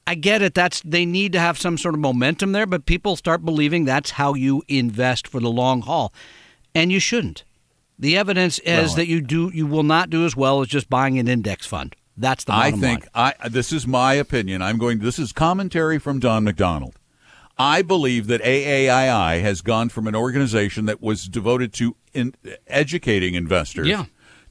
I 0.08 0.16
get 0.16 0.42
it. 0.42 0.54
That's 0.54 0.82
they 0.82 1.06
need 1.06 1.34
to 1.34 1.40
have 1.40 1.58
some 1.58 1.78
sort 1.78 1.96
of 1.96 2.00
momentum 2.02 2.52
there, 2.52 2.68
but 2.68 2.86
people 2.86 3.16
start 3.16 3.44
believing 3.44 3.86
that's 3.86 4.12
how 4.12 4.34
you 4.34 4.64
invest 4.68 5.28
for 5.28 5.40
the 5.40 5.50
long 5.50 5.82
haul. 5.82 6.14
And 6.76 6.92
you 6.92 7.00
shouldn't. 7.00 7.44
The 7.98 8.18
evidence 8.18 8.60
is 8.60 8.90
well, 8.90 8.96
that 8.98 9.08
you 9.08 9.22
do 9.22 9.50
you 9.54 9.66
will 9.66 9.84
not 9.84 10.10
do 10.10 10.26
as 10.26 10.36
well 10.36 10.62
as 10.62 10.68
just 10.68 10.90
buying 10.90 11.18
an 11.18 11.28
index 11.28 11.66
fund. 11.66 11.96
That's 12.18 12.44
the 12.44 12.54
I 12.54 12.72
think 12.72 13.08
line. 13.14 13.34
I 13.42 13.50
this 13.50 13.74
is 13.74 13.86
my 13.86 14.14
opinion. 14.14 14.62
I'm 14.62 14.78
going 14.78 15.00
this 15.00 15.20
is 15.20 15.32
commentary 15.32 16.00
from 16.00 16.20
Don 16.20 16.44
McDonald. 16.44 16.96
I 17.58 17.82
believe 17.82 18.28
that 18.28 18.42
AAII 18.42 19.42
has 19.42 19.62
gone 19.62 19.90
from 19.90 20.08
an 20.08 20.16
organization 20.16 20.86
that 20.86 21.02
was 21.02 21.26
devoted 21.26 21.74
to 21.76 21.96
in, 22.14 22.36
educating 22.68 23.34
investors 23.34 23.88
yeah. 23.88 24.06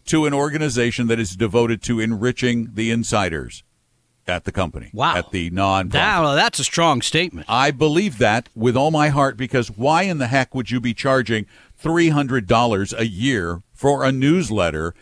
to 0.07 0.25
an 0.25 0.33
organization 0.33 1.07
that 1.09 1.19
is 1.19 1.37
devoted 1.37 1.83
to 1.83 2.01
enriching 2.01 2.71
the 2.73 2.91
insiders 2.91 3.63
at 4.27 4.45
the 4.45 4.53
company. 4.53 4.91
Wow. 4.93 5.17
At 5.17 5.31
the 5.33 5.51
non 5.51 5.91
that, 5.91 6.21
well, 6.21 6.35
That's 6.35 6.59
a 6.59 6.65
strong 6.65 7.03
statement. 7.03 7.47
I 7.49 7.71
believe 7.71 8.19
that 8.19 8.49
with 8.55 8.77
all 8.77 8.91
my 8.91 9.09
heart 9.09 9.37
because 9.37 9.71
why 9.71 10.03
in 10.03 10.19
the 10.19 10.29
heck 10.29 10.55
would 10.55 10.71
you 10.71 10.81
be 10.81 10.95
charging 10.95 11.47
$300 11.83 12.99
a 12.99 13.07
year 13.07 13.63
for 13.73 14.05
a 14.05 14.13
newsletter 14.13 14.95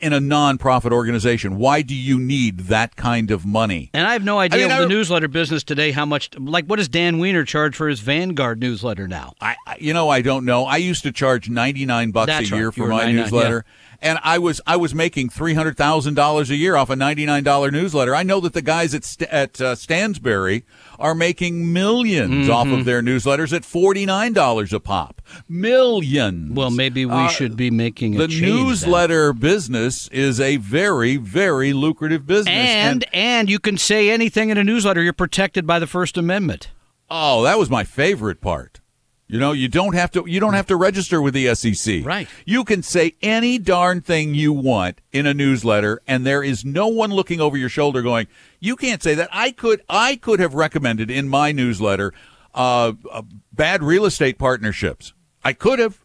in 0.00 0.12
a 0.12 0.20
non-profit 0.20 0.92
organization. 0.92 1.56
Why 1.56 1.82
do 1.82 1.94
you 1.94 2.18
need 2.18 2.60
that 2.60 2.96
kind 2.96 3.30
of 3.30 3.44
money? 3.44 3.90
And 3.92 4.06
I 4.06 4.12
have 4.12 4.24
no 4.24 4.38
idea 4.38 4.66
I 4.66 4.68
mean, 4.68 4.88
the 4.88 4.94
newsletter 4.94 5.28
business 5.28 5.64
today 5.64 5.90
how 5.90 6.06
much 6.06 6.30
like 6.38 6.66
what 6.66 6.76
does 6.76 6.88
Dan 6.88 7.18
Wiener 7.18 7.44
charge 7.44 7.76
for 7.76 7.88
his 7.88 8.00
Vanguard 8.00 8.60
newsletter 8.60 9.08
now? 9.08 9.34
I 9.40 9.56
you 9.78 9.92
know 9.92 10.08
I 10.08 10.22
don't 10.22 10.44
know. 10.44 10.64
I 10.64 10.76
used 10.76 11.02
to 11.02 11.12
charge 11.12 11.48
99 11.48 12.10
bucks 12.12 12.26
That's 12.26 12.50
a 12.50 12.56
year 12.56 12.66
right. 12.66 12.74
for 12.74 12.88
my 12.88 13.10
newsletter. 13.10 13.64
Yeah 13.66 13.72
and 14.00 14.18
I 14.22 14.38
was 14.38 14.60
I 14.66 14.76
was 14.76 14.94
making 14.94 15.28
three 15.28 15.54
hundred 15.54 15.76
thousand 15.76 16.14
dollars 16.14 16.50
a 16.50 16.56
year 16.56 16.76
off 16.76 16.90
a 16.90 16.96
ninety 16.96 17.26
nine 17.26 17.44
dollar 17.44 17.70
newsletter. 17.70 18.14
I 18.14 18.22
know 18.22 18.40
that 18.40 18.52
the 18.52 18.62
guys 18.62 18.94
at 18.94 19.04
St- 19.04 19.30
at 19.30 19.60
uh, 19.60 19.74
Stansberry 19.74 20.64
are 20.98 21.14
making 21.14 21.66
1000000s 21.66 22.28
mm-hmm. 22.28 22.50
off 22.50 22.66
of 22.68 22.84
their 22.84 23.02
newsletters 23.02 23.52
at 23.52 23.64
forty 23.64 24.06
nine 24.06 24.32
dollars 24.32 24.72
a 24.72 24.80
pop. 24.80 25.22
Millions. 25.48 26.56
Well, 26.56 26.70
maybe 26.70 27.06
we 27.06 27.12
uh, 27.12 27.28
should 27.28 27.56
be 27.56 27.70
making 27.70 28.12
the 28.12 28.28
newsletter 28.28 29.32
then. 29.32 29.40
business 29.40 30.08
is 30.08 30.40
a 30.40 30.56
very 30.56 31.16
very 31.16 31.72
lucrative 31.72 32.26
business, 32.26 32.54
and, 32.54 33.04
and 33.12 33.14
and 33.14 33.50
you 33.50 33.58
can 33.58 33.76
say 33.76 34.10
anything 34.10 34.50
in 34.50 34.58
a 34.58 34.64
newsletter. 34.64 35.02
You're 35.02 35.12
protected 35.12 35.66
by 35.66 35.78
the 35.78 35.86
First 35.86 36.16
Amendment. 36.16 36.70
Oh, 37.10 37.42
that 37.44 37.58
was 37.58 37.70
my 37.70 37.84
favorite 37.84 38.40
part. 38.40 38.80
You 39.28 39.40
know, 39.40 39.50
you 39.52 39.66
don't 39.66 39.94
have 39.94 40.12
to 40.12 40.24
you 40.26 40.38
don't 40.38 40.54
have 40.54 40.66
to 40.66 40.76
register 40.76 41.20
with 41.20 41.34
the 41.34 41.52
SEC. 41.54 42.04
Right. 42.04 42.28
You 42.44 42.62
can 42.62 42.82
say 42.82 43.14
any 43.22 43.58
darn 43.58 44.00
thing 44.00 44.34
you 44.34 44.52
want 44.52 45.00
in 45.10 45.26
a 45.26 45.34
newsletter 45.34 46.00
and 46.06 46.24
there 46.24 46.44
is 46.44 46.64
no 46.64 46.86
one 46.86 47.10
looking 47.10 47.40
over 47.40 47.56
your 47.56 47.68
shoulder 47.68 48.02
going, 48.02 48.28
"You 48.60 48.76
can't 48.76 49.02
say 49.02 49.14
that." 49.14 49.28
I 49.32 49.50
could 49.50 49.82
I 49.88 50.14
could 50.16 50.38
have 50.38 50.54
recommended 50.54 51.10
in 51.10 51.28
my 51.28 51.50
newsletter 51.50 52.12
uh, 52.54 52.92
uh, 53.10 53.22
bad 53.52 53.82
real 53.82 54.04
estate 54.04 54.38
partnerships. 54.38 55.12
I 55.44 55.52
could 55.52 55.80
have 55.80 56.04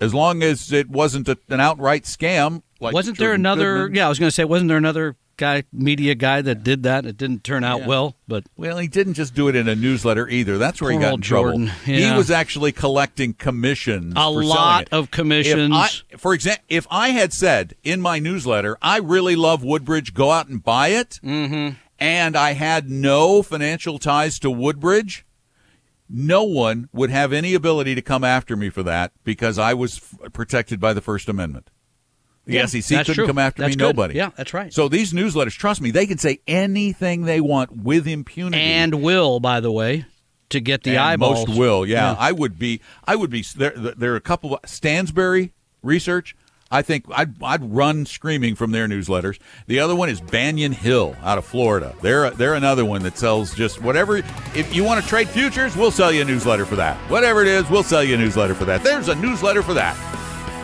as 0.00 0.12
long 0.12 0.42
as 0.42 0.70
it 0.72 0.88
wasn't 0.90 1.28
a, 1.28 1.38
an 1.48 1.60
outright 1.60 2.04
scam 2.04 2.62
like 2.80 2.94
Wasn't 2.94 3.16
Jordan 3.16 3.26
there 3.26 3.34
another 3.34 3.78
Goodman. 3.84 3.96
Yeah, 3.96 4.06
I 4.06 4.08
was 4.08 4.18
going 4.18 4.28
to 4.28 4.34
say 4.34 4.44
wasn't 4.44 4.68
there 4.68 4.76
another 4.76 5.16
guy, 5.38 5.64
media 5.72 6.14
guy 6.14 6.42
that 6.42 6.62
did 6.62 6.82
that. 6.82 7.06
It 7.06 7.16
didn't 7.16 7.44
turn 7.44 7.64
out 7.64 7.80
yeah. 7.80 7.86
well, 7.86 8.16
but 8.26 8.44
well, 8.56 8.76
he 8.76 8.88
didn't 8.88 9.14
just 9.14 9.34
do 9.34 9.48
it 9.48 9.56
in 9.56 9.68
a 9.68 9.74
newsletter 9.74 10.28
either. 10.28 10.58
That's 10.58 10.82
where 10.82 10.92
he 10.92 10.98
got 10.98 11.14
in 11.14 11.20
trouble. 11.22 11.60
Yeah. 11.60 12.10
He 12.12 12.16
was 12.16 12.30
actually 12.30 12.72
collecting 12.72 13.32
commissions. 13.32 14.14
A 14.16 14.28
lot 14.28 14.88
of 14.92 15.10
commissions. 15.10 15.72
I, 15.74 15.88
for 16.18 16.34
example, 16.34 16.64
if 16.68 16.86
I 16.90 17.10
had 17.10 17.32
said 17.32 17.74
in 17.82 18.02
my 18.02 18.18
newsletter, 18.18 18.76
"I 18.82 18.98
really 18.98 19.36
love 19.36 19.64
Woodbridge, 19.64 20.12
go 20.12 20.30
out 20.30 20.48
and 20.48 20.62
buy 20.62 20.88
it," 20.88 21.20
mm-hmm. 21.24 21.76
and 21.98 22.36
I 22.36 22.52
had 22.52 22.90
no 22.90 23.42
financial 23.42 23.98
ties 23.98 24.38
to 24.40 24.50
Woodbridge. 24.50 25.24
No 26.10 26.42
one 26.42 26.88
would 26.92 27.10
have 27.10 27.32
any 27.32 27.54
ability 27.54 27.94
to 27.94 28.02
come 28.02 28.24
after 28.24 28.56
me 28.56 28.70
for 28.70 28.82
that 28.82 29.12
because 29.24 29.58
I 29.58 29.74
was 29.74 29.98
f- 29.98 30.32
protected 30.32 30.80
by 30.80 30.94
the 30.94 31.02
First 31.02 31.28
Amendment. 31.28 31.70
The 32.48 32.54
yeah, 32.54 32.66
SEC 32.66 32.82
couldn't 33.06 33.14
true. 33.14 33.26
come 33.26 33.38
after 33.38 33.62
that's 33.62 33.76
me. 33.76 33.76
Good. 33.76 33.84
Nobody. 33.96 34.14
Yeah, 34.14 34.30
that's 34.34 34.54
right. 34.54 34.72
So 34.72 34.88
these 34.88 35.12
newsletters, 35.12 35.52
trust 35.52 35.80
me, 35.82 35.90
they 35.90 36.06
can 36.06 36.18
say 36.18 36.40
anything 36.46 37.22
they 37.26 37.40
want 37.40 37.70
with 37.82 38.08
impunity 38.08 38.60
and 38.62 39.02
will, 39.02 39.38
by 39.38 39.60
the 39.60 39.70
way. 39.70 40.06
to 40.48 40.60
get 40.60 40.82
the 40.82 40.92
And 40.92 40.98
eyeballs. 41.00 41.46
Most 41.46 41.58
will, 41.58 41.84
yeah. 41.86 42.16
I 42.18 42.32
would 42.32 42.58
be. 42.58 42.80
I 43.04 43.16
would 43.16 43.28
be. 43.30 43.44
There, 43.54 43.70
there 43.70 44.12
are 44.14 44.16
a 44.16 44.20
couple. 44.20 44.54
Of, 44.54 44.62
Stansberry 44.62 45.50
Research. 45.82 46.34
I 46.70 46.82
think 46.82 47.06
I'd, 47.10 47.42
I'd 47.42 47.64
run 47.74 48.04
screaming 48.04 48.54
from 48.54 48.72
their 48.72 48.86
newsletters. 48.86 49.38
The 49.68 49.80
other 49.80 49.96
one 49.96 50.10
is 50.10 50.20
Banyan 50.20 50.72
Hill 50.72 51.16
out 51.22 51.38
of 51.38 51.46
Florida. 51.46 51.94
They're 52.02 52.28
they're 52.30 52.54
another 52.54 52.84
one 52.84 53.02
that 53.04 53.16
sells 53.16 53.54
just 53.54 53.80
whatever. 53.80 54.18
If 54.54 54.74
you 54.74 54.84
want 54.84 55.02
to 55.02 55.08
trade 55.08 55.28
futures, 55.28 55.76
we'll 55.76 55.90
sell 55.90 56.12
you 56.12 56.20
a 56.22 56.24
newsletter 56.26 56.66
for 56.66 56.76
that. 56.76 56.96
Whatever 57.10 57.40
it 57.42 57.48
is, 57.48 57.68
we'll 57.70 57.82
sell 57.84 58.04
you 58.04 58.14
a 58.16 58.18
newsletter 58.18 58.54
for 58.54 58.64
that. 58.66 58.82
There's 58.84 59.08
a 59.08 59.14
newsletter 59.14 59.62
for 59.62 59.72
that. 59.74 59.96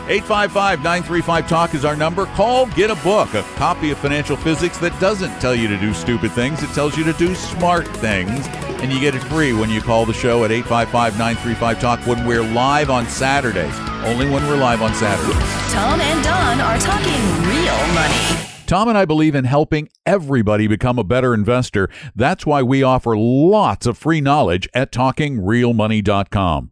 855 0.07 0.83
935 0.83 1.49
Talk 1.49 1.73
is 1.73 1.83
our 1.83 1.95
number. 1.95 2.27
Call, 2.27 2.67
get 2.67 2.91
a 2.91 2.95
book, 2.97 3.33
a 3.33 3.41
copy 3.55 3.89
of 3.89 3.97
Financial 3.97 4.37
Physics 4.37 4.77
that 4.77 4.97
doesn't 4.99 5.39
tell 5.39 5.55
you 5.55 5.67
to 5.67 5.77
do 5.77 5.95
stupid 5.95 6.31
things, 6.31 6.61
it 6.61 6.69
tells 6.69 6.95
you 6.95 7.03
to 7.05 7.13
do 7.13 7.33
smart 7.33 7.87
things. 7.87 8.45
And 8.83 8.93
you 8.93 8.99
get 8.99 9.15
it 9.15 9.23
free 9.23 9.51
when 9.51 9.71
you 9.71 9.81
call 9.81 10.05
the 10.05 10.13
show 10.13 10.43
at 10.43 10.51
855 10.51 11.17
935 11.17 11.79
Talk 11.79 11.99
when 12.05 12.23
we're 12.23 12.43
live 12.43 12.91
on 12.91 13.07
Saturdays. 13.07 13.75
Only 14.03 14.29
when 14.29 14.45
we're 14.45 14.57
live 14.57 14.83
on 14.83 14.93
Saturdays. 14.93 15.73
Tom 15.73 15.99
and 15.99 16.23
Don 16.23 16.61
are 16.61 16.77
talking 16.77 17.21
real 17.49 17.93
money. 17.95 18.45
Tom 18.67 18.87
and 18.87 18.97
I 18.97 19.05
believe 19.05 19.33
in 19.33 19.45
helping 19.45 19.89
everybody 20.05 20.67
become 20.67 20.99
a 20.99 21.03
better 21.03 21.33
investor. 21.33 21.89
That's 22.15 22.45
why 22.45 22.61
we 22.61 22.83
offer 22.83 23.17
lots 23.17 23.87
of 23.87 23.97
free 23.97 24.21
knowledge 24.21 24.69
at 24.75 24.91
talkingrealmoney.com. 24.91 26.71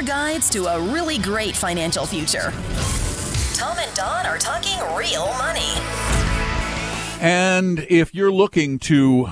Your 0.00 0.06
guides 0.06 0.48
to 0.50 0.64
a 0.64 0.80
really 0.80 1.18
great 1.18 1.54
financial 1.54 2.06
future. 2.06 2.54
Tom 3.52 3.76
and 3.78 3.94
Don 3.94 4.24
are 4.24 4.38
talking 4.38 4.78
real 4.96 5.26
money. 5.34 5.74
And 7.20 7.80
if 7.80 8.14
you're 8.14 8.32
looking 8.32 8.78
to 8.78 9.28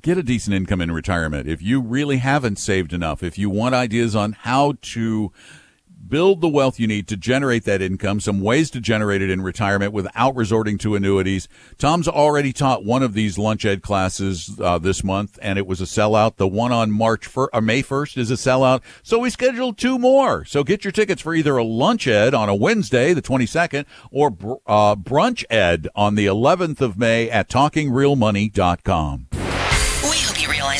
get 0.00 0.16
a 0.16 0.22
decent 0.22 0.54
income 0.54 0.80
in 0.80 0.92
retirement, 0.92 1.48
if 1.48 1.60
you 1.60 1.80
really 1.80 2.18
haven't 2.18 2.60
saved 2.60 2.92
enough, 2.92 3.24
if 3.24 3.36
you 3.36 3.50
want 3.50 3.74
ideas 3.74 4.14
on 4.14 4.30
how 4.30 4.74
to 4.80 5.32
build 6.08 6.40
the 6.40 6.48
wealth 6.48 6.78
you 6.78 6.86
need 6.86 7.08
to 7.08 7.16
generate 7.16 7.64
that 7.64 7.82
income, 7.82 8.20
some 8.20 8.40
ways 8.40 8.70
to 8.70 8.80
generate 8.80 9.22
it 9.22 9.30
in 9.30 9.42
retirement 9.42 9.92
without 9.92 10.34
resorting 10.36 10.78
to 10.78 10.94
annuities. 10.94 11.48
Tom's 11.78 12.08
already 12.08 12.52
taught 12.52 12.84
one 12.84 13.02
of 13.02 13.14
these 13.14 13.38
lunch 13.38 13.64
ed 13.64 13.82
classes 13.82 14.58
uh, 14.60 14.78
this 14.78 15.02
month, 15.04 15.38
and 15.42 15.58
it 15.58 15.66
was 15.66 15.80
a 15.80 15.84
sellout. 15.84 16.36
The 16.36 16.48
one 16.48 16.72
on 16.72 16.90
March 16.90 17.26
fir- 17.26 17.50
or 17.52 17.60
May 17.60 17.82
1st 17.82 18.18
is 18.18 18.30
a 18.30 18.34
sellout. 18.34 18.82
So 19.02 19.18
we 19.18 19.30
scheduled 19.30 19.78
two 19.78 19.98
more. 19.98 20.44
So 20.44 20.64
get 20.64 20.84
your 20.84 20.92
tickets 20.92 21.22
for 21.22 21.34
either 21.34 21.56
a 21.56 21.64
lunch 21.64 22.06
ed 22.06 22.34
on 22.34 22.48
a 22.48 22.54
Wednesday, 22.54 23.12
the 23.12 23.22
22nd, 23.22 23.84
or 24.10 24.30
br- 24.30 24.54
uh, 24.66 24.96
brunch 24.96 25.44
ed 25.50 25.88
on 25.94 26.14
the 26.14 26.26
11th 26.26 26.80
of 26.80 26.98
May 26.98 27.30
at 27.30 27.48
talkingrealmoney.com. 27.48 29.45